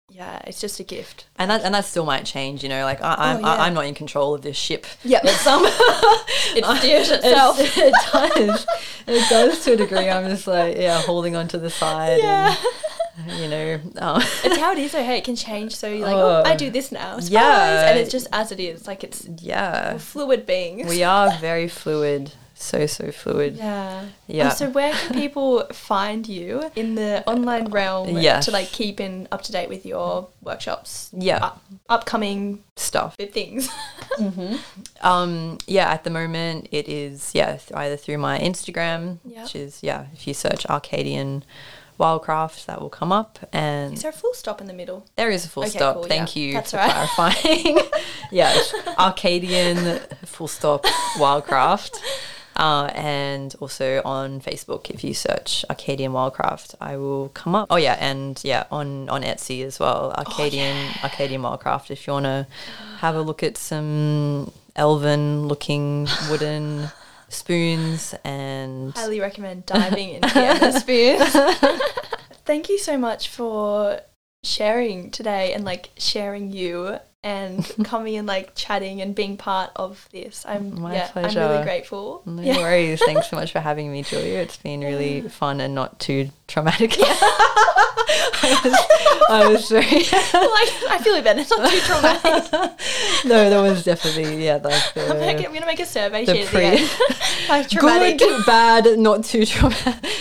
yeah, 0.09 0.39
it's 0.45 0.61
just 0.61 0.79
a 0.79 0.83
gift. 0.83 1.25
and 1.37 1.49
that 1.49 1.61
and 1.63 1.73
that 1.73 1.85
still 1.85 2.05
might 2.05 2.25
change. 2.25 2.61
You 2.63 2.69
know, 2.69 2.83
like 2.83 3.01
I, 3.01 3.15
I'm 3.17 3.37
Oh, 3.37 3.39
yeah. 3.39 3.47
I, 3.47 3.67
I'm 3.67 3.73
not 3.73 3.85
in 3.85 3.93
control 3.95 4.33
of 4.35 4.41
this 4.41 4.57
ship. 4.57 4.85
Yeah, 5.03 5.19
But 5.23 5.31
some 5.33 5.63
it 5.65 6.65
steers 6.79 7.09
itself. 7.17 7.59
It's- 7.59 7.77
it 7.77 7.93
does. 8.11 8.65
It 9.07 9.29
does 9.29 9.63
to 9.65 9.73
a 9.73 9.75
degree. 9.77 10.09
I'm 10.09 10.29
just 10.29 10.45
like, 10.47 10.77
yeah, 10.77 11.01
holding 11.01 11.35
onto 11.35 11.57
the 11.57 11.69
side. 11.69 12.19
yeah, 12.19 12.55
And, 13.17 13.39
you 13.39 13.47
know, 13.49 13.79
um, 13.97 14.21
it's 14.43 14.57
how 14.57 14.71
it 14.71 14.77
is. 14.77 14.91
hey, 14.91 15.17
it 15.17 15.23
can 15.23 15.35
change. 15.35 15.75
So 15.75 15.87
you're 15.89 16.05
like, 16.05 16.15
oh, 16.15 16.43
Oh. 16.45 16.49
I 16.49 16.55
do 16.55 16.69
this 16.69 16.91
now. 16.91 17.19
Surprise! 17.19 17.31
Yeah. 17.31 17.89
and 17.89 17.99
it's 17.99 18.11
just 18.11 18.27
as 18.31 18.51
it 18.51 18.59
is. 18.59 18.87
Like 18.87 19.03
it's 19.03 19.25
yeah, 19.39 19.93
we're 19.93 19.99
fluid 19.99 20.45
beings. 20.45 20.87
we 20.89 21.03
are 21.03 21.35
very 21.39 21.67
fluid. 21.67 22.31
So 22.63 22.85
so 22.87 23.11
fluid. 23.11 23.57
Yeah. 23.57 24.05
Yeah. 24.27 24.49
Oh, 24.51 24.55
so 24.55 24.69
where 24.69 24.93
can 24.93 25.13
people 25.23 25.65
find 25.73 26.25
you 26.27 26.71
in 26.75 26.95
the 26.95 27.23
online 27.27 27.65
realm 27.69 28.07
to 28.15 28.51
like 28.51 28.69
keep 28.71 28.99
in 29.01 29.27
up 29.31 29.41
to 29.43 29.51
date 29.51 29.67
with 29.69 29.85
your 29.85 30.29
workshops, 30.41 31.09
Yeah, 31.13 31.37
up, 31.43 31.61
upcoming 31.89 32.63
stuff. 32.77 33.17
big 33.17 33.31
things? 33.33 33.69
Um, 35.01 35.57
yeah, 35.67 35.91
at 35.91 36.03
the 36.05 36.09
moment 36.09 36.67
it 36.71 36.87
is 36.87 37.31
yeah 37.33 37.57
th- 37.57 37.73
either 37.73 37.97
through 37.97 38.17
my 38.19 38.39
Instagram, 38.39 39.17
Yeah. 39.25 39.43
which 39.43 39.55
is 39.55 39.79
yeah, 39.83 40.05
if 40.13 40.27
you 40.27 40.33
search 40.33 40.65
Arcadian 40.67 41.43
Wildcraft, 41.99 42.65
that 42.65 42.81
will 42.81 42.89
come 42.89 43.11
up, 43.11 43.39
and 43.53 43.93
Is 43.93 44.01
there 44.01 44.11
a 44.11 44.13
full 44.13 44.33
stop 44.33 44.61
in 44.61 44.67
the 44.67 44.73
middle? 44.73 45.05
There 45.15 45.29
is 45.29 45.45
a 45.45 45.49
full 45.49 45.63
Okay, 45.63 45.77
stop. 45.77 45.95
cool, 45.95 46.03
Thank 46.05 46.35
yeah. 46.35 46.41
you 46.43 46.53
That's 46.53 46.71
for 46.71 46.77
right. 46.77 46.91
clarifying. 46.91 47.79
yeah, 48.31 48.57
Arcadian 48.97 49.99
full 50.25 50.47
stop 50.47 50.85
Wildcraft. 51.17 51.99
Uh, 52.55 52.91
and 52.93 53.55
also 53.59 54.01
on 54.05 54.39
Facebook, 54.39 54.89
if 54.89 55.03
you 55.03 55.13
search 55.13 55.65
Arcadian 55.69 56.11
Wildcraft, 56.11 56.75
I 56.79 56.97
will 56.97 57.29
come 57.29 57.55
up. 57.55 57.67
Oh 57.71 57.77
yeah, 57.77 57.97
and 57.99 58.39
yeah, 58.43 58.65
on 58.71 59.09
on 59.09 59.23
Etsy 59.23 59.63
as 59.63 59.79
well, 59.79 60.13
Arcadian 60.17 60.93
Arcadian 61.03 61.41
Wildcraft. 61.41 61.89
If 61.89 62.05
you 62.05 62.13
want 62.13 62.25
to 62.25 62.47
have 62.97 63.15
a 63.15 63.21
look 63.21 63.41
at 63.41 63.57
some 63.57 64.51
elven 64.75 65.47
looking 65.47 66.07
wooden 66.29 66.89
spoons 67.29 68.13
and 68.23 68.93
Highly 68.93 69.19
recommend 69.19 69.65
diving 69.65 70.09
into 70.09 70.71
spoons. 70.79 71.35
Thank 72.45 72.69
you 72.69 72.77
so 72.77 72.97
much 72.97 73.29
for 73.29 74.01
sharing 74.43 75.09
today 75.09 75.53
and 75.53 75.63
like 75.63 75.89
sharing 75.97 76.51
you 76.51 76.99
and 77.23 77.69
coming 77.85 78.17
and 78.17 78.27
like 78.27 78.53
chatting 78.55 79.01
and 79.01 79.15
being 79.15 79.37
part 79.37 79.71
of 79.75 80.07
this. 80.11 80.45
I'm 80.45 80.81
My 80.81 80.95
yeah, 80.95 81.09
I'm 81.15 81.35
really 81.35 81.63
grateful. 81.63 82.21
No 82.25 82.41
yeah. 82.41 82.57
worries. 82.57 83.01
Thanks 83.03 83.29
so 83.29 83.37
much 83.37 83.51
for 83.51 83.59
having 83.59 83.91
me, 83.91 84.03
Julia. 84.03 84.39
It's 84.39 84.57
been 84.57 84.81
really 84.81 85.21
fun 85.21 85.61
and 85.61 85.73
not 85.73 85.99
too 85.99 86.29
traumatic. 86.47 86.95
I, 88.45 88.59
was, 88.63 89.29
I 89.29 89.47
was 89.47 89.69
very. 89.69 89.85
like 89.85 90.03
I 90.91 90.99
feel 91.01 91.21
bit. 91.21 91.37
It's 91.37 91.49
not 91.49 91.69
too 91.69 91.79
traumatic. 91.79 92.51
no, 93.25 93.49
that 93.49 93.61
was 93.61 93.83
definitely 93.83 94.43
yeah, 94.43 94.55
like 94.55 94.97
I'm, 94.97 95.19
like, 95.19 95.37
the, 95.37 95.47
I'm 95.47 95.53
gonna 95.53 95.65
make 95.65 95.79
a 95.79 95.85
survey 95.85 96.25
the 96.25 96.41
at 96.41 96.47
pre. 96.47 96.61
the. 96.61 97.13
How 97.47 97.63
traumatic? 97.63 98.19
Good, 98.19 98.45
bad, 98.45 98.99
not 98.99 99.23
too 99.23 99.45
traumatic. 99.45 100.11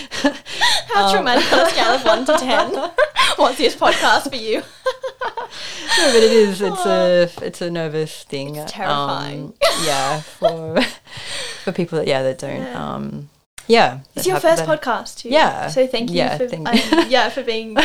How 0.93 1.07
Um, 1.07 1.15
traumatic 1.15 1.53
on 1.53 1.61
a 1.61 1.71
scale 1.71 1.93
of 1.93 2.05
one 2.05 2.25
to 2.27 2.37
ten? 2.39 2.91
What's 3.37 3.59
this 3.59 3.75
podcast 3.75 4.31
for 4.31 4.37
you? 4.37 4.63
No, 5.99 6.07
but 6.13 6.23
it 6.23 6.33
is. 6.33 6.61
It's 6.63 6.87
a 6.87 7.31
it's 7.43 7.61
a 7.61 7.71
nervous 7.71 8.25
thing. 8.25 8.57
It's 8.57 8.73
terrifying. 8.73 9.45
Um, 9.47 9.55
yeah, 9.85 10.21
for 10.23 10.81
for 11.65 11.73
people 11.73 11.99
that 11.99 12.07
yeah 12.09 12.23
that 12.23 12.39
don't. 12.39 12.57
Yeah. 12.63 12.95
Um, 12.95 13.29
yeah, 13.69 14.01
It's 14.17 14.27
your 14.27 14.41
first 14.41 14.65
that- 14.67 14.69
podcast 14.83 15.19
too. 15.19 15.29
Yeah. 15.29 15.69
So 15.69 15.87
thank 15.87 16.11
you 16.11 16.17
Yeah, 16.17 16.37
for 16.39 16.49
thank- 16.49 16.69
um, 16.69 17.07
yeah 17.09 17.29
for 17.29 17.43
being. 17.43 17.77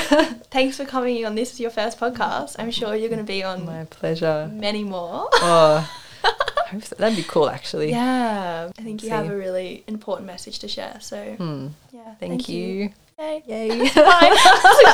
thanks 0.50 0.78
for 0.78 0.86
coming 0.86 1.24
on. 1.26 1.36
This 1.36 1.54
is 1.54 1.60
your 1.60 1.70
first 1.70 2.00
podcast. 2.00 2.56
I'm 2.58 2.72
sure 2.72 2.96
you're 2.96 3.10
going 3.10 3.20
to 3.20 3.32
be 3.38 3.44
on 3.44 3.66
My 3.66 3.86
pleasure. 3.86 4.50
many 4.52 4.84
more. 4.84 5.28
Oh, 5.34 5.92
I 6.24 6.70
hope 6.72 6.84
so. 6.84 6.96
that'd 6.96 7.16
be 7.16 7.24
cool 7.24 7.50
actually. 7.50 7.92
Yeah, 7.92 8.70
I 8.78 8.82
think 8.82 9.04
you 9.04 9.10
have 9.12 9.30
a 9.30 9.36
really 9.36 9.84
important 9.88 10.26
message 10.28 10.60
to 10.60 10.68
share. 10.68 10.98
So 11.02 11.18
Hmm. 11.36 11.68
yeah, 11.94 12.16
Thank, 12.20 12.50
you. 12.50 12.90
Yay. 13.20 13.42
Yay. 13.48 13.70
Bye. 13.96 14.30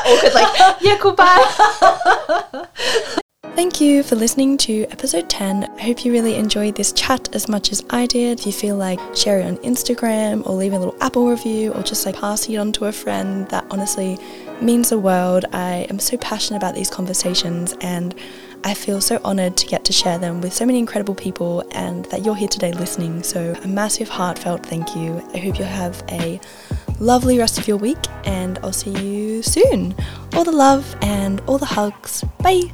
It's 0.05 0.34
like 0.34 0.47
awkward, 0.61 0.63
like 0.63 0.78
yeah, 0.82 0.97
cool. 0.97 1.11
Bye. 1.11 2.67
Thank 3.53 3.82
you 3.82 4.01
for 4.01 4.15
listening 4.15 4.57
to 4.59 4.86
episode 4.91 5.30
10. 5.30 5.65
I 5.65 5.82
hope 5.82 6.05
you 6.05 6.13
really 6.13 6.36
enjoyed 6.36 6.76
this 6.76 6.93
chat 6.93 7.36
as 7.36 7.49
much 7.49 7.74
as 7.74 7.84
I 7.89 8.05
did. 8.05 8.39
If 8.39 8.45
you 8.45 8.53
feel 8.53 8.78
like 8.78 8.99
share 9.13 9.39
it 9.39 9.45
on 9.45 9.57
Instagram 9.57 10.47
or 10.47 10.55
leave 10.55 10.71
a 10.71 10.80
little 10.80 10.95
Apple 11.01 11.30
review 11.30 11.74
or 11.74 11.84
just 11.84 12.05
like 12.05 12.15
passing 12.15 12.55
it 12.55 12.59
on 12.59 12.71
to 12.74 12.86
a 12.86 12.93
friend, 12.93 13.45
that 13.49 13.65
honestly 13.69 14.17
means 14.61 14.89
the 14.91 14.99
world. 14.99 15.43
I 15.51 15.86
am 15.89 15.99
so 15.99 16.15
passionate 16.15 16.59
about 16.59 16.76
these 16.76 16.89
conversations 16.89 17.76
and 17.82 18.15
I 18.63 18.74
feel 18.74 19.01
so 19.01 19.19
honoured 19.26 19.57
to 19.57 19.67
get 19.67 19.84
to 19.84 19.91
share 19.91 20.17
them 20.17 20.39
with 20.39 20.53
so 20.53 20.65
many 20.65 20.80
incredible 20.80 21.15
people 21.15 21.65
and 21.71 22.05
that 22.05 22.24
you're 22.24 22.36
here 22.36 22.47
today 22.47 22.71
listening. 22.71 23.21
So, 23.21 23.53
a 23.61 23.67
massive 23.67 24.07
heartfelt 24.07 24.65
thank 24.65 24.95
you. 24.95 25.21
I 25.34 25.39
hope 25.39 25.59
you 25.59 25.65
have 25.65 26.01
a 26.09 26.39
lovely 27.00 27.38
rest 27.38 27.58
of 27.60 27.68
your 27.68 27.78
week, 27.78 27.98
and 28.26 28.60
I'll 28.64 28.74
see 28.74 28.91
you 28.91 29.41
soon. 29.41 29.96
All 30.34 30.44
the 30.44 30.52
love 30.52 30.96
and 31.02 31.41
all 31.48 31.58
the 31.58 31.66
hugs. 31.66 32.24
Bye. 32.39 32.70